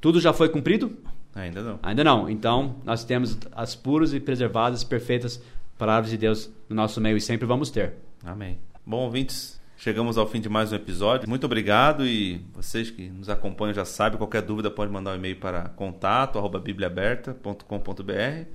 Tudo 0.00 0.20
já 0.20 0.32
foi 0.32 0.48
cumprido? 0.48 0.96
Ainda 1.34 1.60
não. 1.62 1.80
Ainda 1.82 2.04
não. 2.04 2.28
Então, 2.28 2.76
nós 2.84 3.02
temos 3.04 3.38
as 3.52 3.74
puras 3.74 4.12
e 4.12 4.20
preservadas, 4.20 4.84
perfeitas 4.84 5.42
palavras 5.78 6.10
de 6.10 6.18
Deus 6.18 6.50
no 6.68 6.76
nosso 6.76 7.00
meio 7.00 7.16
e 7.16 7.20
sempre 7.20 7.46
vamos 7.46 7.70
ter. 7.70 7.94
Amém. 8.24 8.58
Bom, 8.84 9.04
ouvintes, 9.04 9.60
chegamos 9.76 10.18
ao 10.18 10.28
fim 10.28 10.40
de 10.40 10.48
mais 10.48 10.72
um 10.72 10.76
episódio. 10.76 11.28
Muito 11.28 11.44
obrigado 11.44 12.04
e 12.06 12.40
vocês 12.54 12.90
que 12.90 13.08
nos 13.08 13.28
acompanham 13.28 13.74
já 13.74 13.84
sabem, 13.84 14.18
qualquer 14.18 14.42
dúvida 14.42 14.70
pode 14.70 14.92
mandar 14.92 15.12
um 15.12 15.16
e-mail 15.16 15.36
para 15.36 15.68
contato@bibliaaberta.com.br 15.70 18.46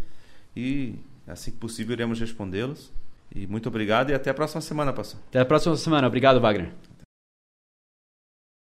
e 0.56 0.96
assim 1.26 1.52
que 1.52 1.58
possível 1.58 1.94
iremos 1.94 2.20
respondê-los. 2.20 2.92
E 3.34 3.46
muito 3.46 3.70
obrigado 3.70 4.10
e 4.10 4.14
até 4.14 4.30
a 4.30 4.34
próxima 4.34 4.62
semana, 4.62 4.94
pastor. 4.94 5.20
Até 5.30 5.40
a 5.40 5.46
próxima 5.46 5.76
semana. 5.76 6.08
Obrigado, 6.08 6.40
Wagner. 6.40 6.72